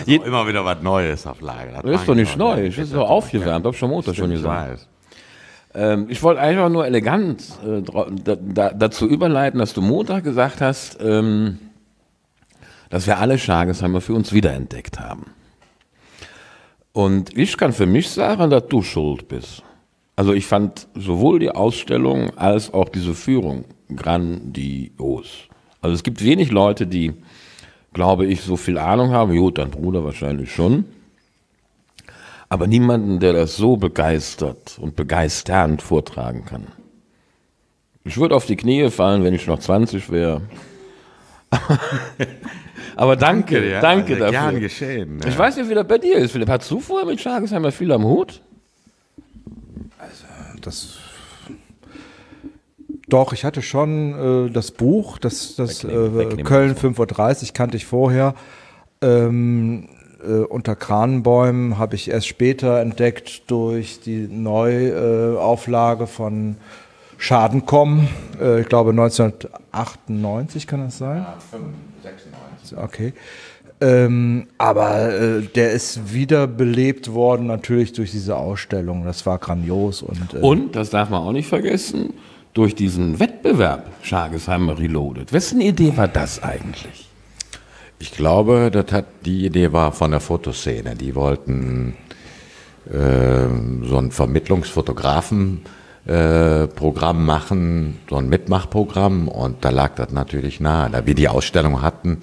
Immer 0.06 0.46
wieder 0.46 0.64
was 0.64 0.82
Neues 0.82 1.26
auf 1.26 1.40
Lager. 1.40 1.82
Das 1.82 2.00
ist 2.00 2.08
doch 2.08 2.14
nicht 2.14 2.36
neu, 2.36 2.66
das 2.66 2.78
ist 2.78 2.94
doch 2.94 3.08
aufgewärmt, 3.08 3.66
hab 3.66 3.74
schon 3.74 3.90
Montag 3.90 4.16
schon 4.16 4.30
ich 4.30 4.38
gesagt. 4.38 4.70
weiß. 4.72 4.88
Ähm, 5.74 6.06
ich 6.08 6.22
wollte 6.22 6.40
einfach 6.40 6.68
nur 6.68 6.86
elegant 6.86 7.42
äh, 7.64 7.82
da, 7.82 8.36
da, 8.36 8.70
dazu 8.70 9.06
überleiten, 9.06 9.58
dass 9.58 9.74
du 9.74 9.82
Montag 9.82 10.24
gesagt 10.24 10.60
hast, 10.60 10.98
ähm, 11.00 11.58
dass 12.90 13.06
wir 13.06 13.18
alle 13.18 13.38
Schagesheimer 13.38 14.00
für 14.00 14.14
uns 14.14 14.32
wiederentdeckt 14.32 14.98
haben. 14.98 15.26
Und 16.92 17.36
ich 17.36 17.56
kann 17.56 17.72
für 17.72 17.86
mich 17.86 18.10
sagen, 18.10 18.50
dass 18.50 18.66
du 18.66 18.82
schuld 18.82 19.28
bist. 19.28 19.62
Also 20.16 20.32
ich 20.32 20.46
fand 20.46 20.88
sowohl 20.94 21.38
die 21.38 21.50
Ausstellung 21.50 22.36
als 22.36 22.74
auch 22.74 22.88
diese 22.88 23.14
Führung 23.14 23.66
grandios. 23.94 25.48
Also 25.80 25.94
es 25.94 26.02
gibt 26.02 26.24
wenig 26.24 26.50
Leute, 26.50 26.86
die, 26.86 27.14
glaube 27.92 28.26
ich, 28.26 28.40
so 28.40 28.56
viel 28.56 28.78
Ahnung 28.78 29.12
haben. 29.12 29.36
Gut, 29.36 29.58
dein 29.58 29.70
Bruder 29.70 30.02
wahrscheinlich 30.04 30.52
schon. 30.52 30.86
Aber 32.48 32.66
niemanden, 32.66 33.20
der 33.20 33.34
das 33.34 33.56
so 33.56 33.76
begeistert 33.76 34.78
und 34.80 34.96
begeisternd 34.96 35.82
vortragen 35.82 36.44
kann. 36.44 36.68
Ich 38.04 38.16
würde 38.16 38.34
auf 38.34 38.46
die 38.46 38.56
Knie 38.56 38.90
fallen, 38.90 39.22
wenn 39.22 39.34
ich 39.34 39.46
noch 39.46 39.58
20 39.58 40.10
wäre. 40.10 40.42
Aber 42.96 43.16
danke, 43.16 43.68
ja. 43.68 43.80
danke 43.80 44.14
Also 44.14 44.24
dafür. 44.24 44.50
gern 44.50 44.60
geschehen, 44.60 45.20
Ich 45.26 45.34
ja. 45.34 45.38
weiß 45.38 45.56
nicht, 45.56 45.68
wie 45.68 45.74
das 45.74 45.86
bei 45.86 45.98
dir 45.98 46.16
ist, 46.16 46.32
Philipp. 46.32 46.48
Hast 46.48 46.70
du 46.70 46.80
vorher 46.80 47.06
mit 47.06 47.20
Schagesheimer 47.20 47.70
viel 47.70 47.92
am 47.92 48.04
Hut? 48.04 48.42
Das 50.62 50.98
doch, 53.08 53.32
ich 53.32 53.44
hatte 53.44 53.62
schon 53.62 54.48
äh, 54.48 54.50
das 54.50 54.70
Buch, 54.70 55.18
das, 55.18 55.56
das 55.56 55.82
äh, 55.82 55.88
Köln 56.44 56.74
das 56.74 56.82
5.30 56.84 57.46
Uhr 57.46 57.54
kannte 57.54 57.76
ich 57.78 57.86
vorher. 57.86 58.34
Ähm, 59.00 59.88
äh, 60.22 60.40
unter 60.40 60.76
Kranenbäumen 60.76 61.78
habe 61.78 61.94
ich 61.94 62.10
erst 62.10 62.26
später 62.26 62.80
entdeckt 62.80 63.50
durch 63.50 64.00
die 64.00 64.26
Neuauflage 64.28 66.04
äh, 66.04 66.08
von 66.08 66.56
Schadenkommen. 67.18 68.08
Äh, 68.40 68.62
ich 68.62 68.68
glaube 68.68 68.90
1998 68.90 70.66
kann 70.66 70.80
das 70.80 70.98
sein. 70.98 71.26
Okay. 72.76 73.12
Ähm, 73.80 74.48
aber 74.58 75.12
äh, 75.12 75.42
der 75.42 75.70
ist 75.72 76.12
wiederbelebt 76.12 77.12
worden 77.12 77.46
natürlich 77.46 77.92
durch 77.92 78.10
diese 78.10 78.36
Ausstellung. 78.36 79.04
Das 79.04 79.24
war 79.24 79.38
grandios 79.38 80.02
und, 80.02 80.34
äh, 80.34 80.38
Und, 80.38 80.74
das 80.74 80.90
darf 80.90 81.10
man 81.10 81.22
auch 81.22 81.32
nicht 81.32 81.48
vergessen, 81.48 82.14
durch 82.54 82.74
diesen 82.74 83.20
Wettbewerb 83.20 83.86
Schagesheimer 84.02 84.78
Reloaded. 84.78 85.32
Wessen 85.32 85.60
Idee 85.60 85.96
war 85.96 86.08
das 86.08 86.42
eigentlich? 86.42 87.07
Ich 87.98 88.12
glaube, 88.12 88.70
das 88.70 88.92
hat 88.92 89.06
die 89.24 89.46
Idee 89.46 89.72
war 89.72 89.92
von 89.92 90.12
der 90.12 90.20
Fotoszene. 90.20 90.94
Die 90.94 91.14
wollten 91.14 91.96
ähm, 92.92 93.84
so 93.84 93.98
ein 93.98 94.10
Vermittlungsfotografen 94.10 95.62
äh, 96.06 96.66
machen, 97.12 97.98
so 98.08 98.16
ein 98.16 98.28
Mitmachprogramm 98.28 99.28
und 99.28 99.64
da 99.64 99.70
lag 99.70 99.94
das 99.96 100.10
natürlich 100.10 100.60
nahe, 100.60 100.88
da 100.90 101.04
wir 101.04 101.14
die 101.14 101.28
Ausstellung 101.28 101.82
hatten 101.82 102.22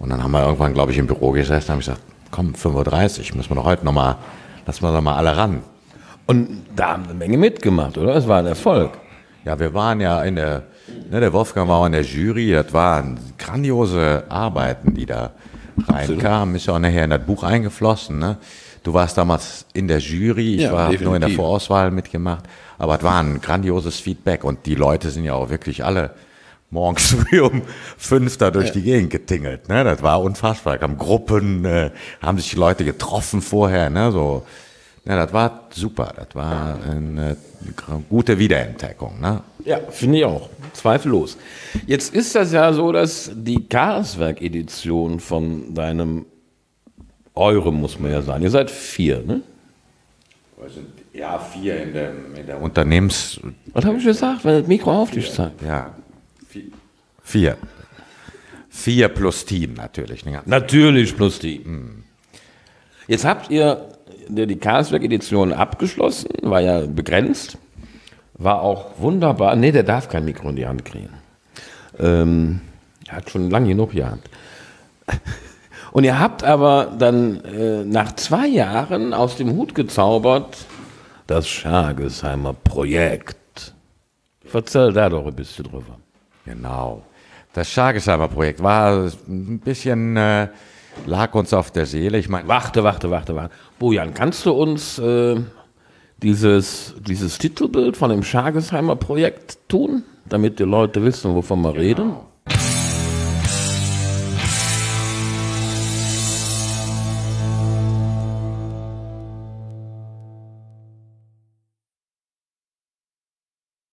und 0.00 0.10
dann 0.10 0.22
haben 0.22 0.32
wir 0.32 0.42
irgendwann, 0.42 0.74
glaube 0.74 0.92
ich, 0.92 0.98
im 0.98 1.06
Büro 1.06 1.30
gesessen 1.30 1.66
und 1.66 1.72
haben 1.72 1.78
gesagt, 1.78 2.00
komm, 2.30 2.52
5.30 2.54 3.30
Uhr, 3.30 3.36
müssen 3.36 3.50
wir 3.50 3.54
doch 3.54 3.64
heute 3.64 3.84
nochmal, 3.84 4.16
lassen 4.66 4.82
wir 4.82 4.92
doch 4.92 5.00
mal 5.00 5.16
alle 5.16 5.36
ran. 5.36 5.62
Und 6.26 6.66
da 6.74 6.92
haben 6.92 7.04
eine 7.04 7.14
Menge 7.14 7.36
mitgemacht, 7.36 7.96
oder? 7.98 8.16
Es 8.16 8.26
war 8.26 8.40
ein 8.40 8.46
Erfolg. 8.46 8.92
Ja, 9.44 9.58
wir 9.58 9.72
waren 9.74 10.00
ja 10.00 10.22
in 10.22 10.36
der, 10.36 10.64
ne, 11.10 11.20
der 11.20 11.32
Wolfgang 11.32 11.68
war 11.68 11.78
auch 11.78 11.86
in 11.86 11.92
der 11.92 12.02
Jury, 12.02 12.52
das 12.52 12.72
waren 12.72 13.18
grandiose 13.38 14.24
Arbeiten, 14.28 14.94
die 14.94 15.06
da 15.06 15.32
reinkamen, 15.88 16.54
ist 16.54 16.66
ja 16.66 16.74
auch 16.74 16.78
nachher 16.78 17.04
in 17.04 17.10
das 17.10 17.24
Buch 17.24 17.42
eingeflossen. 17.42 18.18
Ne? 18.18 18.36
Du 18.82 18.94
warst 18.94 19.16
damals 19.16 19.66
in 19.72 19.88
der 19.88 19.98
Jury, 19.98 20.56
ich 20.56 20.62
Ja, 20.62 20.72
war 20.72 20.92
nur 20.92 21.14
in 21.14 21.20
der. 21.20 21.30
Vorauswahl 21.30 21.90
mitgemacht, 21.90 22.44
aber 22.78 22.96
es 22.96 23.02
war 23.02 23.20
ein 23.22 23.40
grandioses 23.40 23.98
Feedback 23.98 24.44
und 24.44 24.66
die 24.66 24.74
Leute 24.74 25.10
sind 25.10 25.24
ja 25.24 25.34
auch 25.34 25.50
wirklich 25.50 25.84
alle 25.84 26.10
morgens 26.70 27.14
früh 27.28 27.40
um 27.40 27.62
fünf 27.96 28.36
da 28.36 28.50
durch 28.50 28.72
die 28.72 28.82
Gegend 28.82 29.10
getingelt. 29.10 29.68
Ne? 29.68 29.84
Das 29.84 30.02
war 30.02 30.20
unfassbar. 30.20 30.74
Da 30.74 30.78
kamen 30.78 30.98
Gruppen, 30.98 31.64
äh, 31.64 31.90
haben 32.20 32.38
sich 32.38 32.50
die 32.50 32.56
Leute 32.56 32.84
getroffen 32.84 33.40
vorher, 33.40 33.90
ne? 33.90 34.12
so. 34.12 34.44
Ja, 35.06 35.16
das 35.16 35.32
war 35.32 35.68
super. 35.70 36.12
Das 36.16 36.34
war 36.34 36.78
eine 36.82 37.36
gute 38.08 38.38
Wiederentdeckung. 38.38 39.20
Ne? 39.20 39.42
Ja, 39.64 39.78
finde 39.90 40.18
ich 40.18 40.24
auch. 40.24 40.48
Zweifellos. 40.72 41.36
Jetzt 41.86 42.14
ist 42.14 42.34
das 42.34 42.52
ja 42.52 42.72
so, 42.72 42.90
dass 42.90 43.30
die 43.34 43.68
Karlswerk-Edition 43.68 45.20
von 45.20 45.74
deinem 45.74 46.24
Eurem, 47.34 47.80
muss 47.80 47.98
man 47.98 48.12
ja 48.12 48.22
sagen, 48.22 48.42
ihr 48.42 48.50
seid 48.50 48.70
vier, 48.70 49.22
ne? 49.22 49.42
Ja, 51.12 51.38
vier 51.38 51.82
in 51.82 51.92
der, 51.92 52.12
in 52.36 52.46
der 52.46 52.60
Unternehmens... 52.60 53.38
Was 53.72 53.84
habe 53.84 53.98
ich 53.98 54.04
gesagt, 54.04 54.44
wenn 54.44 54.60
das 54.60 54.66
Mikro 54.66 55.02
auf 55.02 55.10
dich 55.10 55.30
zeigt? 55.30 55.60
Ja, 55.62 55.94
vier. 57.22 57.56
Vier. 58.70 59.08
Plus 59.08 59.44
Team 59.44 59.74
natürlich. 59.74 60.24
Ne? 60.24 60.42
Natürlich 60.46 61.14
plus 61.14 61.38
die. 61.38 61.64
Jetzt 63.06 63.24
habt 63.24 63.50
ihr 63.50 63.93
die 64.28 64.56
Karlsberg-Edition 64.56 65.52
abgeschlossen, 65.52 66.28
war 66.42 66.60
ja 66.60 66.86
begrenzt, 66.86 67.58
war 68.34 68.62
auch 68.62 68.98
wunderbar. 68.98 69.56
Nee, 69.56 69.72
der 69.72 69.82
darf 69.82 70.08
kein 70.08 70.24
Mikro 70.24 70.50
in 70.50 70.56
die 70.56 70.66
Hand 70.66 70.84
kriegen. 70.84 71.10
Ähm, 71.98 72.60
er 73.06 73.16
hat 73.16 73.30
schon 73.30 73.50
lange 73.50 73.68
genug 73.68 73.92
gehabt. 73.92 74.28
Und 75.92 76.04
ihr 76.04 76.18
habt 76.18 76.42
aber 76.42 76.92
dann 76.98 77.44
äh, 77.44 77.84
nach 77.84 78.16
zwei 78.16 78.48
Jahren 78.48 79.14
aus 79.14 79.36
dem 79.36 79.52
Hut 79.52 79.74
gezaubert 79.74 80.56
das 81.26 81.48
Schagesheimer 81.48 82.52
Projekt. 82.52 83.72
Erzähl 84.52 84.92
da 84.92 85.08
doch 85.08 85.26
ein 85.26 85.34
bisschen 85.34 85.64
drüber. 85.64 85.98
Genau. 86.44 87.02
Das 87.54 87.70
Schagesheimer 87.70 88.28
Projekt 88.28 88.62
war 88.62 89.10
ein 89.26 89.60
bisschen, 89.60 90.16
äh, 90.16 90.48
lag 91.06 91.34
uns 91.34 91.52
auf 91.52 91.70
der 91.70 91.86
Seele. 91.86 92.18
Ich 92.18 92.28
meine, 92.28 92.48
Warte, 92.48 92.84
warte, 92.84 93.10
warte, 93.10 93.34
warte. 93.36 93.54
Bojan, 93.78 94.14
kannst 94.14 94.46
du 94.46 94.52
uns 94.52 94.98
äh, 94.98 95.36
dieses, 96.22 96.94
dieses 97.00 97.38
Titelbild 97.38 97.96
von 97.96 98.10
dem 98.10 98.22
Schagesheimer 98.22 98.96
Projekt 98.96 99.58
tun, 99.68 100.04
damit 100.28 100.58
die 100.58 100.64
Leute 100.64 101.04
wissen, 101.04 101.34
wovon 101.34 101.62
wir 101.62 101.74
reden? 101.74 102.14